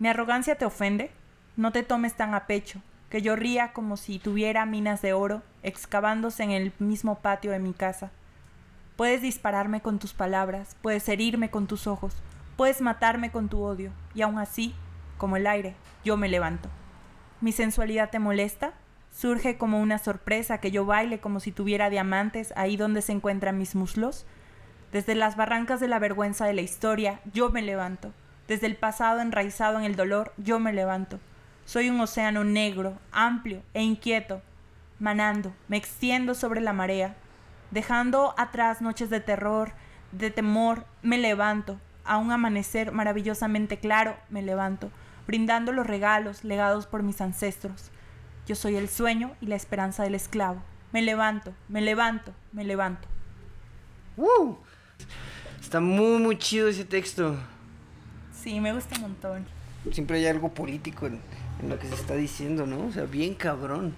¿Mi 0.00 0.08
arrogancia 0.08 0.56
te 0.56 0.64
ofende? 0.64 1.12
No 1.56 1.70
te 1.70 1.84
tomes 1.84 2.14
tan 2.14 2.34
a 2.34 2.46
pecho, 2.46 2.80
que 3.08 3.22
yo 3.22 3.36
ría 3.36 3.72
como 3.72 3.96
si 3.96 4.18
tuviera 4.18 4.66
minas 4.66 5.00
de 5.00 5.12
oro 5.12 5.42
excavándose 5.62 6.42
en 6.42 6.50
el 6.50 6.72
mismo 6.80 7.20
patio 7.20 7.52
de 7.52 7.60
mi 7.60 7.72
casa. 7.72 8.10
Puedes 8.96 9.22
dispararme 9.22 9.80
con 9.80 10.00
tus 10.00 10.12
palabras, 10.12 10.76
puedes 10.82 11.08
herirme 11.08 11.50
con 11.50 11.68
tus 11.68 11.86
ojos, 11.86 12.16
puedes 12.56 12.80
matarme 12.80 13.30
con 13.30 13.48
tu 13.48 13.62
odio, 13.62 13.92
y 14.12 14.22
aún 14.22 14.40
así, 14.40 14.74
como 15.18 15.36
el 15.36 15.46
aire, 15.46 15.76
yo 16.04 16.16
me 16.16 16.28
levanto. 16.28 16.68
¿Mi 17.40 17.52
sensualidad 17.52 18.10
te 18.10 18.18
molesta? 18.18 18.72
Surge 19.10 19.58
como 19.58 19.80
una 19.80 19.98
sorpresa 19.98 20.58
que 20.58 20.70
yo 20.70 20.84
baile 20.86 21.18
como 21.18 21.40
si 21.40 21.52
tuviera 21.52 21.90
diamantes 21.90 22.52
ahí 22.56 22.76
donde 22.76 23.02
se 23.02 23.12
encuentran 23.12 23.58
mis 23.58 23.74
muslos. 23.74 24.26
Desde 24.92 25.14
las 25.14 25.36
barrancas 25.36 25.80
de 25.80 25.88
la 25.88 25.98
vergüenza 25.98 26.46
de 26.46 26.54
la 26.54 26.62
historia, 26.62 27.20
yo 27.32 27.50
me 27.50 27.62
levanto. 27.62 28.12
Desde 28.46 28.66
el 28.66 28.76
pasado 28.76 29.20
enraizado 29.20 29.78
en 29.78 29.84
el 29.84 29.96
dolor, 29.96 30.32
yo 30.36 30.58
me 30.58 30.72
levanto. 30.72 31.18
Soy 31.64 31.90
un 31.90 32.00
océano 32.00 32.44
negro, 32.44 32.98
amplio 33.12 33.62
e 33.74 33.82
inquieto, 33.82 34.40
manando, 34.98 35.52
me 35.68 35.76
extiendo 35.76 36.34
sobre 36.34 36.62
la 36.62 36.72
marea, 36.72 37.14
dejando 37.70 38.34
atrás 38.38 38.80
noches 38.80 39.10
de 39.10 39.20
terror, 39.20 39.72
de 40.12 40.30
temor, 40.30 40.86
me 41.02 41.18
levanto, 41.18 41.78
a 42.04 42.16
un 42.16 42.32
amanecer 42.32 42.92
maravillosamente 42.92 43.78
claro, 43.78 44.16
me 44.30 44.40
levanto, 44.40 44.90
brindando 45.26 45.72
los 45.72 45.86
regalos 45.86 46.42
legados 46.42 46.86
por 46.86 47.02
mis 47.02 47.20
ancestros. 47.20 47.90
Yo 48.48 48.54
soy 48.54 48.76
el 48.76 48.88
sueño 48.88 49.36
y 49.42 49.46
la 49.46 49.56
esperanza 49.56 50.04
del 50.04 50.14
esclavo. 50.14 50.62
Me 50.90 51.02
levanto, 51.02 51.52
me 51.68 51.82
levanto, 51.82 52.32
me 52.50 52.64
levanto. 52.64 53.06
¡Uh! 54.16 54.54
Está 55.60 55.80
muy, 55.80 56.18
muy 56.18 56.38
chido 56.38 56.66
ese 56.68 56.86
texto. 56.86 57.36
Sí, 58.32 58.58
me 58.58 58.72
gusta 58.72 58.96
un 58.96 59.02
montón. 59.02 59.46
Siempre 59.92 60.16
hay 60.16 60.26
algo 60.28 60.48
político 60.48 61.06
en, 61.06 61.20
en 61.60 61.68
lo 61.68 61.78
que 61.78 61.88
se 61.88 61.94
está 61.94 62.14
diciendo, 62.14 62.64
¿no? 62.64 62.86
O 62.86 62.90
sea, 62.90 63.04
bien 63.04 63.34
cabrón. 63.34 63.94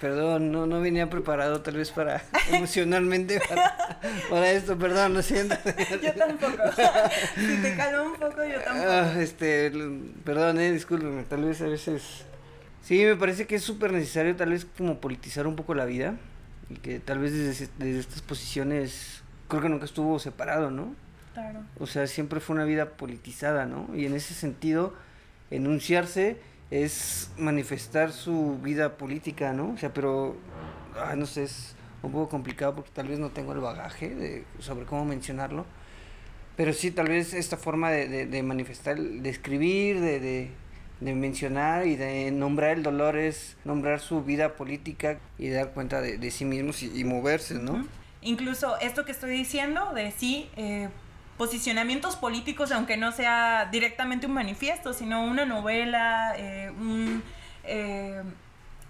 Perdón, 0.00 0.50
no, 0.50 0.66
no 0.66 0.80
venía 0.80 1.10
preparado 1.10 1.60
tal 1.60 1.76
vez 1.76 1.90
para 1.90 2.22
emocionalmente 2.50 3.38
para, 4.30 4.50
esto, 4.50 4.78
perdón, 4.78 5.12
lo 5.12 5.20
siento. 5.20 5.56
yo 6.02 6.14
tampoco. 6.14 6.56
si 7.36 7.56
te 7.58 7.76
caló 7.76 8.06
un 8.06 8.14
poco, 8.14 8.42
yo 8.46 8.62
tampoco. 8.62 8.88
Ah, 8.88 9.12
este, 9.20 9.70
perdón, 10.24 10.58
eh, 10.58 10.72
discúlpeme, 10.72 11.24
tal 11.24 11.44
vez 11.44 11.60
a 11.60 11.66
veces... 11.66 12.24
Sí, 12.82 13.04
me 13.04 13.16
parece 13.16 13.46
que 13.46 13.56
es 13.56 13.62
súper 13.62 13.92
necesario 13.92 14.34
tal 14.36 14.50
vez 14.50 14.66
como 14.76 15.00
politizar 15.00 15.46
un 15.46 15.56
poco 15.56 15.74
la 15.74 15.84
vida 15.84 16.16
y 16.68 16.74
que 16.74 17.00
tal 17.00 17.18
vez 17.18 17.32
desde, 17.32 17.68
desde 17.78 18.00
estas 18.00 18.22
posiciones 18.22 19.22
creo 19.48 19.62
que 19.62 19.68
nunca 19.68 19.84
estuvo 19.84 20.18
separado, 20.18 20.70
¿no? 20.70 20.94
Claro. 21.34 21.60
O 21.78 21.86
sea, 21.86 22.06
siempre 22.06 22.40
fue 22.40 22.56
una 22.56 22.64
vida 22.64 22.90
politizada, 22.90 23.66
¿no? 23.66 23.88
Y 23.94 24.06
en 24.06 24.14
ese 24.14 24.34
sentido, 24.34 24.94
enunciarse 25.50 26.38
es 26.70 27.30
manifestar 27.36 28.12
su 28.12 28.58
vida 28.62 28.96
política, 28.96 29.52
¿no? 29.52 29.72
O 29.72 29.76
sea, 29.76 29.92
pero, 29.92 30.36
no 31.16 31.26
sé, 31.26 31.44
es 31.44 31.74
un 32.02 32.12
poco 32.12 32.28
complicado 32.28 32.74
porque 32.76 32.90
tal 32.94 33.08
vez 33.08 33.18
no 33.18 33.30
tengo 33.30 33.52
el 33.52 33.60
bagaje 33.60 34.14
de, 34.14 34.44
sobre 34.60 34.86
cómo 34.86 35.04
mencionarlo. 35.04 35.66
Pero 36.56 36.72
sí, 36.72 36.90
tal 36.90 37.08
vez 37.08 37.34
esta 37.34 37.56
forma 37.56 37.90
de, 37.90 38.26
de, 38.26 38.42
manifestar, 38.42 38.98
de 38.98 39.28
escribir, 39.28 40.00
de, 40.00 40.50
de, 41.00 41.14
mencionar 41.14 41.86
y 41.86 41.96
de 41.96 42.30
nombrar 42.30 42.72
el 42.72 42.82
dolor 42.82 43.16
es 43.16 43.56
nombrar 43.64 44.00
su 44.00 44.22
vida 44.22 44.54
política 44.54 45.18
y 45.38 45.48
dar 45.48 45.70
cuenta 45.70 46.00
de, 46.00 46.30
sí 46.30 46.44
mismos 46.44 46.82
y, 46.82 47.04
moverse, 47.04 47.54
¿no? 47.54 47.86
Incluso 48.22 48.78
esto 48.78 49.04
que 49.04 49.12
estoy 49.12 49.30
diciendo 49.30 49.92
de 49.94 50.10
sí, 50.10 50.50
eh, 50.56 50.88
posicionamientos 51.38 52.16
políticos, 52.16 52.70
aunque 52.70 52.98
no 52.98 53.12
sea 53.12 53.68
directamente 53.72 54.26
un 54.26 54.34
manifiesto, 54.34 54.92
sino 54.92 55.24
una 55.24 55.46
novela, 55.46 56.34
eh, 56.36 56.70
un, 56.70 57.22
eh, 57.64 58.22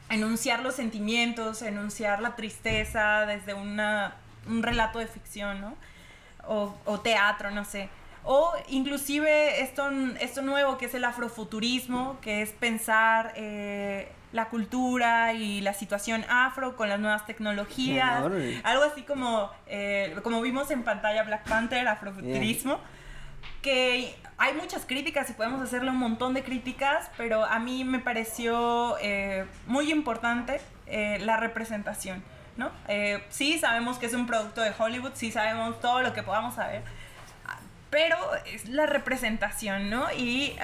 enunciar 0.09 0.61
los 0.61 0.75
sentimientos, 0.75 1.63
enunciar 1.63 2.21
la 2.21 2.35
tristeza 2.35 3.25
desde 3.27 3.55
una, 3.55 4.17
un 4.49 4.63
relato 4.63 4.99
de 4.99 5.07
ficción, 5.07 5.61
¿no? 5.61 5.77
O, 6.49 7.01
teatro, 7.01 7.53
no 7.53 7.65
sé. 7.65 7.89
O 8.25 8.53
inclusive 8.69 9.63
esto, 9.63 9.91
esto 10.21 10.43
nuevo 10.43 10.79
que 10.79 10.87
es 10.87 10.95
el 10.95 11.05
afrofuturismo, 11.05 12.19
que 12.21 12.43
es 12.43 12.51
pensar 12.51 13.33
eh, 13.37 14.13
la 14.33 14.49
cultura 14.49 15.33
y 15.33 15.61
la 15.61 15.75
situación 15.75 16.25
afro 16.29 16.77
con 16.77 16.89
las 16.89 17.01
nuevas 17.01 17.27
tecnologías. 17.27 18.23
algo 18.63 18.85
así 18.85 19.03
como, 19.03 19.51
eh, 19.67 20.17
como 20.23 20.41
vimos 20.41 20.71
en 20.71 20.85
pantalla 20.85 21.23
Black 21.25 21.49
Panther, 21.49 21.87
afrofuturismo. 21.89 22.79
Que 23.63 24.15
hay 24.39 24.55
muchas 24.55 24.87
críticas 24.87 25.29
y 25.31 25.33
podemos 25.33 25.61
hacerle 25.61 25.91
un 25.91 25.97
montón 25.97 26.35
de 26.35 26.43
críticas, 26.43 27.11
pero 27.17 27.45
a 27.45 27.59
mí 27.59 27.85
me 27.85 27.99
pareció 27.99 28.97
eh, 29.01 29.47
muy 29.67 29.91
importante 29.91 30.61
eh, 30.87 31.19
la 31.21 31.37
representación. 31.37 32.23
¿no? 32.57 32.71
sí 33.31 33.59
sabemos 33.59 33.97
que 33.99 34.05
es 34.05 34.13
un 34.13 34.27
producto 34.27 34.61
de 34.61 34.73
Hollywood, 34.77 35.13
sí 35.15 35.33
sabemos 35.33 35.81
todo 35.81 36.03
lo 36.03 36.13
que 36.13 36.23
podamos 36.23 36.57
saber, 36.57 36.83
pero 37.91 38.17
es 38.47 38.69
la 38.69 38.87
representación, 38.87 39.91
¿no? 39.91 40.07
Y 40.17 40.55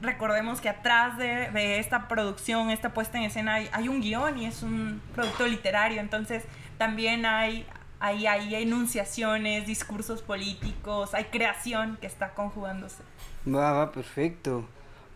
recordemos 0.00 0.60
que 0.60 0.68
atrás 0.68 1.18
de, 1.18 1.78
esta 1.78 2.08
producción, 2.08 2.70
esta 2.70 2.94
puesta 2.94 3.18
en 3.18 3.24
escena, 3.24 3.54
hay, 3.54 3.88
un 3.88 4.00
guion 4.00 4.38
y 4.38 4.46
es 4.46 4.62
un 4.62 5.00
producto 5.14 5.46
literario, 5.46 6.00
entonces 6.00 6.44
también 6.78 7.26
hay, 7.26 7.66
hay, 8.00 8.26
hay 8.26 8.54
enunciaciones, 8.54 9.66
discursos 9.66 10.22
políticos, 10.22 11.14
hay 11.14 11.24
creación 11.24 11.98
que 12.00 12.06
está 12.06 12.34
conjugándose. 12.34 13.02
Va, 13.46 13.72
va, 13.72 13.92
perfecto. 13.92 14.66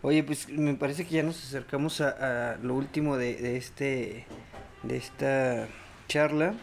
Oye, 0.03 0.23
pues 0.23 0.47
me 0.49 0.75
parece 0.75 1.05
que 1.05 1.15
ya 1.15 1.23
nos 1.23 1.43
acercamos 1.43 2.01
a, 2.01 2.57
lo 2.61 2.75
último 2.75 3.17
de, 3.17 3.57
este 3.57 4.27
de 4.83 4.97
esta 4.97 5.67
charla. 6.07 6.53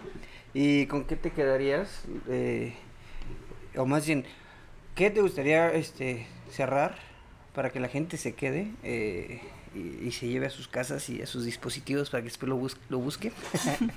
¿Y 0.54 0.86
con 0.86 1.04
qué 1.04 1.16
te 1.16 1.32
quedarías? 1.32 2.04
Eh, 2.28 2.74
o 3.76 3.86
más 3.86 4.06
bien, 4.06 4.24
¿qué 4.94 5.10
te 5.10 5.20
gustaría 5.20 5.72
este 5.72 6.26
cerrar? 6.50 6.96
para 7.54 7.70
que 7.70 7.80
la 7.80 7.88
gente 7.88 8.16
se 8.16 8.34
quede 8.34 8.72
eh, 8.82 9.40
y, 9.74 10.12
se 10.12 10.28
lleve 10.28 10.46
a 10.46 10.50
sus 10.50 10.68
casas 10.68 11.08
y 11.08 11.20
a 11.20 11.26
sus 11.26 11.44
dispositivos 11.44 12.10
para 12.10 12.22
que 12.22 12.28
después 12.28 12.48
lo, 12.48 12.56
bus 12.56 12.76
lo 12.88 12.98
busque. 12.98 13.32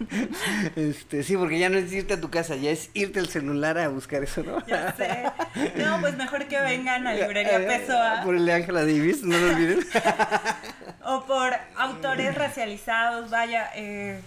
este, 0.76 1.24
sí, 1.24 1.38
porque 1.38 1.60
ya 1.60 1.70
no 1.70 1.78
es 1.78 1.92
irte 1.92 2.16
a 2.16 2.22
tu 2.22 2.32
casa, 2.32 2.56
ya 2.56 2.72
es 2.72 2.90
irte 2.96 3.20
al 3.20 3.28
celular 3.28 3.78
a 3.78 3.90
buscar 3.90 4.24
eso, 4.24 4.42
¿no? 4.44 4.66
ya 4.66 4.96
sé. 4.96 5.24
No, 5.76 6.00
pues 6.02 6.18
mejor 6.18 6.48
que 6.48 6.60
vengan 6.62 7.06
a 7.06 7.14
Librería 7.16 7.60
Pessoa. 7.60 8.22
Por 8.24 8.36
el 8.36 8.46
de 8.46 8.54
Ángela 8.54 8.82
Davis, 8.82 9.24
no 9.24 9.38
lo 9.38 9.52
olviden. 9.52 9.80
o 11.06 11.26
por 11.26 11.54
autores 11.76 12.34
racializados, 12.34 13.30
vaya, 13.30 13.70
eh, 13.76 14.20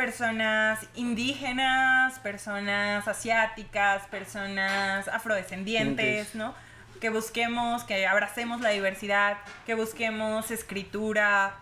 personas 0.00 0.78
indígenas, 0.94 2.18
personas 2.20 3.06
asiáticas, 3.06 4.06
personas 4.06 5.06
afrodescendientes, 5.08 6.34
¿no? 6.34 6.54
que 7.02 7.10
busquemos, 7.10 7.84
que 7.84 8.06
abracemos 8.06 8.62
la 8.62 8.70
diversidad, 8.70 9.36
que 9.66 9.74
busquemos 9.74 10.50
escritura 10.50 11.54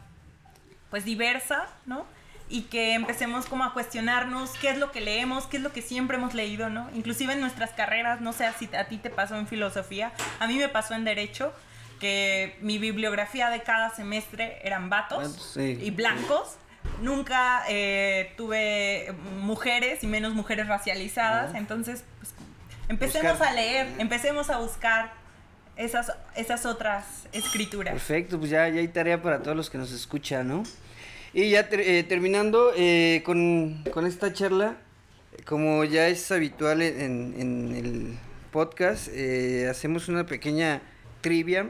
pues 0.88 1.04
diversa, 1.04 1.66
¿no? 1.84 2.06
Y 2.48 2.62
que 2.62 2.94
empecemos 2.94 3.46
como 3.46 3.64
a 3.64 3.72
cuestionarnos 3.72 4.52
qué 4.60 4.70
es 4.70 4.78
lo 4.78 4.92
que 4.92 5.00
leemos, 5.00 5.46
qué 5.46 5.56
es 5.56 5.62
lo 5.64 5.72
que 5.72 5.82
siempre 5.82 6.16
hemos 6.16 6.32
leído, 6.32 6.70
¿no? 6.70 6.88
Inclusive 6.94 7.32
en 7.32 7.40
nuestras 7.40 7.70
carreras, 7.70 8.20
no 8.20 8.32
sé 8.32 8.46
si 8.56 8.70
a 8.76 8.84
ti 8.84 8.98
te 8.98 9.10
pasó 9.10 9.36
en 9.36 9.48
filosofía, 9.48 10.12
a 10.38 10.46
mí 10.46 10.58
me 10.58 10.68
pasó 10.68 10.94
en 10.94 11.04
derecho, 11.04 11.52
que 11.98 12.56
mi 12.60 12.78
bibliografía 12.78 13.50
de 13.50 13.64
cada 13.64 13.90
semestre 13.90 14.60
eran 14.62 14.90
vatos 14.90 15.56
y 15.56 15.90
blancos 15.90 16.56
nunca 17.02 17.62
eh, 17.68 18.32
tuve 18.36 19.12
mujeres 19.40 20.02
y 20.02 20.06
menos 20.06 20.34
mujeres 20.34 20.66
racializadas, 20.68 21.54
entonces 21.54 22.04
pues, 22.18 22.32
empecemos 22.88 23.32
Buscar. 23.32 23.48
a 23.48 23.54
leer, 23.54 23.88
empecemos 23.98 24.50
a 24.50 24.58
buscar 24.58 25.12
esas, 25.76 26.12
esas 26.36 26.66
otras 26.66 27.26
escrituras. 27.32 27.92
Perfecto, 27.94 28.38
pues 28.38 28.50
ya, 28.50 28.68
ya 28.68 28.80
hay 28.80 28.88
tarea 28.88 29.22
para 29.22 29.42
todos 29.42 29.56
los 29.56 29.70
que 29.70 29.78
nos 29.78 29.92
escuchan, 29.92 30.48
¿no? 30.48 30.62
Y 31.34 31.50
ya 31.50 31.68
ter- 31.68 31.80
eh, 31.80 32.02
terminando 32.02 32.72
eh, 32.76 33.22
con, 33.24 33.84
con 33.92 34.06
esta 34.06 34.32
charla, 34.32 34.76
como 35.46 35.84
ya 35.84 36.08
es 36.08 36.30
habitual 36.32 36.82
en, 36.82 37.34
en 37.38 37.74
el 37.76 38.18
podcast, 38.50 39.08
eh, 39.12 39.68
hacemos 39.70 40.08
una 40.08 40.26
pequeña 40.26 40.80
trivia 41.20 41.68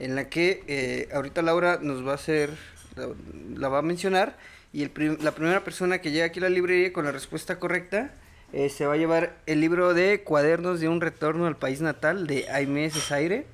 en 0.00 0.16
la 0.16 0.28
que 0.28 0.64
eh, 0.66 1.08
ahorita 1.14 1.40
Laura 1.42 1.78
nos 1.80 2.06
va 2.06 2.12
a 2.12 2.14
hacer, 2.16 2.50
la, 2.96 3.68
va 3.68 3.78
a 3.78 3.82
mencionar, 3.82 4.36
y 4.72 4.82
el 4.82 5.18
la 5.20 5.32
primera 5.32 5.64
persona 5.64 6.00
que 6.00 6.10
llegue 6.10 6.24
aquí 6.24 6.38
a 6.40 6.42
la 6.42 6.48
librería 6.48 6.92
con 6.92 7.04
la 7.04 7.12
respuesta 7.12 7.58
correcta 7.58 8.12
eh, 8.52 8.68
se 8.68 8.86
va 8.86 8.94
a 8.94 8.96
llevar 8.96 9.36
el 9.46 9.60
libro 9.60 9.94
de 9.94 10.22
Cuadernos 10.22 10.80
de 10.80 10.88
un 10.88 11.00
retorno 11.00 11.46
al 11.46 11.56
país 11.56 11.80
natal 11.80 12.26
de 12.26 12.48
Aimé 12.50 12.90
Cesaire 12.90 13.46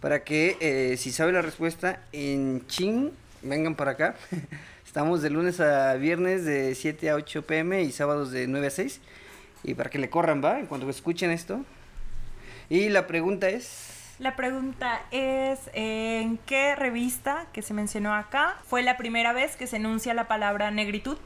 para 0.00 0.22
que 0.22 0.58
eh, 0.60 0.96
si 0.98 1.12
sabe 1.12 1.32
la 1.32 1.40
respuesta 1.40 2.02
en 2.12 2.66
ching 2.66 3.10
vengan 3.42 3.74
para 3.74 3.92
acá. 3.92 4.16
Estamos 4.86 5.22
de 5.22 5.30
lunes 5.30 5.60
a 5.60 5.94
viernes 5.94 6.44
de 6.44 6.74
7 6.74 7.10
a 7.10 7.14
8 7.16 7.46
pm 7.46 7.82
y 7.82 7.90
sábados 7.90 8.30
de 8.30 8.46
9 8.46 8.66
a 8.66 8.70
6 8.70 9.00
y 9.64 9.74
para 9.74 9.88
que 9.88 9.98
le 9.98 10.10
corran, 10.10 10.44
¿va? 10.44 10.60
En 10.60 10.66
cuanto 10.66 10.88
escuchen 10.90 11.30
esto. 11.30 11.64
Y 12.68 12.90
la 12.90 13.06
pregunta 13.06 13.48
es 13.48 13.93
La 14.18 14.36
pregunta 14.36 15.02
es, 15.10 15.58
¿en 15.72 16.38
qué 16.38 16.76
revista 16.76 17.46
que 17.52 17.62
se 17.62 17.74
mencionó 17.74 18.14
acá 18.14 18.56
fue 18.64 18.82
la 18.82 18.96
primera 18.96 19.32
vez 19.32 19.56
que 19.56 19.66
se 19.66 19.76
enuncia 19.76 20.14
la 20.14 20.28
palabra 20.28 20.70
negritud? 20.70 21.18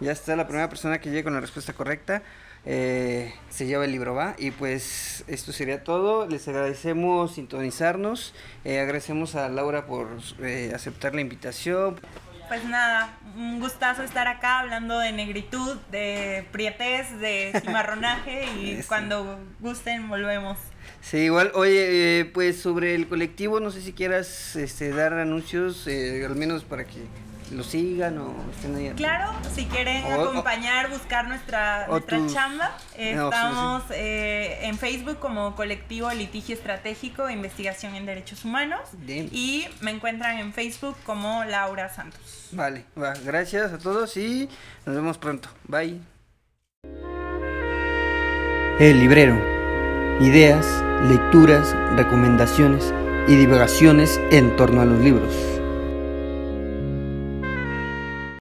Ya 0.00 0.12
está 0.12 0.36
la 0.36 0.46
primera 0.46 0.68
persona 0.68 1.00
que 1.00 1.10
llegue 1.10 1.24
con 1.24 1.34
la 1.34 1.40
respuesta 1.40 1.72
correcta. 1.72 2.22
eh, 2.64 3.34
se 3.50 3.66
lleva 3.66 3.84
el 3.84 3.92
libro, 3.92 4.14
va. 4.14 4.34
Y 4.38 4.52
pues 4.52 5.24
esto 5.26 5.52
sería 5.52 5.82
todo. 5.82 6.26
Les 6.28 6.46
agradecemos 6.46 7.34
sintonizarnos. 7.34 8.34
eh, 8.64 8.78
agradecemos 8.80 9.34
a 9.34 9.48
Laura 9.48 9.86
por 9.86 10.18
eh, 10.40 10.70
aceptar 10.74 11.14
la 11.16 11.20
invitación. 11.22 12.00
Pues 12.46 12.64
nada, 12.64 13.10
un 13.36 13.58
gustazo 13.60 14.02
estar 14.04 14.28
acá 14.28 14.60
hablando 14.60 14.98
de 14.98 15.12
negritud, 15.12 15.76
de 15.90 16.46
prietez, 16.52 17.18
de 17.18 17.52
cimarronaje 17.64 18.44
y 18.56 18.82
cuando 18.86 19.38
gusten 19.60 20.08
volvemos. 20.08 20.56
Sí, 21.00 21.18
igual, 21.18 21.52
oye, 21.54 22.20
eh, 22.20 22.24
pues 22.26 22.60
sobre 22.60 22.94
el 22.94 23.08
colectivo, 23.08 23.60
no 23.60 23.70
sé 23.70 23.80
si 23.80 23.92
quieras 23.92 24.56
este, 24.56 24.90
dar 24.90 25.14
anuncios, 25.14 25.86
eh, 25.86 26.24
al 26.26 26.36
menos 26.36 26.64
para 26.64 26.84
que 26.84 26.98
lo 27.50 27.64
sigan 27.64 28.18
o 28.18 28.34
estén 28.54 28.76
ahí. 28.76 28.92
Claro, 28.94 29.32
si 29.54 29.64
quieren 29.64 30.04
O- 30.04 30.08
o- 30.18 30.22
acompañar, 30.28 30.90
buscar 30.90 31.26
nuestra, 31.28 31.86
nuestra 31.86 32.18
tus- 32.18 32.34
chamba, 32.34 32.66
No, 32.68 32.94
sí, 32.94 33.02
estamos 33.04 33.82
eh, 33.92 34.58
en 34.64 34.76
Facebook 34.76 35.18
como 35.18 35.56
Colectivo 35.56 36.10
Litigio 36.10 36.54
Estratégico 36.54 37.26
e 37.26 37.32
Investigación 37.32 37.94
en 37.94 38.04
Derechos 38.04 38.44
Humanos 38.44 38.80
Bien. 38.92 39.30
y 39.32 39.64
me 39.80 39.92
encuentran 39.92 40.36
en 40.38 40.52
Facebook 40.52 40.96
como 41.06 41.42
Laura 41.44 41.88
Santos. 41.88 42.48
Vale, 42.52 42.84
va, 43.00 43.14
gracias 43.24 43.72
a 43.72 43.78
todos 43.78 44.14
y 44.18 44.46
nos 44.84 44.94
vemos 44.96 45.16
pronto. 45.16 45.48
Bye. 45.64 46.00
El 48.78 49.00
librero. 49.00 49.57
Ideas, 50.20 50.82
lecturas, 51.08 51.76
recomendaciones 51.96 52.92
y 53.28 53.36
divagaciones 53.36 54.20
en 54.30 54.56
torno 54.56 54.80
a 54.80 54.84
los 54.84 54.98
libros. 54.98 55.32